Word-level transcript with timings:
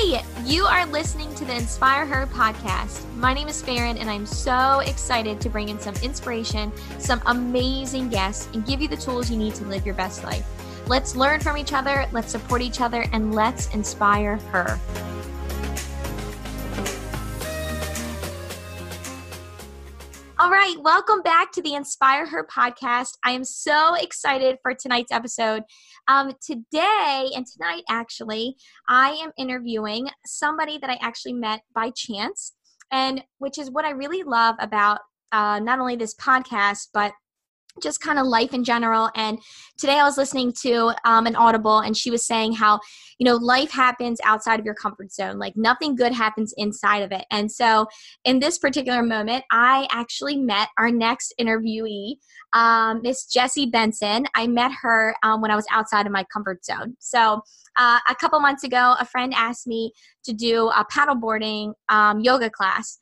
Hey, 0.00 0.22
you 0.44 0.64
are 0.64 0.86
listening 0.86 1.34
to 1.34 1.44
the 1.44 1.56
Inspire 1.56 2.06
Her 2.06 2.28
podcast. 2.28 3.04
My 3.16 3.34
name 3.34 3.48
is 3.48 3.60
Farron, 3.60 3.98
and 3.98 4.08
I'm 4.08 4.26
so 4.26 4.78
excited 4.86 5.40
to 5.40 5.48
bring 5.48 5.70
in 5.70 5.80
some 5.80 5.96
inspiration, 6.04 6.70
some 7.00 7.20
amazing 7.26 8.08
guests, 8.08 8.48
and 8.54 8.64
give 8.64 8.80
you 8.80 8.86
the 8.86 8.96
tools 8.96 9.28
you 9.28 9.36
need 9.36 9.56
to 9.56 9.64
live 9.64 9.84
your 9.84 9.96
best 9.96 10.22
life. 10.22 10.46
Let's 10.86 11.16
learn 11.16 11.40
from 11.40 11.56
each 11.56 11.72
other, 11.72 12.06
let's 12.12 12.30
support 12.30 12.62
each 12.62 12.80
other, 12.80 13.06
and 13.12 13.34
let's 13.34 13.74
inspire 13.74 14.36
her. 14.52 14.78
All 20.40 20.50
right, 20.50 20.76
welcome 20.80 21.20
back 21.22 21.50
to 21.50 21.62
the 21.62 21.74
Inspire 21.74 22.24
Her 22.24 22.46
podcast. 22.46 23.14
I 23.24 23.32
am 23.32 23.42
so 23.42 23.94
excited 23.94 24.58
for 24.62 24.72
tonight's 24.72 25.10
episode. 25.10 25.64
Um, 26.06 26.32
today 26.40 27.28
and 27.34 27.44
tonight, 27.44 27.82
actually, 27.88 28.54
I 28.88 29.10
am 29.20 29.32
interviewing 29.36 30.08
somebody 30.24 30.78
that 30.78 30.90
I 30.90 30.98
actually 31.02 31.32
met 31.32 31.62
by 31.74 31.90
chance, 31.90 32.54
and 32.92 33.24
which 33.38 33.58
is 33.58 33.72
what 33.72 33.84
I 33.84 33.90
really 33.90 34.22
love 34.22 34.54
about 34.60 35.00
uh, 35.32 35.58
not 35.58 35.80
only 35.80 35.96
this 35.96 36.14
podcast, 36.14 36.90
but 36.94 37.14
just 37.82 38.00
kind 38.00 38.18
of 38.18 38.26
life 38.26 38.54
in 38.54 38.64
general. 38.64 39.10
And 39.14 39.38
today 39.76 39.98
I 39.98 40.04
was 40.04 40.16
listening 40.16 40.52
to 40.62 40.92
um, 41.04 41.26
an 41.26 41.36
Audible, 41.36 41.78
and 41.80 41.96
she 41.96 42.10
was 42.10 42.26
saying 42.26 42.54
how, 42.54 42.80
you 43.18 43.24
know, 43.24 43.36
life 43.36 43.70
happens 43.70 44.20
outside 44.24 44.58
of 44.58 44.66
your 44.66 44.74
comfort 44.74 45.12
zone. 45.12 45.38
Like 45.38 45.56
nothing 45.56 45.94
good 45.94 46.12
happens 46.12 46.52
inside 46.56 47.02
of 47.02 47.12
it. 47.12 47.24
And 47.30 47.50
so 47.50 47.86
in 48.24 48.40
this 48.40 48.58
particular 48.58 49.02
moment, 49.02 49.44
I 49.50 49.86
actually 49.90 50.36
met 50.36 50.68
our 50.78 50.90
next 50.90 51.34
interviewee, 51.40 52.16
um, 52.52 53.00
Miss 53.02 53.26
Jessie 53.26 53.66
Benson. 53.66 54.26
I 54.34 54.46
met 54.46 54.72
her 54.82 55.14
um, 55.22 55.40
when 55.40 55.50
I 55.50 55.56
was 55.56 55.66
outside 55.70 56.06
of 56.06 56.12
my 56.12 56.24
comfort 56.32 56.64
zone. 56.64 56.96
So 56.98 57.42
uh, 57.76 57.98
a 58.08 58.14
couple 58.14 58.40
months 58.40 58.64
ago, 58.64 58.96
a 58.98 59.04
friend 59.04 59.32
asked 59.36 59.66
me 59.66 59.92
to 60.24 60.32
do 60.32 60.68
a 60.68 60.84
paddleboarding 60.92 61.74
um, 61.88 62.20
yoga 62.20 62.50
class 62.50 62.98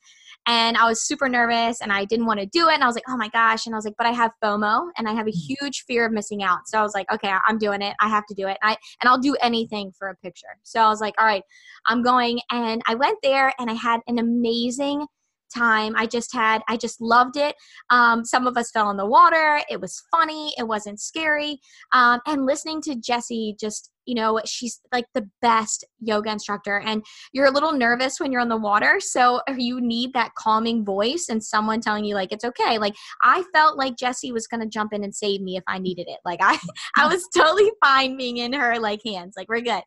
and 0.47 0.77
I 0.77 0.87
was 0.87 1.05
super 1.05 1.27
nervous 1.27 1.81
and 1.81 1.91
I 1.91 2.05
didn't 2.05 2.25
want 2.25 2.39
to 2.39 2.45
do 2.45 2.69
it. 2.69 2.75
And 2.75 2.83
I 2.83 2.87
was 2.87 2.95
like, 2.95 3.03
oh 3.09 3.17
my 3.17 3.27
gosh. 3.29 3.65
And 3.65 3.75
I 3.75 3.77
was 3.77 3.83
like, 3.83 3.95
but 3.97 4.07
I 4.07 4.11
have 4.11 4.31
FOMO 4.41 4.87
and 4.97 5.07
I 5.07 5.13
have 5.13 5.27
a 5.27 5.31
mm. 5.31 5.57
huge 5.59 5.83
fear 5.85 6.05
of 6.05 6.13
missing 6.13 6.41
out. 6.41 6.59
So 6.67 6.79
I 6.79 6.81
was 6.81 6.93
like, 6.95 7.11
okay, 7.11 7.33
I'm 7.45 7.57
doing 7.57 7.81
it. 7.81 7.93
I 7.99 8.07
have 8.07 8.25
to 8.27 8.33
do 8.33 8.47
it. 8.47 8.57
I, 8.63 8.77
and 9.01 9.09
I'll 9.09 9.19
do 9.19 9.35
anything 9.41 9.91
for 9.99 10.07
a 10.07 10.15
picture. 10.15 10.47
So 10.63 10.79
I 10.79 10.87
was 10.87 11.01
like, 11.01 11.15
all 11.19 11.25
right, 11.25 11.43
I'm 11.85 12.01
going. 12.01 12.39
And 12.49 12.81
I 12.87 12.95
went 12.95 13.17
there 13.21 13.53
and 13.59 13.69
I 13.69 13.73
had 13.73 13.99
an 14.07 14.19
amazing 14.19 15.05
time. 15.53 15.95
I 15.95 16.05
just 16.05 16.33
had, 16.33 16.61
I 16.67 16.77
just 16.77 17.01
loved 17.01 17.37
it. 17.37 17.55
Um, 17.89 18.25
some 18.25 18.47
of 18.47 18.57
us 18.57 18.71
fell 18.71 18.89
in 18.89 18.97
the 18.97 19.05
water. 19.05 19.61
It 19.69 19.81
was 19.81 20.03
funny. 20.11 20.53
It 20.57 20.67
wasn't 20.67 20.99
scary. 20.99 21.59
Um, 21.93 22.19
and 22.25 22.45
listening 22.45 22.81
to 22.83 22.95
Jessie 22.95 23.55
just, 23.59 23.91
you 24.05 24.15
know, 24.15 24.39
she's 24.45 24.79
like 24.93 25.05
the 25.13 25.29
best 25.41 25.83
yoga 25.99 26.31
instructor. 26.31 26.79
And 26.79 27.05
you're 27.33 27.47
a 27.47 27.51
little 27.51 27.73
nervous 27.73 28.19
when 28.19 28.31
you're 28.31 28.41
on 28.41 28.47
the 28.47 28.55
water. 28.55 28.99
So 29.01 29.41
you 29.57 29.81
need 29.81 30.13
that 30.13 30.33
calming 30.35 30.85
voice 30.85 31.27
and 31.29 31.43
someone 31.43 31.81
telling 31.81 32.05
you, 32.05 32.15
like, 32.15 32.31
it's 32.31 32.45
okay. 32.45 32.77
Like, 32.77 32.95
I 33.21 33.43
felt 33.53 33.77
like 33.77 33.97
Jessie 33.97 34.31
was 34.31 34.47
going 34.47 34.61
to 34.61 34.67
jump 34.67 34.93
in 34.93 35.03
and 35.03 35.13
save 35.13 35.41
me 35.41 35.57
if 35.57 35.63
I 35.67 35.77
needed 35.77 36.07
it. 36.07 36.19
Like, 36.23 36.39
I, 36.41 36.57
I 36.97 37.07
was 37.07 37.27
totally 37.35 37.69
fine 37.83 38.17
being 38.17 38.37
in 38.37 38.53
her 38.53 38.79
like 38.79 39.01
hands. 39.05 39.33
Like, 39.35 39.49
we're 39.49 39.61
good. 39.61 39.83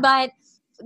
But, 0.00 0.30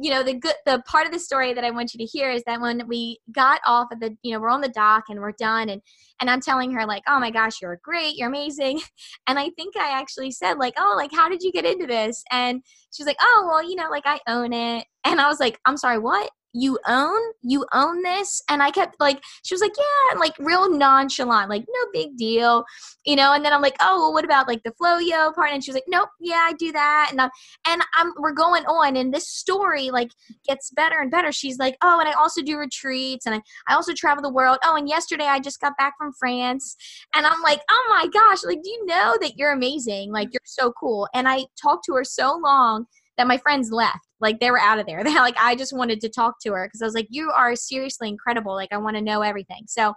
you 0.00 0.10
know 0.10 0.22
the 0.22 0.34
good 0.34 0.54
the 0.64 0.82
part 0.86 1.06
of 1.06 1.12
the 1.12 1.18
story 1.18 1.52
that 1.52 1.64
i 1.64 1.70
want 1.70 1.92
you 1.92 1.98
to 1.98 2.04
hear 2.04 2.30
is 2.30 2.42
that 2.46 2.60
when 2.60 2.86
we 2.88 3.18
got 3.30 3.60
off 3.66 3.88
of 3.92 4.00
the 4.00 4.16
you 4.22 4.32
know 4.32 4.40
we're 4.40 4.48
on 4.48 4.60
the 4.60 4.68
dock 4.68 5.04
and 5.08 5.20
we're 5.20 5.32
done 5.32 5.68
and 5.68 5.82
and 6.20 6.30
i'm 6.30 6.40
telling 6.40 6.72
her 6.72 6.86
like 6.86 7.02
oh 7.08 7.18
my 7.18 7.30
gosh 7.30 7.60
you're 7.60 7.78
great 7.82 8.16
you're 8.16 8.28
amazing. 8.28 8.80
And 9.26 9.38
i 9.38 9.50
think 9.50 9.76
i 9.76 9.98
actually 9.98 10.30
said 10.30 10.58
like 10.58 10.74
oh 10.78 10.94
like 10.96 11.12
how 11.12 11.28
did 11.28 11.42
you 11.42 11.52
get 11.52 11.64
into 11.64 11.86
this? 11.86 12.24
And 12.30 12.62
she's 12.92 13.06
like 13.06 13.16
oh 13.20 13.44
well 13.48 13.68
you 13.68 13.76
know 13.76 13.88
like 13.90 14.04
i 14.06 14.20
own 14.26 14.52
it. 14.52 14.86
And 15.04 15.20
i 15.20 15.28
was 15.28 15.40
like 15.40 15.58
i'm 15.66 15.76
sorry 15.76 15.98
what 15.98 16.30
you 16.52 16.78
own 16.86 17.20
you 17.42 17.66
own 17.72 18.02
this? 18.02 18.42
And 18.48 18.62
i 18.62 18.70
kept 18.70 19.00
like 19.00 19.22
she 19.42 19.54
was 19.54 19.60
like 19.60 19.72
yeah 19.76 20.10
and 20.12 20.20
like 20.20 20.34
real 20.38 20.70
nonchalant 20.70 21.48
like 21.50 21.64
no 21.68 21.86
big 21.92 22.16
deal 22.16 22.64
you 23.04 23.16
know? 23.16 23.32
And 23.32 23.44
then 23.44 23.52
i'm 23.52 23.62
like 23.62 23.76
oh 23.80 23.98
well 23.98 24.12
what 24.12 24.24
about 24.24 24.48
like 24.48 24.62
the 24.62 24.72
Floyo 24.72 25.34
part? 25.34 25.50
And 25.50 25.62
she 25.62 25.70
was 25.70 25.76
like 25.76 25.84
nope 25.88 26.08
yeah 26.20 26.46
i 26.48 26.52
do 26.58 26.72
that 26.72 27.08
and 27.10 27.20
I'm, 27.20 27.30
and 27.66 27.82
i'm 27.94 28.12
we're 28.18 28.32
going 28.32 28.64
on 28.66 28.96
and 28.96 29.12
this 29.12 29.28
story 29.28 29.90
like 29.90 30.10
gets 30.46 30.70
better 30.70 31.00
and 31.00 31.10
better. 31.10 31.32
She's 31.32 31.58
like 31.58 31.76
oh 31.82 32.00
and 32.00 32.08
i 32.08 32.12
also 32.12 32.42
do 32.42 32.58
retreats 32.58 33.26
and 33.26 33.34
i, 33.34 33.40
I 33.68 33.74
also 33.74 33.92
travel 33.92 34.22
the 34.22 34.30
world. 34.30 34.58
Oh 34.64 34.76
and 34.76 34.88
yesterday 34.88 35.26
i 35.26 35.40
just 35.40 35.60
got 35.60 35.76
back 35.76 35.94
from 35.98 36.12
france 36.12 36.76
and 37.14 37.26
i'm 37.26 37.42
like 37.42 37.60
oh 37.70 37.86
my 37.88 38.08
gosh 38.08 38.44
like 38.44 38.62
do 38.62 38.70
you 38.70 38.86
know 38.86 39.16
that 39.20 39.36
you're 39.36 39.52
amazing? 39.52 40.12
Like 40.12 40.28
you're 40.32 40.40
so 40.44 40.72
cool. 40.72 41.08
And 41.14 41.28
i 41.28 41.44
talked 41.60 41.84
to 41.86 41.94
her 41.94 42.04
so 42.04 42.38
long 42.42 42.86
that 43.16 43.26
my 43.26 43.38
friends 43.38 43.70
left 43.70 44.08
like 44.22 44.40
they 44.40 44.50
were 44.50 44.60
out 44.60 44.78
of 44.78 44.86
there. 44.86 45.02
Like 45.22 45.36
I 45.38 45.54
just 45.54 45.76
wanted 45.76 46.00
to 46.00 46.08
talk 46.08 46.36
to 46.40 46.52
her 46.52 46.66
because 46.66 46.80
I 46.80 46.86
was 46.86 46.94
like, 46.94 47.08
you 47.10 47.30
are 47.30 47.54
seriously 47.54 48.08
incredible. 48.08 48.54
Like 48.54 48.72
I 48.72 48.78
want 48.78 48.96
to 48.96 49.02
know 49.02 49.20
everything. 49.22 49.64
So 49.68 49.92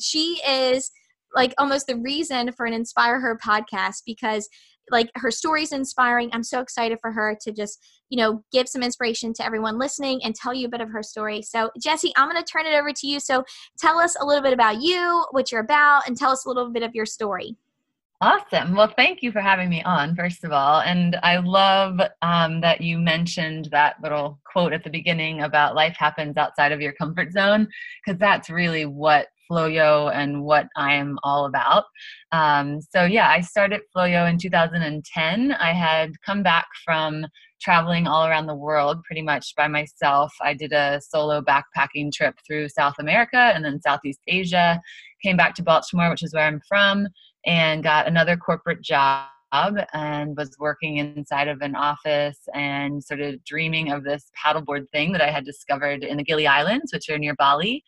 she 0.00 0.40
is 0.46 0.90
like 1.34 1.54
almost 1.58 1.86
the 1.86 1.96
reason 1.96 2.52
for 2.52 2.66
an 2.66 2.72
Inspire 2.74 3.18
Her 3.20 3.38
podcast 3.38 4.02
because 4.06 4.48
like 4.90 5.10
her 5.16 5.30
story 5.30 5.62
is 5.62 5.72
inspiring. 5.72 6.30
I'm 6.32 6.44
so 6.44 6.60
excited 6.60 6.98
for 7.00 7.12
her 7.12 7.36
to 7.42 7.52
just, 7.52 7.84
you 8.08 8.16
know, 8.16 8.42
give 8.52 8.68
some 8.68 8.82
inspiration 8.82 9.32
to 9.34 9.44
everyone 9.44 9.78
listening 9.78 10.20
and 10.24 10.34
tell 10.34 10.54
you 10.54 10.66
a 10.66 10.70
bit 10.70 10.80
of 10.80 10.90
her 10.90 11.02
story. 11.02 11.42
So, 11.42 11.70
Jessie, 11.82 12.12
I'm 12.16 12.30
going 12.30 12.42
to 12.42 12.50
turn 12.50 12.66
it 12.66 12.74
over 12.74 12.92
to 12.92 13.06
you. 13.06 13.20
So, 13.20 13.44
tell 13.78 13.98
us 13.98 14.16
a 14.20 14.24
little 14.24 14.42
bit 14.42 14.52
about 14.52 14.80
you, 14.80 15.24
what 15.32 15.52
you're 15.52 15.60
about, 15.60 16.06
and 16.06 16.16
tell 16.16 16.30
us 16.30 16.46
a 16.46 16.48
little 16.48 16.70
bit 16.70 16.82
of 16.82 16.94
your 16.94 17.06
story. 17.06 17.56
Awesome. 18.20 18.74
Well, 18.74 18.92
thank 18.96 19.22
you 19.22 19.30
for 19.30 19.40
having 19.40 19.68
me 19.68 19.80
on, 19.84 20.16
first 20.16 20.42
of 20.42 20.50
all. 20.50 20.80
And 20.80 21.16
I 21.22 21.36
love 21.36 22.00
um, 22.20 22.60
that 22.62 22.80
you 22.80 22.98
mentioned 22.98 23.68
that 23.70 23.94
little 24.02 24.40
quote 24.44 24.72
at 24.72 24.82
the 24.82 24.90
beginning 24.90 25.42
about 25.42 25.76
life 25.76 25.94
happens 25.96 26.36
outside 26.36 26.72
of 26.72 26.80
your 26.80 26.92
comfort 26.94 27.30
zone, 27.32 27.68
because 28.04 28.18
that's 28.18 28.50
really 28.50 28.86
what 28.86 29.28
Floyo 29.48 30.12
and 30.12 30.42
what 30.42 30.66
I'm 30.74 31.16
all 31.22 31.46
about. 31.46 31.84
Um, 32.32 32.80
so, 32.80 33.04
yeah, 33.04 33.28
I 33.30 33.40
started 33.40 33.82
Floyo 33.96 34.28
in 34.28 34.36
2010. 34.36 35.52
I 35.52 35.72
had 35.72 36.10
come 36.26 36.42
back 36.42 36.66
from 36.84 37.24
traveling 37.60 38.08
all 38.08 38.26
around 38.26 38.46
the 38.46 38.54
world 38.54 39.00
pretty 39.04 39.22
much 39.22 39.54
by 39.56 39.68
myself. 39.68 40.32
I 40.42 40.54
did 40.54 40.72
a 40.72 41.00
solo 41.00 41.40
backpacking 41.40 42.10
trip 42.12 42.34
through 42.44 42.68
South 42.68 42.94
America 42.98 43.38
and 43.38 43.64
then 43.64 43.80
Southeast 43.80 44.20
Asia, 44.26 44.80
came 45.22 45.36
back 45.36 45.54
to 45.56 45.62
Baltimore, 45.62 46.10
which 46.10 46.22
is 46.22 46.32
where 46.32 46.46
I'm 46.46 46.60
from 46.68 47.08
and 47.46 47.82
got 47.82 48.06
another 48.06 48.36
corporate 48.36 48.82
job 48.82 49.28
and 49.52 50.36
was 50.36 50.56
working 50.58 50.98
inside 50.98 51.48
of 51.48 51.62
an 51.62 51.74
office 51.74 52.38
and 52.54 53.02
sort 53.02 53.20
of 53.20 53.42
dreaming 53.44 53.90
of 53.90 54.04
this 54.04 54.30
paddleboard 54.44 54.90
thing 54.92 55.12
that 55.12 55.22
I 55.22 55.30
had 55.30 55.44
discovered 55.44 56.04
in 56.04 56.18
the 56.18 56.24
Gili 56.24 56.46
Islands, 56.46 56.92
which 56.92 57.08
are 57.08 57.18
near 57.18 57.34
Bali. 57.34 57.82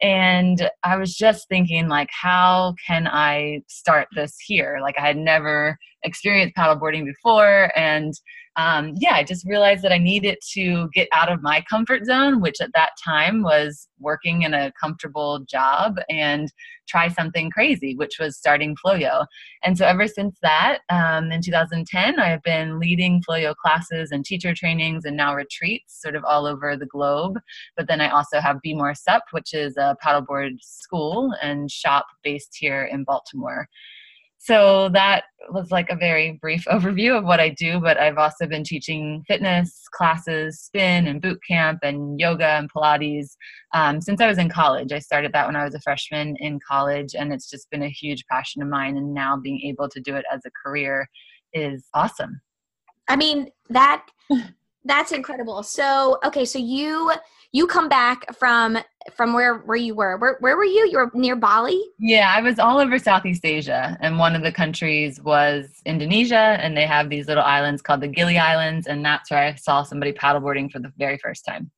And 0.00 0.68
I 0.84 0.96
was 0.96 1.14
just 1.14 1.48
thinking, 1.48 1.88
like, 1.88 2.08
how 2.10 2.74
can 2.86 3.06
I 3.06 3.62
start 3.68 4.08
this 4.14 4.36
here? 4.38 4.78
Like, 4.80 4.98
I 4.98 5.06
had 5.06 5.16
never 5.16 5.76
experienced 6.02 6.56
paddleboarding 6.56 7.04
before, 7.04 7.70
and 7.76 8.14
um, 8.56 8.92
yeah, 8.98 9.14
I 9.14 9.24
just 9.24 9.46
realized 9.46 9.82
that 9.82 9.92
I 9.92 9.98
needed 9.98 10.38
to 10.52 10.90
get 10.92 11.08
out 11.12 11.32
of 11.32 11.42
my 11.42 11.64
comfort 11.70 12.04
zone, 12.04 12.40
which 12.42 12.60
at 12.60 12.70
that 12.74 12.90
time 13.02 13.42
was 13.42 13.88
working 13.98 14.42
in 14.42 14.52
a 14.52 14.72
comfortable 14.78 15.40
job 15.48 15.96
and 16.10 16.52
try 16.86 17.08
something 17.08 17.50
crazy, 17.50 17.94
which 17.96 18.18
was 18.18 18.36
starting 18.36 18.76
Floyo. 18.84 19.26
And 19.62 19.78
so 19.78 19.86
ever 19.86 20.06
since 20.06 20.36
that, 20.42 20.80
um, 20.90 21.32
in 21.32 21.40
2010, 21.40 22.20
I 22.20 22.28
have 22.28 22.42
been 22.42 22.78
leading 22.78 23.22
Floyo 23.22 23.54
classes 23.54 24.10
and 24.12 24.24
teacher 24.24 24.54
trainings 24.54 25.06
and 25.06 25.16
now 25.16 25.34
retreats 25.34 26.02
sort 26.02 26.16
of 26.16 26.24
all 26.24 26.46
over 26.46 26.76
the 26.76 26.86
globe. 26.86 27.38
But 27.76 27.88
then 27.88 28.02
I 28.02 28.10
also 28.10 28.40
have 28.40 28.60
Be 28.60 28.74
More 28.74 28.94
Sup, 28.94 29.22
which 29.30 29.54
is 29.54 29.78
a 29.82 29.96
paddleboard 30.04 30.56
school 30.60 31.34
and 31.42 31.70
shop 31.70 32.06
based 32.22 32.56
here 32.58 32.84
in 32.84 33.04
Baltimore 33.04 33.68
so 34.44 34.88
that 34.88 35.26
was 35.50 35.70
like 35.70 35.88
a 35.88 35.94
very 35.94 36.32
brief 36.32 36.64
overview 36.68 37.16
of 37.16 37.22
what 37.24 37.38
I 37.38 37.50
do, 37.50 37.78
but 37.78 37.96
I've 37.96 38.18
also 38.18 38.44
been 38.44 38.64
teaching 38.64 39.22
fitness 39.28 39.84
classes, 39.92 40.58
spin 40.58 41.06
and 41.06 41.22
boot 41.22 41.38
camp 41.46 41.78
and 41.84 42.18
yoga 42.18 42.48
and 42.48 42.68
Pilates 42.72 43.36
um, 43.72 44.00
since 44.00 44.20
I 44.20 44.26
was 44.26 44.38
in 44.38 44.48
college. 44.48 44.90
I 44.90 44.98
started 44.98 45.32
that 45.32 45.46
when 45.46 45.54
I 45.54 45.62
was 45.62 45.76
a 45.76 45.80
freshman 45.80 46.34
in 46.40 46.58
college, 46.66 47.14
and 47.14 47.32
it's 47.32 47.48
just 47.48 47.70
been 47.70 47.84
a 47.84 47.88
huge 47.88 48.26
passion 48.26 48.62
of 48.62 48.68
mine. 48.68 48.96
And 48.96 49.14
now 49.14 49.36
being 49.36 49.60
able 49.60 49.88
to 49.88 50.00
do 50.00 50.16
it 50.16 50.24
as 50.32 50.40
a 50.44 50.50
career 50.50 51.08
is 51.52 51.86
awesome. 51.94 52.40
I 53.06 53.14
mean, 53.14 53.48
that 53.70 54.04
that's 54.84 55.12
incredible. 55.12 55.62
So, 55.62 56.18
okay, 56.24 56.44
so 56.44 56.58
you 56.58 57.12
you 57.52 57.66
come 57.66 57.88
back 57.88 58.34
from 58.36 58.78
from 59.14 59.34
where 59.34 59.58
where 59.58 59.76
you 59.76 59.94
were. 59.94 60.16
Where 60.16 60.36
where 60.40 60.56
were 60.56 60.64
you? 60.64 60.88
You 60.90 60.98
were 60.98 61.10
near 61.14 61.36
Bali? 61.36 61.80
Yeah, 61.98 62.32
I 62.34 62.40
was 62.40 62.58
all 62.58 62.78
over 62.78 62.98
Southeast 62.98 63.44
Asia, 63.44 63.96
and 64.00 64.18
one 64.18 64.34
of 64.34 64.42
the 64.42 64.52
countries 64.52 65.20
was 65.20 65.82
Indonesia, 65.84 66.36
and 66.60 66.76
they 66.76 66.86
have 66.86 67.10
these 67.10 67.28
little 67.28 67.42
islands 67.42 67.82
called 67.82 68.00
the 68.00 68.08
Gili 68.08 68.38
Islands, 68.38 68.86
and 68.86 69.04
that's 69.04 69.30
where 69.30 69.40
I 69.40 69.54
saw 69.54 69.82
somebody 69.82 70.12
paddleboarding 70.12 70.70
for 70.70 70.78
the 70.78 70.92
very 70.96 71.18
first 71.18 71.44
time. 71.44 71.70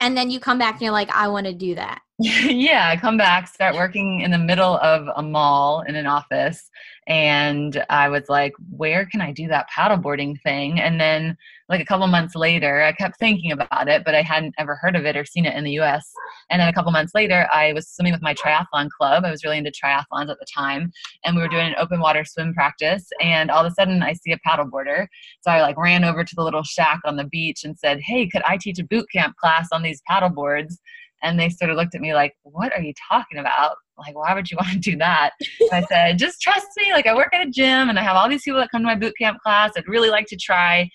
And 0.00 0.16
then 0.16 0.30
you 0.30 0.40
come 0.40 0.58
back 0.58 0.74
and 0.74 0.82
you're 0.82 0.90
like, 0.90 1.10
I 1.10 1.28
want 1.28 1.46
to 1.46 1.52
do 1.52 1.76
that. 1.76 2.00
Yeah, 2.22 2.88
I 2.88 2.96
come 2.96 3.16
back, 3.16 3.48
start 3.48 3.74
working 3.74 4.20
in 4.20 4.30
the 4.30 4.38
middle 4.38 4.76
of 4.78 5.08
a 5.16 5.22
mall 5.22 5.82
in 5.82 5.96
an 5.96 6.06
office. 6.06 6.70
And 7.08 7.84
I 7.90 8.08
was 8.08 8.28
like, 8.28 8.52
where 8.70 9.06
can 9.06 9.20
I 9.20 9.32
do 9.32 9.48
that 9.48 9.66
paddleboarding 9.76 10.40
thing? 10.42 10.78
And 10.78 11.00
then, 11.00 11.36
like 11.68 11.80
a 11.80 11.84
couple 11.84 12.06
months 12.06 12.36
later, 12.36 12.82
I 12.82 12.92
kept 12.92 13.18
thinking 13.18 13.50
about 13.50 13.88
it, 13.88 14.04
but 14.04 14.14
I 14.14 14.22
hadn't 14.22 14.54
ever 14.56 14.76
heard 14.76 14.94
of 14.94 15.04
it 15.04 15.16
or 15.16 15.24
seen 15.24 15.46
it 15.46 15.56
in 15.56 15.64
the 15.64 15.80
US. 15.80 16.08
And 16.48 16.60
then 16.60 16.68
a 16.68 16.72
couple 16.72 16.92
months 16.92 17.12
later, 17.12 17.48
I 17.52 17.72
was 17.72 17.88
swimming 17.88 18.12
with 18.12 18.22
my 18.22 18.34
triathlon 18.34 18.88
club. 18.90 19.24
I 19.24 19.30
was 19.30 19.42
really 19.42 19.58
into 19.58 19.72
triathlons 19.72 20.30
at 20.30 20.38
the 20.38 20.46
time. 20.54 20.92
And 21.24 21.34
we 21.34 21.42
were 21.42 21.48
doing 21.48 21.66
an 21.66 21.74
open 21.76 21.98
water 22.00 22.24
swim 22.24 22.54
practice. 22.54 23.08
And 23.20 23.50
all 23.50 23.64
of 23.64 23.72
a 23.72 23.74
sudden, 23.74 24.02
I 24.02 24.12
see 24.12 24.32
a 24.32 24.38
paddleboarder. 24.46 25.06
So 25.40 25.50
I 25.50 25.60
like 25.60 25.76
ran 25.76 26.04
over 26.04 26.22
to 26.22 26.34
the 26.36 26.44
little 26.44 26.62
shack 26.62 27.00
on 27.04 27.16
the 27.16 27.24
beach 27.24 27.64
and 27.64 27.76
said, 27.76 28.00
hey, 28.00 28.28
could 28.28 28.42
I 28.46 28.58
teach 28.58 28.78
a 28.78 28.84
boot 28.84 29.06
camp 29.12 29.36
class 29.38 29.68
on 29.72 29.82
these 29.82 30.02
paddleboards? 30.08 30.76
And 31.22 31.38
they 31.38 31.48
sort 31.48 31.70
of 31.70 31.76
looked 31.76 31.94
at 31.94 32.00
me 32.00 32.14
like 32.14 32.34
what 32.42 32.72
are 32.72 32.82
you 32.82 32.92
talking 33.10 33.38
about? 33.38 33.76
Like 33.98 34.16
why 34.16 34.34
would 34.34 34.50
you 34.50 34.56
want 34.60 34.72
to 34.72 34.78
do 34.78 34.96
that? 34.98 35.30
And 35.60 35.70
i 35.72 35.82
said 35.88 36.18
just 36.18 36.40
trust 36.40 36.66
me 36.76 36.92
like 36.92 37.06
i 37.06 37.14
work 37.14 37.28
at 37.32 37.46
a 37.46 37.50
gym 37.50 37.88
and 37.88 37.98
i 37.98 38.02
have 38.02 38.16
all 38.16 38.28
these 38.28 38.42
people 38.42 38.60
that 38.60 38.70
come 38.70 38.82
to 38.82 38.86
my 38.86 38.94
boot 38.94 39.14
camp 39.18 39.38
class 39.42 39.72
i'd 39.76 39.86
really 39.86 40.10
like 40.10 40.26
to 40.26 40.36
try 40.36 40.88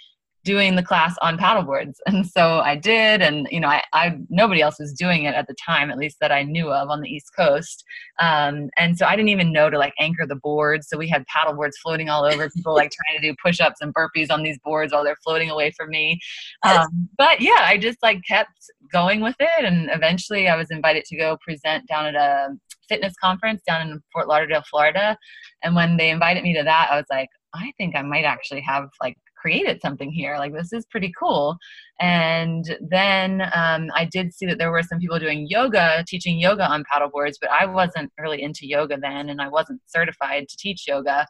doing 0.47 0.77
the 0.77 0.81
class 0.81 1.13
on 1.21 1.37
paddleboards. 1.37 1.95
And 2.07 2.25
so 2.25 2.59
i 2.59 2.73
did 2.73 3.21
and 3.21 3.47
you 3.51 3.59
know 3.59 3.67
I, 3.67 3.83
I 3.91 4.17
nobody 4.29 4.61
else 4.61 4.79
was 4.79 4.93
doing 4.93 5.23
it 5.25 5.35
at 5.35 5.45
the 5.45 5.55
time 5.63 5.91
at 5.91 5.97
least 5.97 6.17
that 6.21 6.31
i 6.31 6.41
knew 6.41 6.71
of 6.71 6.89
on 6.89 7.01
the 7.01 7.09
east 7.09 7.31
coast. 7.37 7.83
Um, 8.19 8.69
and 8.77 8.97
so 8.97 9.05
i 9.05 9.15
didn't 9.17 9.35
even 9.37 9.51
know 9.51 9.69
to 9.69 9.77
like 9.77 9.93
anchor 9.99 10.25
the 10.25 10.37
boards. 10.37 10.87
So 10.87 10.97
we 10.97 11.09
had 11.09 11.25
paddleboards 11.27 11.75
floating 11.83 12.09
all 12.09 12.23
over 12.23 12.49
people 12.49 12.73
like 12.73 12.91
trying 12.91 13.19
to 13.19 13.27
do 13.27 13.35
push-ups 13.43 13.81
and 13.81 13.93
burpees 13.93 14.31
on 14.31 14.41
these 14.41 14.57
boards 14.63 14.93
while 14.93 15.03
they're 15.03 15.17
floating 15.21 15.49
away 15.49 15.73
from 15.75 15.89
me. 15.89 16.17
Um, 16.63 17.09
but 17.17 17.41
yeah 17.41 17.63
i 17.71 17.77
just 17.77 18.01
like 18.01 18.21
kept 18.25 18.57
going 18.91 19.19
with 19.19 19.35
it 19.39 19.65
and 19.65 19.89
eventually 19.91 20.47
i 20.47 20.55
was 20.55 20.71
invited 20.71 21.03
to 21.05 21.17
go 21.17 21.37
present 21.45 21.85
down 21.87 22.05
at 22.05 22.15
a 22.15 22.55
fitness 22.87 23.13
conference 23.21 23.61
down 23.67 23.81
in 23.89 24.01
fort 24.13 24.29
lauderdale 24.29 24.63
florida. 24.69 25.17
And 25.61 25.75
when 25.75 25.97
they 25.97 26.09
invited 26.09 26.43
me 26.43 26.53
to 26.53 26.63
that 26.63 26.87
i 26.89 26.95
was 26.95 27.05
like 27.09 27.29
I 27.53 27.71
think 27.77 27.95
I 27.95 28.01
might 28.01 28.25
actually 28.25 28.61
have 28.61 28.89
like 29.01 29.17
created 29.47 29.81
something 29.81 30.11
here. 30.11 30.35
Like 30.37 30.53
this 30.53 30.73
is 30.73 30.85
pretty 30.85 31.13
cool. 31.17 31.55
And 32.01 32.65
then 32.81 33.43
um, 33.53 33.87
I 33.95 34.03
did 34.11 34.33
see 34.33 34.45
that 34.45 34.57
there 34.57 34.71
were 34.71 34.83
some 34.83 34.99
people 34.99 35.19
doing 35.19 35.47
yoga, 35.49 36.03
teaching 36.05 36.37
yoga 36.37 36.65
on 36.69 36.83
paddle 36.91 37.09
boards, 37.09 37.37
but 37.39 37.49
I 37.49 37.65
wasn't 37.65 38.11
really 38.19 38.41
into 38.41 38.67
yoga 38.67 38.97
then, 38.97 39.29
and 39.29 39.41
I 39.41 39.47
wasn't 39.47 39.79
certified 39.85 40.49
to 40.49 40.57
teach 40.57 40.85
yoga 40.85 41.25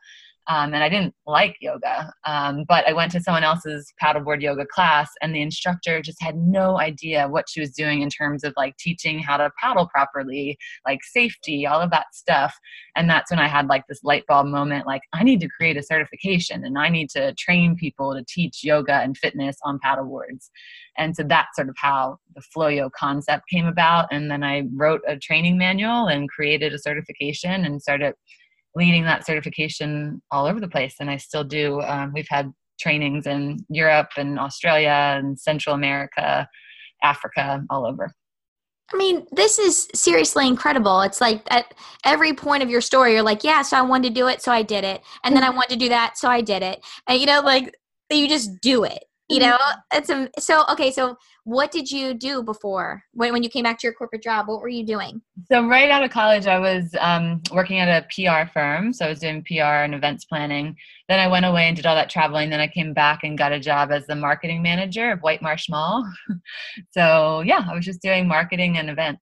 um, 0.48 0.74
and 0.74 0.84
I 0.84 0.90
didn't 0.90 1.14
like 1.26 1.58
yoga. 1.60 2.12
Um, 2.26 2.64
but 2.68 2.88
I 2.88 2.94
went 2.94 3.12
to 3.12 3.22
someone 3.22 3.44
else's 3.44 3.94
paddleboard 4.02 4.42
yoga 4.42 4.66
class, 4.66 5.10
and 5.22 5.36
the 5.36 5.42
instructor 5.42 6.02
just 6.02 6.22
had 6.22 6.38
no 6.38 6.80
idea 6.80 7.28
what 7.28 7.50
she 7.50 7.60
was 7.60 7.72
doing 7.72 8.02
in 8.02 8.10
terms 8.10 8.44
of 8.44 8.54
like 8.56 8.78
teaching 8.78 9.20
how 9.20 9.38
to 9.38 9.52
paddle 9.62 9.88
properly, 9.88 10.58
like 10.86 11.04
safety, 11.04 11.66
all 11.66 11.82
of 11.82 11.92
that 11.92 12.08
stuff. 12.14 12.56
And 12.96 13.10
that's 13.10 13.30
when 13.30 13.40
I 13.40 13.48
had 13.48 13.68
like 13.68 13.84
this 13.88 14.04
light 14.04 14.24
bulb 14.28 14.48
moment 14.48 14.88
like, 14.88 15.02
I 15.14 15.24
need 15.24 15.42
to 15.42 15.50
create 15.50 15.78
a 15.78 15.84
certification 15.84 16.64
and 16.64 16.78
I 16.78 16.90
need 16.90 17.10
to 17.12 17.34
train 17.36 17.76
people 17.76 18.14
to 18.14 18.24
teach 18.28 18.64
yoga 18.64 18.96
and 18.96 19.18
fitness 19.18 19.58
on 19.64 19.80
paddleboards. 19.86 20.50
And 20.98 21.16
so 21.16 21.24
that's 21.24 21.56
sort 21.56 21.70
of 21.70 21.76
how 21.78 22.18
the 22.36 22.42
Floyo 22.42 22.90
concept 22.92 23.50
came 23.50 23.66
about. 23.66 24.08
And 24.12 24.32
then 24.32 24.44
I 24.44 24.64
wrote 24.74 25.02
a 25.08 25.18
training 25.18 25.58
manual 25.58 26.08
and 26.08 26.30
created 26.30 26.74
a 26.74 26.80
certification 26.80 27.66
and 27.66 27.82
started 27.82 28.16
leading 28.78 29.04
that 29.04 29.26
certification 29.26 30.22
all 30.32 30.46
over 30.46 30.60
the 30.60 30.68
place, 30.68 30.96
and 31.00 31.10
I 31.10 31.18
still 31.18 31.44
do. 31.44 31.82
Um, 31.82 32.12
we've 32.14 32.28
had 32.30 32.52
trainings 32.80 33.26
in 33.26 33.66
Europe 33.70 34.10
and 34.18 34.40
Australia 34.40 35.18
and 35.18 35.40
Central 35.40 35.74
America, 35.76 36.48
Africa, 37.04 37.64
all 37.70 37.86
over. 37.86 38.12
I 38.94 38.98
mean, 38.98 39.26
this 39.32 39.60
is 39.60 39.90
seriously 39.94 40.48
incredible. 40.48 41.02
It's 41.02 41.20
like 41.20 41.42
at 41.50 41.74
every 42.06 42.34
point 42.34 42.64
of 42.64 42.70
your 42.70 42.80
story, 42.80 43.14
you're 43.14 43.22
like, 43.22 43.44
yeah, 43.44 43.62
so 43.62 43.78
I 43.78 43.82
wanted 43.82 44.10
to 44.10 44.14
do 44.14 44.28
it, 44.28 44.42
so 44.42 44.52
I 44.52 44.62
did 44.62 44.86
it. 44.86 45.02
And 45.26 45.36
then 45.36 45.44
I 45.44 45.50
wanted 45.50 45.72
to 45.72 45.80
do 45.80 45.90
that, 45.90 46.18
so 46.18 46.30
I 46.30 46.40
did 46.40 46.64
it. 46.64 46.82
And, 47.08 47.20
you 47.20 47.26
know, 47.26 47.42
like 47.42 47.76
you 48.10 48.30
just 48.30 48.62
do 48.62 48.84
it 48.86 49.04
you 49.30 49.40
know 49.40 49.58
mm-hmm. 49.58 49.98
it's 49.98 50.10
a, 50.10 50.30
so 50.40 50.64
okay 50.72 50.92
so 50.92 51.16
what 51.48 51.72
did 51.72 51.90
you 51.90 52.14
do 52.14 52.44
before? 52.44 53.02
When, 53.14 53.32
when 53.32 53.42
you 53.42 53.48
came 53.48 53.64
back 53.64 53.80
to 53.80 53.88
your 53.88 53.94
corporate 53.94 54.22
job 54.22 54.50
what 54.50 54.62
were 54.62 54.68
you 54.68 54.86
doing? 54.86 55.22
So 55.50 55.66
right 55.66 55.90
out 55.90 56.04
of 56.04 56.12
college 56.12 56.46
i 56.46 56.60
was 56.60 56.94
um, 57.00 57.42
working 57.54 57.80
at 57.80 57.88
a 57.88 58.06
pr 58.14 58.52
firm. 58.52 58.92
So 58.92 59.06
i 59.06 59.10
was 59.10 59.20
doing 59.20 59.46
pr 59.46 59.62
and 59.62 59.96
events 59.96 60.26
planning. 60.26 60.76
Then 61.08 61.22
i 61.22 61.28
went 61.28 61.46
away 61.46 61.68
and 61.68 61.76
did 61.76 61.86
all 61.86 61.96
that 61.96 62.10
traveling. 62.10 62.50
Then 62.50 62.60
i 62.60 62.68
came 62.68 62.94
back 62.94 63.22
and 63.24 63.38
got 63.38 63.54
a 63.54 63.62
job 63.62 63.92
as 63.92 64.06
the 64.08 64.16
marketing 64.16 64.62
manager 64.62 65.10
of 65.10 65.22
white 65.22 65.42
marsh 65.42 65.70
mall. 65.70 66.06
So 66.92 67.42
yeah 67.46 67.66
i 67.72 67.74
was 67.74 67.86
just 67.86 68.02
doing 68.02 68.28
marketing 68.28 68.78
and 68.78 68.90
events. 68.90 69.22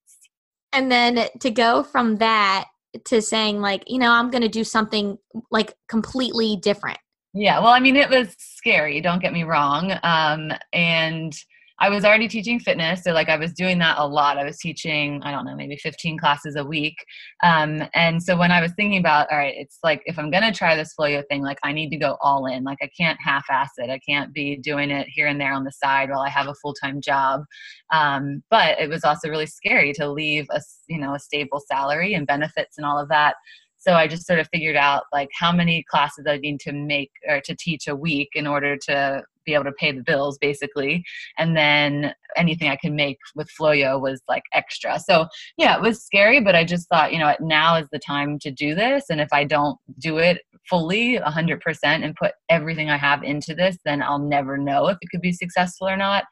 And 0.74 0.92
then 0.92 1.28
to 1.42 1.52
go 1.52 1.84
from 1.84 2.18
that 2.18 2.66
to 3.04 3.22
saying 3.22 3.62
like 3.62 3.84
you 3.86 4.00
know 4.00 4.12
i'm 4.12 4.32
going 4.32 4.42
to 4.42 4.50
do 4.50 4.64
something 4.64 5.20
like 5.52 5.76
completely 5.90 6.56
different. 6.56 6.98
Yeah, 7.38 7.60
well, 7.60 7.74
I 7.74 7.82
mean, 7.82 7.98
it 7.98 8.10
was 8.10 8.34
scary, 8.40 9.02
don't 9.02 9.22
get 9.22 9.34
me 9.34 9.44
wrong. 9.44 9.92
Um, 10.04 10.54
and 10.72 11.36
I 11.80 11.90
was 11.90 12.06
already 12.06 12.28
teaching 12.30 12.60
fitness. 12.60 13.04
So, 13.04 13.12
like, 13.12 13.28
I 13.28 13.36
was 13.36 13.52
doing 13.52 13.80
that 13.80 13.98
a 13.98 14.08
lot. 14.08 14.38
I 14.38 14.46
was 14.46 14.58
teaching, 14.58 15.22
I 15.24 15.32
don't 15.32 15.46
know, 15.46 15.56
maybe 15.56 15.76
15 15.76 16.18
classes 16.18 16.56
a 16.56 16.64
week. 16.64 16.96
Um, 17.44 17.84
and 17.94 18.22
so, 18.24 18.38
when 18.38 18.52
I 18.52 18.62
was 18.62 18.72
thinking 18.74 19.00
about, 19.00 19.28
all 19.30 19.38
right, 19.38 19.54
it's 19.58 19.80
like, 19.84 20.02
if 20.06 20.18
I'm 20.18 20.32
to 20.32 20.52
try 20.52 20.76
this 20.76 20.94
Floyo 20.98 21.24
thing, 21.30 21.44
like, 21.44 21.60
I 21.64 21.74
need 21.74 21.90
to 21.90 21.98
go 21.98 22.18
all 22.22 22.46
in. 22.46 22.64
Like, 22.64 22.78
I 22.82 22.90
can't 22.98 23.20
half 23.22 23.46
ass 23.50 23.72
it. 23.78 23.90
I 23.90 24.00
can't 24.00 24.34
be 24.34 24.56
doing 24.56 24.90
it 24.90 25.08
here 25.10 25.28
and 25.28 25.40
there 25.40 25.54
on 25.54 25.66
the 25.66 25.72
side 25.72 26.10
while 26.10 26.22
I 26.22 26.30
have 26.30 26.48
a 26.48 26.56
full 26.56 26.74
time 26.74 27.02
job. 27.02 27.44
Um, 27.92 28.44
but 28.50 28.80
it 28.80 28.90
was 28.90 29.04
also 29.04 29.30
really 29.30 29.46
scary 29.46 29.92
to 29.94 30.10
leave 30.10 30.48
a, 30.52 30.62
you 30.88 30.98
know, 30.98 31.14
a 31.14 31.20
stable 31.20 31.62
salary 31.68 32.14
and 32.14 32.26
benefits 32.26 32.78
and 32.78 32.86
all 32.86 33.00
of 33.00 33.10
that 33.10 33.36
so 33.78 33.94
i 33.94 34.08
just 34.08 34.26
sort 34.26 34.40
of 34.40 34.48
figured 34.52 34.76
out 34.76 35.04
like 35.14 35.30
how 35.38 35.52
many 35.52 35.84
classes 35.90 36.26
i 36.28 36.38
need 36.38 36.60
to 36.60 36.72
make 36.72 37.12
or 37.28 37.40
to 37.42 37.56
teach 37.56 37.88
a 37.88 37.96
week 37.96 38.30
in 38.34 38.48
order 38.48 38.76
to 38.76 39.22
be 39.46 39.54
able 39.54 39.64
to 39.64 39.72
pay 39.74 39.92
the 39.92 40.04
bills 40.04 40.38
basically 40.40 41.04
and 41.38 41.56
then 41.56 42.14
anything 42.36 42.70
i 42.70 42.76
can 42.76 42.96
make 42.96 43.18
with 43.36 43.50
floyo 43.60 44.00
was 44.00 44.22
like 44.28 44.44
extra 44.54 45.00
so 45.00 45.28
yeah 45.58 45.76
it 45.76 45.82
was 45.82 46.04
scary 46.04 46.40
but 46.40 46.56
i 46.56 46.64
just 46.64 46.88
thought 46.90 47.14
you 47.14 47.20
know 47.20 47.36
now 47.40 47.76
is 47.76 47.88
the 47.92 48.00
time 48.00 48.38
to 48.40 48.52
do 48.52 48.76
this 48.76 49.06
and 49.10 49.22
if 49.22 49.30
i 49.32 49.44
don't 49.44 49.78
do 50.00 50.18
it 50.18 50.42
fully 50.70 51.20
100% 51.20 51.60
and 51.84 52.16
put 52.16 52.32
everything 52.50 52.90
i 52.90 52.98
have 52.98 53.24
into 53.24 53.54
this 53.54 53.78
then 53.86 54.02
i'll 54.02 54.20
never 54.20 54.58
know 54.58 54.88
if 54.88 54.98
it 55.02 55.10
could 55.10 55.22
be 55.22 55.32
successful 55.32 55.88
or 55.88 55.98
not 55.98 56.26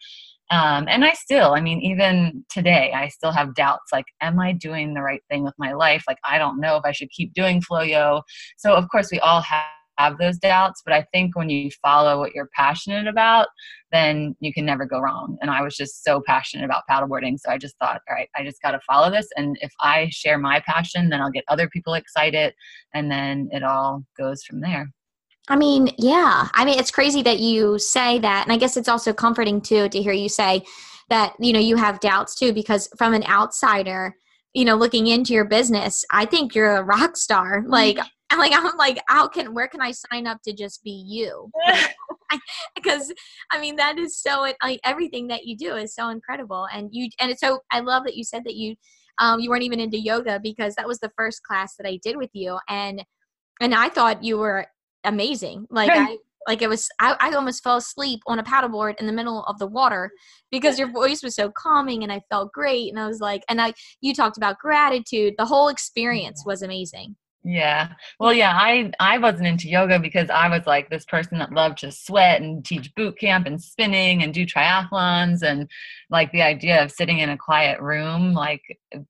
um, 0.51 0.85
and 0.87 1.03
I 1.03 1.13
still, 1.13 1.53
I 1.53 1.61
mean, 1.61 1.81
even 1.81 2.45
today, 2.49 2.91
I 2.93 3.07
still 3.07 3.31
have 3.31 3.55
doubts 3.55 3.91
like, 3.91 4.05
am 4.21 4.39
I 4.39 4.51
doing 4.51 4.93
the 4.93 5.01
right 5.01 5.23
thing 5.27 5.43
with 5.43 5.55
my 5.57 5.73
life? 5.73 6.03
Like, 6.07 6.19
I 6.23 6.37
don't 6.37 6.59
know 6.59 6.75
if 6.75 6.83
I 6.85 6.91
should 6.91 7.09
keep 7.09 7.33
doing 7.33 7.59
Floyo. 7.59 8.21
So, 8.57 8.75
of 8.75 8.87
course, 8.89 9.09
we 9.11 9.19
all 9.19 9.41
have 9.41 9.63
have 9.97 10.17
those 10.17 10.37
doubts 10.37 10.81
but 10.85 10.93
i 10.93 11.05
think 11.13 11.35
when 11.35 11.49
you 11.49 11.69
follow 11.81 12.19
what 12.19 12.33
you're 12.33 12.49
passionate 12.55 13.07
about 13.07 13.47
then 13.91 14.35
you 14.39 14.53
can 14.53 14.65
never 14.65 14.85
go 14.85 14.99
wrong 14.99 15.37
and 15.41 15.51
i 15.51 15.61
was 15.61 15.75
just 15.75 16.03
so 16.03 16.21
passionate 16.25 16.65
about 16.65 16.83
paddleboarding 16.89 17.37
so 17.39 17.49
i 17.51 17.57
just 17.57 17.77
thought 17.77 18.01
all 18.09 18.15
right 18.15 18.29
i 18.35 18.43
just 18.43 18.61
got 18.61 18.71
to 18.71 18.79
follow 18.87 19.11
this 19.11 19.27
and 19.37 19.57
if 19.61 19.71
i 19.81 20.07
share 20.09 20.37
my 20.37 20.61
passion 20.65 21.09
then 21.09 21.21
i'll 21.21 21.31
get 21.31 21.43
other 21.47 21.69
people 21.69 21.93
excited 21.93 22.53
and 22.93 23.11
then 23.11 23.49
it 23.51 23.63
all 23.63 24.03
goes 24.17 24.43
from 24.43 24.61
there 24.61 24.87
I 25.49 25.57
mean, 25.57 25.89
yeah. 25.97 26.47
I 26.53 26.63
mean, 26.63 26.79
it's 26.79 26.91
crazy 26.91 27.21
that 27.23 27.39
you 27.39 27.77
say 27.77 28.19
that. 28.19 28.43
And 28.45 28.53
I 28.53 28.57
guess 28.57 28.77
it's 28.77 28.87
also 28.87 29.13
comforting 29.13 29.59
too 29.59 29.89
to 29.89 30.01
hear 30.01 30.13
you 30.13 30.29
say 30.29 30.63
that, 31.09 31.33
you 31.39 31.51
know, 31.51 31.59
you 31.59 31.75
have 31.75 31.99
doubts 31.99 32.35
too, 32.35 32.53
because 32.53 32.87
from 32.97 33.13
an 33.13 33.25
outsider, 33.25 34.15
you 34.53 34.63
know, 34.63 34.75
looking 34.75 35.07
into 35.07 35.33
your 35.33 35.45
business, 35.45 36.05
I 36.11 36.25
think 36.25 36.55
you're 36.55 36.77
a 36.77 36.83
rock 36.83 37.17
star. 37.17 37.63
Like, 37.67 37.97
I'm 38.33 38.39
like, 38.51 38.53
I'm 38.53 38.77
like, 38.77 38.99
how 39.07 39.27
can, 39.27 39.53
where 39.53 39.67
can 39.67 39.81
I 39.81 39.91
sign 39.91 40.27
up 40.27 40.41
to 40.43 40.53
just 40.53 40.83
be 40.83 40.91
you? 40.91 41.49
because 42.75 43.13
I 43.51 43.59
mean, 43.59 43.75
that 43.75 43.99
is 43.99 44.17
so, 44.17 44.51
like, 44.63 44.79
everything 44.83 45.27
that 45.27 45.45
you 45.45 45.55
do 45.55 45.75
is 45.75 45.93
so 45.93 46.09
incredible. 46.09 46.67
And 46.73 46.89
you, 46.91 47.09
and 47.19 47.29
it's 47.31 47.41
so, 47.41 47.59
I 47.71 47.81
love 47.81 48.03
that 48.05 48.15
you 48.15 48.23
said 48.23 48.43
that 48.45 48.55
you, 48.55 48.75
um, 49.19 49.39
you 49.39 49.49
weren't 49.49 49.63
even 49.63 49.79
into 49.79 49.99
yoga 49.99 50.39
because 50.41 50.73
that 50.75 50.87
was 50.87 50.99
the 50.99 51.11
first 51.15 51.43
class 51.43 51.75
that 51.77 51.87
I 51.87 51.99
did 52.01 52.17
with 52.17 52.31
you. 52.33 52.57
And, 52.67 53.03
and 53.61 53.75
I 53.75 53.89
thought 53.89 54.23
you 54.23 54.39
were 54.39 54.65
amazing. 55.03 55.67
Like 55.69 55.91
I 55.93 56.17
like 56.47 56.61
it 56.61 56.69
was 56.69 56.89
I, 56.99 57.15
I 57.19 57.31
almost 57.33 57.63
fell 57.63 57.77
asleep 57.77 58.21
on 58.27 58.39
a 58.39 58.43
paddleboard 58.43 58.99
in 58.99 59.07
the 59.07 59.13
middle 59.13 59.43
of 59.45 59.59
the 59.59 59.67
water 59.67 60.11
because 60.51 60.77
your 60.77 60.91
voice 60.91 61.23
was 61.23 61.35
so 61.35 61.51
calming 61.51 62.03
and 62.03 62.11
I 62.11 62.21
felt 62.29 62.51
great 62.51 62.89
and 62.89 62.99
I 62.99 63.07
was 63.07 63.19
like 63.19 63.43
and 63.49 63.61
I 63.61 63.73
you 64.01 64.13
talked 64.13 64.37
about 64.37 64.59
gratitude. 64.59 65.35
The 65.37 65.45
whole 65.45 65.69
experience 65.69 66.43
was 66.45 66.61
amazing. 66.61 67.15
Yeah. 67.45 67.89
Well, 68.21 68.31
yeah, 68.33 68.53
I 68.55 68.91
I 69.01 69.17
wasn't 69.17 69.47
into 69.47 69.67
yoga 69.67 69.99
because 69.99 70.29
I 70.29 70.47
was 70.47 70.65
like 70.65 70.89
this 70.89 71.03
person 71.03 71.39
that 71.39 71.51
loved 71.51 71.79
to 71.79 71.91
sweat 71.91 72.41
and 72.41 72.63
teach 72.63 72.95
boot 72.95 73.19
camp 73.19 73.45
and 73.45 73.61
spinning 73.61 74.23
and 74.23 74.33
do 74.33 74.45
triathlons 74.45 75.41
and 75.43 75.69
like 76.09 76.31
the 76.31 76.41
idea 76.41 76.81
of 76.81 76.89
sitting 76.91 77.19
in 77.19 77.29
a 77.29 77.37
quiet 77.37 77.81
room 77.81 78.33
like 78.33 78.61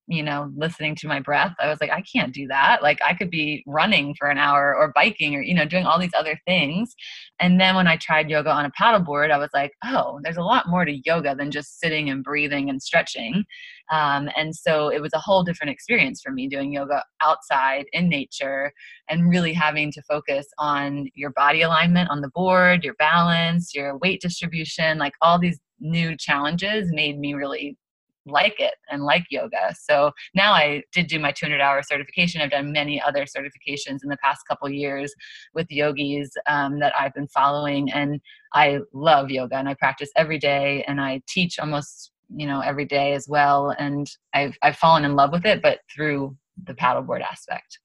you 0.07 0.23
know 0.23 0.51
listening 0.57 0.95
to 0.95 1.07
my 1.07 1.19
breath. 1.19 1.53
I 1.59 1.67
was 1.69 1.79
like 1.79 1.91
I 1.91 2.01
can't 2.01 2.33
do 2.33 2.47
that. 2.47 2.81
Like 2.81 2.97
I 3.05 3.13
could 3.13 3.29
be 3.29 3.63
running 3.67 4.15
for 4.17 4.29
an 4.29 4.39
hour 4.39 4.75
or 4.75 4.91
biking 4.95 5.35
or 5.35 5.41
you 5.43 5.53
know 5.53 5.65
doing 5.65 5.85
all 5.85 5.99
these 5.99 6.13
other 6.17 6.39
things. 6.47 6.95
And 7.39 7.61
then 7.61 7.75
when 7.75 7.87
I 7.87 7.97
tried 7.97 8.31
yoga 8.31 8.49
on 8.49 8.65
a 8.65 8.71
paddleboard, 8.71 9.29
I 9.29 9.37
was 9.37 9.49
like, 9.53 9.73
"Oh, 9.85 10.19
there's 10.23 10.37
a 10.37 10.41
lot 10.43 10.67
more 10.69 10.85
to 10.85 11.01
yoga 11.05 11.35
than 11.35 11.51
just 11.51 11.79
sitting 11.79 12.09
and 12.09 12.23
breathing 12.23 12.67
and 12.71 12.81
stretching." 12.81 13.43
Um, 13.91 14.29
and 14.35 14.55
so 14.55 14.89
it 14.89 15.01
was 15.01 15.11
a 15.13 15.19
whole 15.19 15.43
different 15.43 15.71
experience 15.71 16.21
for 16.21 16.31
me 16.31 16.47
doing 16.47 16.73
yoga 16.73 17.03
outside 17.21 17.85
in 17.93 18.09
nature 18.09 18.71
and 19.09 19.29
really 19.29 19.53
having 19.53 19.91
to 19.91 20.01
focus 20.03 20.47
on 20.57 21.09
your 21.15 21.31
body 21.31 21.61
alignment 21.61 22.09
on 22.09 22.21
the 22.21 22.29
board, 22.29 22.83
your 22.83 22.95
balance, 22.95 23.73
your 23.75 23.97
weight 23.97 24.21
distribution, 24.21 24.97
like 24.97 25.13
all 25.21 25.37
these 25.37 25.59
new 25.79 26.15
challenges 26.17 26.91
made 26.91 27.19
me 27.19 27.33
really 27.33 27.77
like 28.25 28.59
it 28.59 28.75
and 28.89 29.03
like 29.03 29.25
yoga. 29.29 29.75
So 29.77 30.11
now 30.33 30.53
I 30.53 30.83
did 30.91 31.07
do 31.07 31.19
my 31.19 31.31
200 31.31 31.59
hour 31.59 31.81
certification. 31.83 32.41
I've 32.41 32.51
done 32.51 32.71
many 32.71 33.01
other 33.01 33.25
certifications 33.25 33.99
in 34.03 34.09
the 34.09 34.17
past 34.23 34.41
couple 34.47 34.69
years 34.69 35.13
with 35.53 35.69
yogis 35.69 36.31
um, 36.47 36.79
that 36.79 36.93
I've 36.97 37.13
been 37.13 37.27
following, 37.27 37.91
and 37.91 38.21
I 38.53 38.79
love 38.93 39.29
yoga 39.29 39.57
and 39.57 39.67
I 39.67 39.73
practice 39.73 40.09
every 40.15 40.37
day 40.37 40.83
and 40.87 41.01
I 41.01 41.21
teach 41.27 41.59
almost 41.59 42.12
you 42.35 42.47
know 42.47 42.61
every 42.61 42.85
day 42.85 43.13
as 43.13 43.27
well. 43.27 43.71
And 43.77 44.09
I've 44.33 44.57
I've 44.61 44.77
fallen 44.77 45.05
in 45.05 45.15
love 45.15 45.31
with 45.31 45.45
it, 45.45 45.61
but 45.61 45.79
through 45.93 46.35
the 46.65 46.73
paddleboard 46.73 47.21
aspect. 47.21 47.79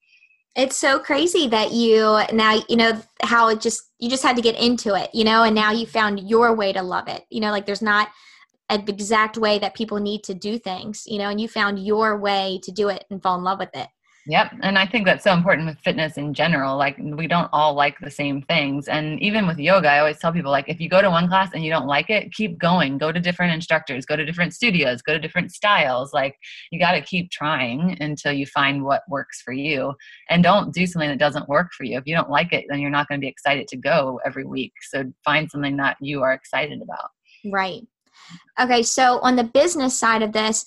It's 0.57 0.77
so 0.77 0.99
crazy 0.99 1.47
that 1.49 1.73
you 1.73 2.21
now 2.33 2.61
you 2.69 2.77
know 2.77 3.01
how 3.23 3.49
it 3.49 3.61
just 3.61 3.83
you 3.99 4.11
just 4.11 4.23
had 4.23 4.37
to 4.37 4.43
get 4.43 4.59
into 4.59 4.95
it, 4.95 5.11
you 5.15 5.25
know, 5.25 5.45
and 5.45 5.55
now 5.55 5.71
you 5.71 5.87
found 5.87 6.29
your 6.29 6.55
way 6.55 6.73
to 6.73 6.83
love 6.83 7.09
it. 7.09 7.25
You 7.31 7.41
know, 7.41 7.51
like 7.51 7.67
there's 7.67 7.83
not 7.83 8.09
an 8.71 8.85
exact 8.87 9.37
way 9.39 9.59
that 9.59 9.75
people 9.75 9.99
need 9.99 10.23
to 10.25 10.35
do 10.35 10.59
things, 10.59 11.05
you 11.07 11.19
know, 11.19 11.31
and 11.31 11.41
you 11.41 11.49
found 11.49 11.79
your 11.85 12.19
way 12.19 12.61
to 12.63 12.73
do 12.73 12.89
it 12.89 13.05
and 13.11 13.23
fall 13.23 13.39
in 13.39 13.45
love 13.45 13.59
with 13.59 13.75
it. 13.75 13.89
Yep. 14.31 14.57
And 14.63 14.79
I 14.79 14.85
think 14.85 15.07
that's 15.07 15.25
so 15.25 15.33
important 15.33 15.67
with 15.67 15.79
fitness 15.79 16.19
in 16.19 16.35
general. 16.35 16.77
Like, 16.77 16.99
we 16.99 17.27
don't 17.27 17.49
all 17.51 17.73
like 17.73 17.99
the 17.99 18.11
same 18.11 18.43
things. 18.43 18.87
And 18.87 19.19
even 19.23 19.47
with 19.47 19.59
yoga, 19.59 19.89
I 19.89 20.01
always 20.01 20.19
tell 20.19 20.35
people, 20.35 20.51
like, 20.51 20.69
if 20.69 20.83
you 20.83 20.91
go 20.91 21.01
to 21.01 21.09
one 21.09 21.29
class 21.29 21.49
and 21.55 21.65
you 21.65 21.71
don't 21.71 21.87
like 21.87 22.11
it, 22.11 22.31
keep 22.35 22.59
going. 22.59 22.99
Go 22.99 23.11
to 23.11 23.21
different 23.21 23.55
instructors, 23.55 24.05
go 24.05 24.17
to 24.17 24.27
different 24.27 24.53
studios, 24.53 25.01
go 25.01 25.15
to 25.15 25.19
different 25.19 25.53
styles. 25.53 26.13
Like, 26.13 26.37
you 26.71 26.79
got 26.79 26.93
to 26.93 27.01
keep 27.01 27.31
trying 27.31 27.97
until 28.03 28.33
you 28.33 28.45
find 28.45 28.85
what 28.85 29.03
works 29.09 29.41
for 29.41 29.55
you. 29.55 29.95
And 30.29 30.43
don't 30.43 30.75
do 30.75 30.87
something 30.87 31.09
that 31.09 31.19
doesn't 31.19 31.49
work 31.49 31.73
for 31.73 31.85
you. 31.85 31.97
If 31.97 32.07
you 32.07 32.15
don't 32.15 32.29
like 32.29 32.53
it, 32.53 32.67
then 32.69 32.81
you're 32.81 32.91
not 32.91 33.09
going 33.09 33.19
to 33.19 33.25
be 33.25 33.29
excited 33.29 33.67
to 33.69 33.79
go 33.79 34.21
every 34.27 34.45
week. 34.45 34.75
So 34.91 35.05
find 35.25 35.51
something 35.51 35.79
that 35.79 35.97
you 36.03 36.21
are 36.23 36.35
excited 36.35 36.83
about. 36.83 37.09
Right. 37.51 37.81
Okay, 38.61 38.83
so 38.83 39.21
on 39.21 39.37
the 39.37 39.45
business 39.45 39.99
side 39.99 40.23
of 40.23 40.33
this, 40.33 40.67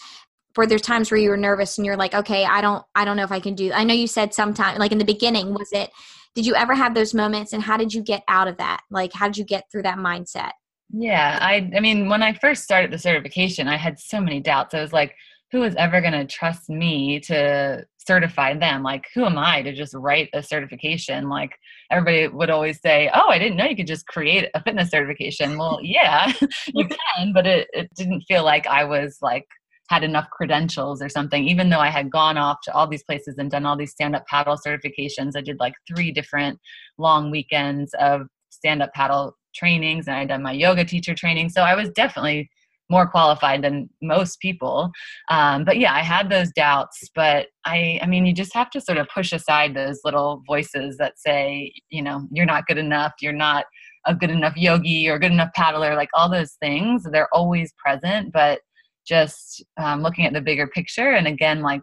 were 0.55 0.67
there 0.67 0.79
times 0.79 1.11
where 1.11 1.19
you 1.19 1.29
were 1.29 1.37
nervous 1.37 1.77
and 1.77 1.85
you're 1.85 1.97
like, 1.97 2.13
okay, 2.13 2.45
I 2.45 2.61
don't, 2.61 2.83
I 2.95 3.05
don't 3.05 3.17
know 3.17 3.23
if 3.23 3.31
I 3.31 3.39
can 3.39 3.55
do. 3.55 3.71
I 3.71 3.83
know 3.83 3.93
you 3.93 4.07
said 4.07 4.33
sometime, 4.33 4.77
like 4.77 4.91
in 4.91 4.97
the 4.97 5.05
beginning, 5.05 5.53
was 5.53 5.69
it? 5.71 5.91
Did 6.33 6.45
you 6.45 6.55
ever 6.55 6.73
have 6.73 6.93
those 6.93 7.13
moments, 7.13 7.51
and 7.51 7.61
how 7.61 7.75
did 7.75 7.93
you 7.93 8.01
get 8.01 8.23
out 8.29 8.47
of 8.47 8.57
that? 8.57 8.81
Like, 8.89 9.11
how 9.13 9.27
did 9.27 9.37
you 9.37 9.43
get 9.43 9.65
through 9.69 9.83
that 9.83 9.97
mindset? 9.97 10.51
Yeah, 10.93 11.37
I, 11.41 11.69
I 11.75 11.79
mean, 11.81 12.07
when 12.07 12.23
I 12.23 12.33
first 12.33 12.63
started 12.63 12.91
the 12.91 12.97
certification, 12.97 13.67
I 13.67 13.75
had 13.75 13.99
so 13.99 14.21
many 14.21 14.39
doubts. 14.39 14.73
I 14.73 14.81
was 14.81 14.93
like, 14.93 15.13
who 15.51 15.63
is 15.63 15.75
ever 15.75 15.99
going 15.99 16.13
to 16.13 16.25
trust 16.25 16.69
me 16.69 17.19
to 17.21 17.85
certify 17.97 18.53
them? 18.55 18.83
Like, 18.83 19.05
who 19.13 19.25
am 19.25 19.37
I 19.37 19.61
to 19.61 19.73
just 19.73 19.93
write 19.93 20.29
a 20.33 20.41
certification? 20.41 21.27
Like, 21.27 21.51
everybody 21.91 22.27
would 22.27 22.49
always 22.49 22.79
say, 22.81 23.09
Oh, 23.13 23.27
I 23.29 23.37
didn't 23.37 23.57
know 23.57 23.65
you 23.65 23.75
could 23.75 23.87
just 23.87 24.07
create 24.07 24.49
a 24.53 24.63
fitness 24.63 24.89
certification. 24.89 25.57
Well, 25.57 25.79
yeah, 25.81 26.31
you 26.67 26.87
can, 27.17 27.33
but 27.33 27.45
it, 27.45 27.67
it 27.73 27.93
didn't 27.95 28.21
feel 28.21 28.43
like 28.43 28.65
I 28.67 28.85
was 28.85 29.17
like, 29.21 29.45
had 29.91 30.03
enough 30.05 30.29
credentials 30.31 31.01
or 31.01 31.09
something, 31.09 31.43
even 31.47 31.69
though 31.69 31.79
I 31.79 31.89
had 31.89 32.09
gone 32.09 32.37
off 32.37 32.59
to 32.63 32.73
all 32.73 32.87
these 32.87 33.03
places 33.03 33.35
and 33.37 33.51
done 33.51 33.65
all 33.65 33.75
these 33.75 33.91
stand 33.91 34.15
up 34.15 34.25
paddle 34.25 34.57
certifications. 34.65 35.33
I 35.35 35.41
did 35.41 35.59
like 35.59 35.73
three 35.85 36.13
different 36.13 36.57
long 36.97 37.29
weekends 37.29 37.93
of 37.99 38.21
stand 38.49 38.81
up 38.81 38.93
paddle 38.93 39.35
trainings 39.53 40.07
and 40.07 40.15
I'd 40.15 40.29
done 40.29 40.43
my 40.43 40.53
yoga 40.53 40.85
teacher 40.85 41.13
training. 41.13 41.49
So 41.49 41.63
I 41.63 41.75
was 41.75 41.89
definitely 41.89 42.49
more 42.89 43.05
qualified 43.05 43.61
than 43.63 43.89
most 44.01 44.39
people. 44.39 44.91
Um, 45.29 45.65
but 45.65 45.77
yeah, 45.77 45.93
I 45.93 45.99
had 45.99 46.29
those 46.29 46.51
doubts, 46.55 47.09
but 47.13 47.47
I, 47.65 47.99
I 48.01 48.05
mean, 48.05 48.25
you 48.25 48.33
just 48.33 48.53
have 48.53 48.69
to 48.71 48.81
sort 48.81 48.97
of 48.97 49.09
push 49.13 49.33
aside 49.33 49.73
those 49.73 49.99
little 50.05 50.41
voices 50.47 50.95
that 50.99 51.19
say, 51.19 51.73
you 51.89 52.01
know, 52.01 52.27
you're 52.31 52.45
not 52.45 52.65
good 52.65 52.77
enough, 52.77 53.13
you're 53.21 53.33
not 53.33 53.65
a 54.07 54.15
good 54.15 54.29
enough 54.29 54.55
yogi 54.55 55.09
or 55.09 55.19
good 55.19 55.31
enough 55.33 55.51
paddler, 55.53 55.95
like 55.95 56.09
all 56.13 56.29
those 56.29 56.53
things, 56.61 57.03
they're 57.11 57.33
always 57.33 57.73
present, 57.83 58.31
but 58.31 58.61
just 59.11 59.61
um, 59.77 60.01
looking 60.01 60.25
at 60.25 60.31
the 60.31 60.39
bigger 60.39 60.67
picture. 60.67 61.11
And 61.11 61.27
again, 61.27 61.61
like, 61.61 61.81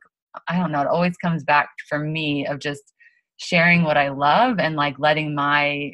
I 0.49 0.57
don't 0.59 0.73
know, 0.73 0.81
it 0.81 0.89
always 0.89 1.17
comes 1.19 1.45
back 1.45 1.69
for 1.89 1.99
me 1.99 2.47
of 2.47 2.59
just 2.59 2.95
sharing 3.37 3.83
what 3.83 3.99
I 3.99 4.09
love 4.09 4.59
and 4.59 4.77
like 4.77 4.97
letting 4.99 5.35
my 5.35 5.93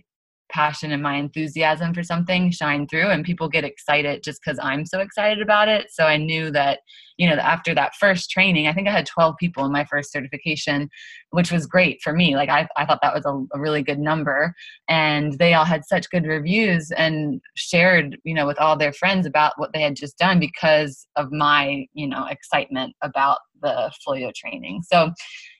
passion 0.50 0.92
and 0.92 1.02
my 1.02 1.16
enthusiasm 1.16 1.94
for 1.94 2.02
something 2.02 2.50
shine 2.50 2.86
through 2.86 3.08
and 3.08 3.24
people 3.24 3.48
get 3.48 3.64
excited 3.64 4.22
just 4.22 4.40
because 4.44 4.58
i'm 4.62 4.84
so 4.84 5.00
excited 5.00 5.40
about 5.40 5.68
it. 5.68 5.90
So 5.90 6.04
i 6.04 6.16
knew 6.16 6.50
that 6.50 6.80
you 7.16 7.28
know 7.28 7.36
after 7.36 7.74
that 7.74 7.94
first 7.94 8.30
training 8.30 8.66
i 8.66 8.72
think 8.72 8.88
i 8.88 8.92
had 8.92 9.06
12 9.06 9.36
people 9.38 9.64
in 9.64 9.72
my 9.72 9.84
first 9.84 10.12
certification 10.12 10.88
which 11.30 11.50
was 11.50 11.66
great 11.66 12.00
for 12.02 12.12
me. 12.12 12.36
Like 12.36 12.48
i, 12.48 12.68
I 12.76 12.84
thought 12.84 13.00
that 13.02 13.14
was 13.14 13.24
a, 13.26 13.56
a 13.56 13.60
really 13.60 13.82
good 13.82 13.98
number. 13.98 14.54
And 14.88 15.32
they 15.38 15.54
all 15.54 15.64
had 15.64 15.84
such 15.84 16.10
good 16.10 16.26
reviews 16.26 16.90
and 16.92 17.40
shared 17.54 18.18
you 18.24 18.34
know 18.34 18.46
with 18.46 18.60
all 18.60 18.76
their 18.76 18.92
friends 18.92 19.26
about 19.26 19.54
what 19.56 19.72
they 19.72 19.82
had 19.82 19.96
just 19.96 20.18
done 20.18 20.38
because 20.38 21.06
of 21.16 21.32
my 21.32 21.86
you 21.94 22.06
know 22.06 22.26
excitement 22.26 22.94
about 23.02 23.38
the 23.62 23.90
Floyo 24.06 24.32
training. 24.34 24.82
So 24.82 25.12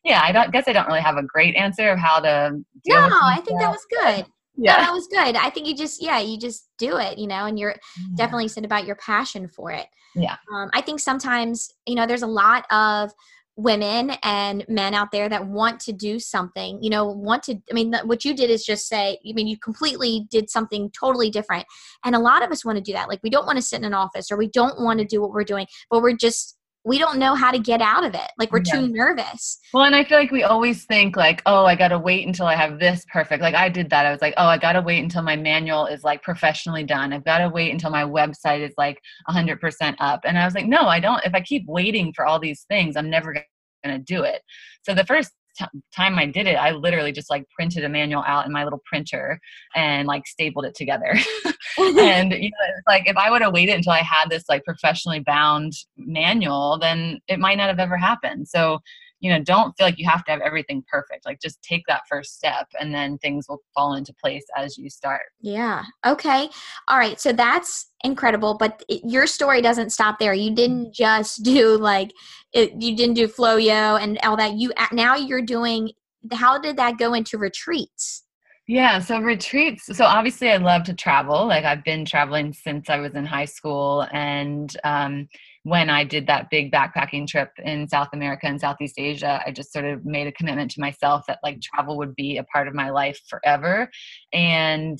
yeah 0.04 0.20
i 0.22 0.30
don't 0.30 0.52
guess 0.52 0.68
i 0.68 0.72
don't 0.72 0.86
really 0.86 1.00
have 1.00 1.16
a 1.16 1.22
great 1.22 1.56
answer 1.56 1.88
of 1.88 1.98
how 1.98 2.20
to 2.20 2.52
no 2.86 3.08
i 3.22 3.40
think 3.44 3.58
that 3.58 3.70
was 3.70 3.86
good 3.90 4.26
yeah. 4.56 4.76
That 4.78 4.92
was 4.92 5.06
good. 5.08 5.36
I 5.36 5.50
think 5.50 5.66
you 5.66 5.74
just, 5.74 6.02
yeah, 6.02 6.20
you 6.20 6.38
just 6.38 6.68
do 6.78 6.96
it, 6.98 7.18
you 7.18 7.26
know, 7.26 7.46
and 7.46 7.58
you're 7.58 7.70
yeah. 7.98 8.06
definitely 8.16 8.48
said 8.48 8.64
about 8.64 8.86
your 8.86 8.96
passion 8.96 9.48
for 9.48 9.70
it. 9.70 9.86
Yeah. 10.14 10.36
Um, 10.54 10.70
I 10.72 10.80
think 10.80 11.00
sometimes, 11.00 11.72
you 11.86 11.94
know, 11.94 12.06
there's 12.06 12.22
a 12.22 12.26
lot 12.26 12.64
of 12.70 13.12
women 13.56 14.10
and 14.22 14.64
men 14.68 14.94
out 14.94 15.12
there 15.12 15.28
that 15.28 15.46
want 15.46 15.78
to 15.78 15.92
do 15.92 16.18
something, 16.18 16.82
you 16.82 16.90
know, 16.90 17.06
want 17.06 17.42
to, 17.44 17.54
I 17.70 17.74
mean, 17.74 17.94
what 18.04 18.24
you 18.24 18.34
did 18.34 18.50
is 18.50 18.64
just 18.64 18.88
say, 18.88 19.18
I 19.28 19.32
mean, 19.32 19.46
you 19.46 19.58
completely 19.58 20.26
did 20.30 20.50
something 20.50 20.90
totally 20.90 21.30
different. 21.30 21.64
And 22.04 22.16
a 22.16 22.18
lot 22.18 22.42
of 22.42 22.50
us 22.50 22.64
want 22.64 22.78
to 22.78 22.82
do 22.82 22.92
that. 22.92 23.08
Like, 23.08 23.20
we 23.22 23.30
don't 23.30 23.46
want 23.46 23.56
to 23.56 23.62
sit 23.62 23.78
in 23.78 23.84
an 23.84 23.94
office 23.94 24.30
or 24.32 24.36
we 24.36 24.48
don't 24.48 24.80
want 24.80 24.98
to 24.98 25.04
do 25.04 25.20
what 25.20 25.30
we're 25.30 25.44
doing, 25.44 25.66
but 25.88 26.02
we're 26.02 26.16
just, 26.16 26.58
we 26.84 26.98
don't 26.98 27.18
know 27.18 27.34
how 27.34 27.50
to 27.50 27.58
get 27.58 27.80
out 27.80 28.04
of 28.04 28.14
it. 28.14 28.30
Like 28.38 28.52
we're 28.52 28.62
yeah. 28.64 28.72
too 28.72 28.88
nervous. 28.88 29.58
Well, 29.72 29.84
and 29.84 29.96
I 29.96 30.04
feel 30.04 30.18
like 30.18 30.30
we 30.30 30.42
always 30.42 30.84
think 30.84 31.16
like, 31.16 31.42
oh, 31.46 31.64
I 31.64 31.76
got 31.76 31.88
to 31.88 31.98
wait 31.98 32.26
until 32.26 32.46
I 32.46 32.54
have 32.54 32.78
this 32.78 33.04
perfect. 33.10 33.42
Like 33.42 33.54
I 33.54 33.70
did 33.70 33.88
that. 33.90 34.04
I 34.04 34.10
was 34.10 34.20
like, 34.20 34.34
oh, 34.36 34.46
I 34.46 34.58
got 34.58 34.72
to 34.72 34.82
wait 34.82 35.02
until 35.02 35.22
my 35.22 35.34
manual 35.34 35.86
is 35.86 36.04
like 36.04 36.22
professionally 36.22 36.84
done. 36.84 37.12
I've 37.12 37.24
got 37.24 37.38
to 37.38 37.48
wait 37.48 37.72
until 37.72 37.90
my 37.90 38.04
website 38.04 38.60
is 38.60 38.74
like 38.76 39.00
100% 39.30 39.94
up. 39.98 40.20
And 40.24 40.38
I 40.38 40.44
was 40.44 40.54
like, 40.54 40.66
no, 40.66 40.82
I 40.82 41.00
don't. 41.00 41.24
If 41.24 41.34
I 41.34 41.40
keep 41.40 41.64
waiting 41.66 42.12
for 42.14 42.26
all 42.26 42.38
these 42.38 42.64
things, 42.68 42.96
I'm 42.96 43.08
never 43.08 43.32
going 43.32 43.44
to 43.84 43.98
do 43.98 44.22
it. 44.22 44.42
So 44.82 44.94
the 44.94 45.06
first 45.06 45.32
t- 45.56 45.80
time 45.94 46.18
I 46.18 46.26
did 46.26 46.46
it, 46.46 46.54
I 46.54 46.72
literally 46.72 47.12
just 47.12 47.30
like 47.30 47.48
printed 47.50 47.84
a 47.84 47.88
manual 47.88 48.22
out 48.26 48.46
in 48.46 48.52
my 48.52 48.64
little 48.64 48.82
printer 48.84 49.40
and 49.74 50.06
like 50.06 50.26
stapled 50.26 50.64
it 50.64 50.74
together. 50.74 51.14
and 51.78 52.32
you 52.32 52.50
know, 52.50 52.74
like 52.86 53.08
if 53.08 53.16
I 53.16 53.30
would 53.30 53.42
have 53.42 53.52
waited 53.52 53.74
until 53.74 53.92
I 53.92 54.02
had 54.02 54.30
this 54.30 54.44
like 54.48 54.64
professionally 54.64 55.20
bound 55.20 55.72
manual, 55.96 56.78
then 56.78 57.20
it 57.28 57.38
might 57.38 57.58
not 57.58 57.68
have 57.68 57.78
ever 57.78 57.96
happened. 57.96 58.48
So 58.48 58.80
you 59.24 59.30
know 59.30 59.42
don't 59.42 59.72
feel 59.78 59.86
like 59.86 59.98
you 59.98 60.06
have 60.06 60.22
to 60.22 60.30
have 60.30 60.42
everything 60.42 60.84
perfect 60.86 61.24
like 61.24 61.40
just 61.40 61.62
take 61.62 61.82
that 61.88 62.02
first 62.06 62.36
step 62.36 62.68
and 62.78 62.94
then 62.94 63.16
things 63.18 63.46
will 63.48 63.62
fall 63.74 63.94
into 63.94 64.12
place 64.12 64.44
as 64.54 64.76
you 64.76 64.90
start 64.90 65.22
yeah 65.40 65.82
okay 66.06 66.46
all 66.88 66.98
right 66.98 67.18
so 67.18 67.32
that's 67.32 67.90
incredible 68.04 68.54
but 68.58 68.84
it, 68.90 69.00
your 69.02 69.26
story 69.26 69.62
doesn't 69.62 69.90
stop 69.90 70.18
there 70.18 70.34
you 70.34 70.54
didn't 70.54 70.92
just 70.92 71.42
do 71.42 71.78
like 71.78 72.12
it, 72.52 72.70
you 72.80 72.94
didn't 72.94 73.14
do 73.14 73.26
Floyo 73.26 73.98
and 73.98 74.18
all 74.22 74.36
that 74.36 74.54
you 74.54 74.72
now 74.92 75.16
you're 75.16 75.40
doing 75.40 75.90
how 76.32 76.58
did 76.58 76.76
that 76.76 76.98
go 76.98 77.14
into 77.14 77.38
retreats 77.38 78.24
yeah, 78.66 78.98
so 78.98 79.20
retreats. 79.20 79.94
So 79.94 80.06
obviously, 80.06 80.50
I 80.50 80.56
love 80.56 80.84
to 80.84 80.94
travel. 80.94 81.46
Like 81.46 81.66
I've 81.66 81.84
been 81.84 82.06
traveling 82.06 82.54
since 82.54 82.88
I 82.88 82.98
was 82.98 83.12
in 83.14 83.26
high 83.26 83.44
school, 83.44 84.06
and 84.10 84.74
um, 84.84 85.28
when 85.64 85.88
I 85.88 86.04
did 86.04 86.26
that 86.26 86.50
big 86.50 86.70
backpacking 86.70 87.26
trip 87.26 87.50
in 87.64 87.88
South 87.88 88.08
America 88.12 88.46
and 88.46 88.60
Southeast 88.60 88.94
Asia, 88.98 89.42
I 89.46 89.50
just 89.50 89.72
sort 89.72 89.86
of 89.86 90.04
made 90.04 90.26
a 90.26 90.32
commitment 90.32 90.70
to 90.72 90.80
myself 90.80 91.24
that 91.26 91.38
like 91.42 91.60
travel 91.62 91.96
would 91.96 92.14
be 92.14 92.36
a 92.36 92.44
part 92.44 92.68
of 92.68 92.74
my 92.74 92.90
life 92.90 93.18
forever. 93.28 93.90
And 94.32 94.98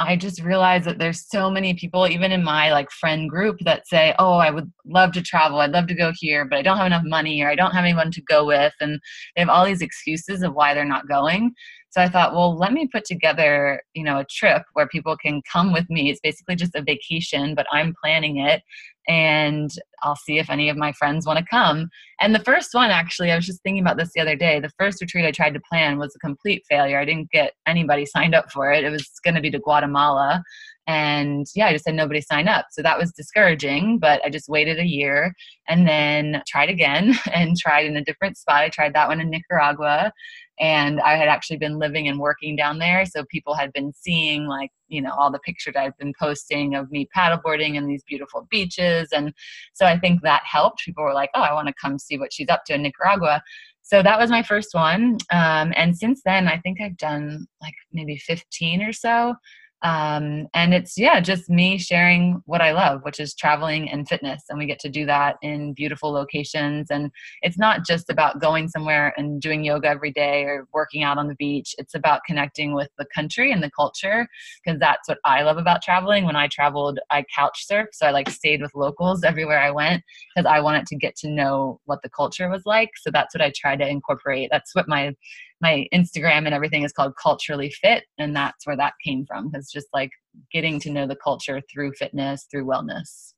I 0.00 0.16
just 0.16 0.42
realized 0.42 0.86
that 0.86 0.98
there's 0.98 1.28
so 1.28 1.50
many 1.50 1.74
people, 1.74 2.08
even 2.08 2.32
in 2.32 2.42
my 2.42 2.72
like 2.72 2.90
friend 2.90 3.28
group, 3.28 3.58
that 3.60 3.86
say, 3.86 4.14
"Oh, 4.18 4.38
I 4.38 4.50
would 4.50 4.72
love 4.86 5.12
to 5.12 5.22
travel. 5.22 5.60
I'd 5.60 5.72
love 5.72 5.86
to 5.88 5.94
go 5.94 6.10
here, 6.16 6.46
but 6.46 6.58
I 6.58 6.62
don't 6.62 6.78
have 6.78 6.86
enough 6.86 7.04
money, 7.04 7.42
or 7.42 7.50
I 7.50 7.54
don't 7.54 7.72
have 7.72 7.84
anyone 7.84 8.10
to 8.12 8.22
go 8.22 8.46
with," 8.46 8.72
and 8.80 8.98
they 9.36 9.40
have 9.42 9.50
all 9.50 9.66
these 9.66 9.82
excuses 9.82 10.42
of 10.42 10.54
why 10.54 10.72
they're 10.74 10.84
not 10.86 11.06
going. 11.06 11.52
So 11.90 12.00
I 12.00 12.08
thought, 12.08 12.34
well, 12.34 12.56
let 12.56 12.72
me 12.72 12.86
put 12.86 13.04
together, 13.04 13.82
you 13.94 14.04
know, 14.04 14.18
a 14.18 14.24
trip 14.24 14.62
where 14.74 14.86
people 14.86 15.16
can 15.16 15.42
come 15.50 15.72
with 15.72 15.90
me. 15.90 16.08
It's 16.08 16.20
basically 16.20 16.54
just 16.54 16.76
a 16.76 16.82
vacation, 16.82 17.54
but 17.54 17.66
I'm 17.72 17.94
planning 18.02 18.38
it 18.38 18.62
and 19.08 19.70
I'll 20.02 20.14
see 20.14 20.38
if 20.38 20.50
any 20.50 20.68
of 20.68 20.76
my 20.76 20.92
friends 20.92 21.26
want 21.26 21.40
to 21.40 21.44
come. 21.44 21.88
And 22.20 22.32
the 22.32 22.44
first 22.44 22.74
one, 22.74 22.90
actually, 22.90 23.32
I 23.32 23.36
was 23.36 23.44
just 23.44 23.60
thinking 23.62 23.82
about 23.82 23.96
this 23.96 24.12
the 24.14 24.20
other 24.20 24.36
day. 24.36 24.60
The 24.60 24.70
first 24.78 25.00
retreat 25.00 25.24
I 25.24 25.32
tried 25.32 25.54
to 25.54 25.60
plan 25.68 25.98
was 25.98 26.14
a 26.14 26.20
complete 26.20 26.62
failure. 26.68 26.98
I 26.98 27.04
didn't 27.04 27.30
get 27.32 27.54
anybody 27.66 28.06
signed 28.14 28.36
up 28.36 28.52
for 28.52 28.72
it. 28.72 28.84
It 28.84 28.90
was 28.90 29.10
going 29.24 29.34
to 29.34 29.40
be 29.40 29.50
to 29.50 29.58
Guatemala. 29.58 30.44
And 30.86 31.46
yeah, 31.54 31.66
I 31.66 31.72
just 31.72 31.86
had 31.86 31.94
nobody 31.94 32.20
sign 32.20 32.48
up. 32.48 32.66
So 32.70 32.82
that 32.82 32.98
was 32.98 33.12
discouraging, 33.12 33.98
but 33.98 34.24
I 34.24 34.30
just 34.30 34.48
waited 34.48 34.78
a 34.78 34.86
year 34.86 35.34
and 35.68 35.86
then 35.86 36.42
tried 36.48 36.68
again 36.68 37.14
and 37.32 37.56
tried 37.56 37.86
in 37.86 37.96
a 37.96 38.04
different 38.04 38.36
spot. 38.36 38.62
I 38.62 38.68
tried 38.68 38.94
that 38.94 39.08
one 39.08 39.20
in 39.20 39.30
Nicaragua 39.30 40.12
and 40.60 41.00
I 41.00 41.16
had 41.16 41.28
actually 41.28 41.56
been 41.56 41.78
living 41.78 42.06
and 42.06 42.20
working 42.20 42.54
down 42.54 42.78
there. 42.78 43.06
So 43.06 43.24
people 43.24 43.54
had 43.54 43.72
been 43.72 43.92
seeing 43.94 44.46
like, 44.46 44.70
you 44.88 45.00
know, 45.00 45.12
all 45.18 45.30
the 45.30 45.38
pictures 45.38 45.74
I've 45.76 45.96
been 45.96 46.12
posting 46.20 46.74
of 46.74 46.90
me 46.90 47.08
paddleboarding 47.16 47.76
in 47.76 47.86
these 47.86 48.04
beautiful 48.04 48.46
beaches. 48.50 49.08
And 49.12 49.32
so 49.72 49.86
I 49.86 49.98
think 49.98 50.20
that 50.22 50.42
helped. 50.44 50.84
People 50.84 51.02
were 51.02 51.14
like, 51.14 51.30
oh, 51.34 51.40
I 51.40 51.54
want 51.54 51.68
to 51.68 51.74
come 51.80 51.98
see 51.98 52.18
what 52.18 52.32
she's 52.32 52.50
up 52.50 52.64
to 52.66 52.74
in 52.74 52.82
Nicaragua. 52.82 53.42
So 53.80 54.02
that 54.02 54.18
was 54.18 54.30
my 54.30 54.42
first 54.42 54.74
one. 54.74 55.16
Um, 55.32 55.72
and 55.74 55.96
since 55.96 56.20
then, 56.24 56.46
I 56.46 56.58
think 56.58 56.80
I've 56.80 56.98
done 56.98 57.46
like 57.62 57.74
maybe 57.92 58.18
15 58.18 58.82
or 58.82 58.92
so 58.92 59.34
um, 59.82 60.46
and 60.54 60.74
it's 60.74 60.98
yeah 60.98 61.20
just 61.20 61.48
me 61.48 61.78
sharing 61.78 62.42
what 62.46 62.60
i 62.60 62.72
love 62.72 63.02
which 63.02 63.20
is 63.20 63.34
traveling 63.34 63.90
and 63.90 64.08
fitness. 64.08 64.44
And 64.48 64.58
we 64.58 64.66
get 64.66 64.78
to 64.80 64.88
do 64.88 65.06
that 65.06 65.36
in 65.42 65.72
beautiful 65.72 66.10
locations. 66.12 66.90
And 66.90 67.10
it's 67.42 67.58
not 67.58 67.84
just 67.86 68.10
about 68.10 68.40
going 68.40 68.68
somewhere 68.68 69.12
and 69.16 69.40
doing 69.40 69.64
yoga 69.64 69.88
every 69.88 70.12
day 70.12 70.44
or 70.44 70.66
working 70.72 71.02
out 71.02 71.18
on 71.18 71.28
the 71.28 71.34
beach. 71.34 71.74
It's 71.78 71.94
about 71.94 72.22
connecting 72.26 72.74
with 72.74 72.88
the 72.98 73.06
country 73.14 73.52
and 73.52 73.62
the 73.62 73.70
culture 73.70 74.28
because 74.64 74.78
that's 74.78 75.08
what 75.08 75.18
i 75.24 75.42
love 75.42 75.58
about 75.58 75.82
traveling. 75.82 76.24
When 76.24 76.36
i 76.36 76.48
traveled 76.48 76.98
i 77.10 77.24
couch 77.34 77.66
surfed 77.70 77.94
so 77.94 78.06
i 78.06 78.10
like 78.10 78.30
stayed 78.30 78.60
with 78.62 78.74
locals 78.74 79.24
everywhere 79.30 79.60
i 79.60 79.70
went 79.70 80.02
because 80.34 80.50
i 80.50 80.60
wanted 80.60 80.86
to 80.86 80.96
get 80.96 81.16
to 81.16 81.28
know 81.28 81.80
what 81.86 82.02
the 82.02 82.10
culture 82.10 82.48
was 82.48 82.62
like. 82.66 82.90
So 82.96 83.10
that's 83.10 83.34
what 83.34 83.42
i 83.42 83.52
try 83.54 83.76
to 83.76 83.86
incorporate. 83.86 84.48
That's 84.50 84.74
what 84.74 84.88
my 84.88 85.14
my 85.60 85.86
Instagram 85.94 86.46
and 86.46 86.54
everything 86.54 86.84
is 86.84 86.92
called 86.92 87.12
Culturally 87.20 87.70
Fit, 87.70 88.04
and 88.18 88.34
that's 88.34 88.66
where 88.66 88.76
that 88.76 88.94
came 89.04 89.24
from. 89.26 89.50
It's 89.54 89.72
just 89.72 89.88
like 89.92 90.10
getting 90.52 90.80
to 90.80 90.90
know 90.90 91.06
the 91.06 91.16
culture 91.16 91.60
through 91.72 91.92
fitness, 91.92 92.46
through 92.50 92.66
wellness. 92.66 93.34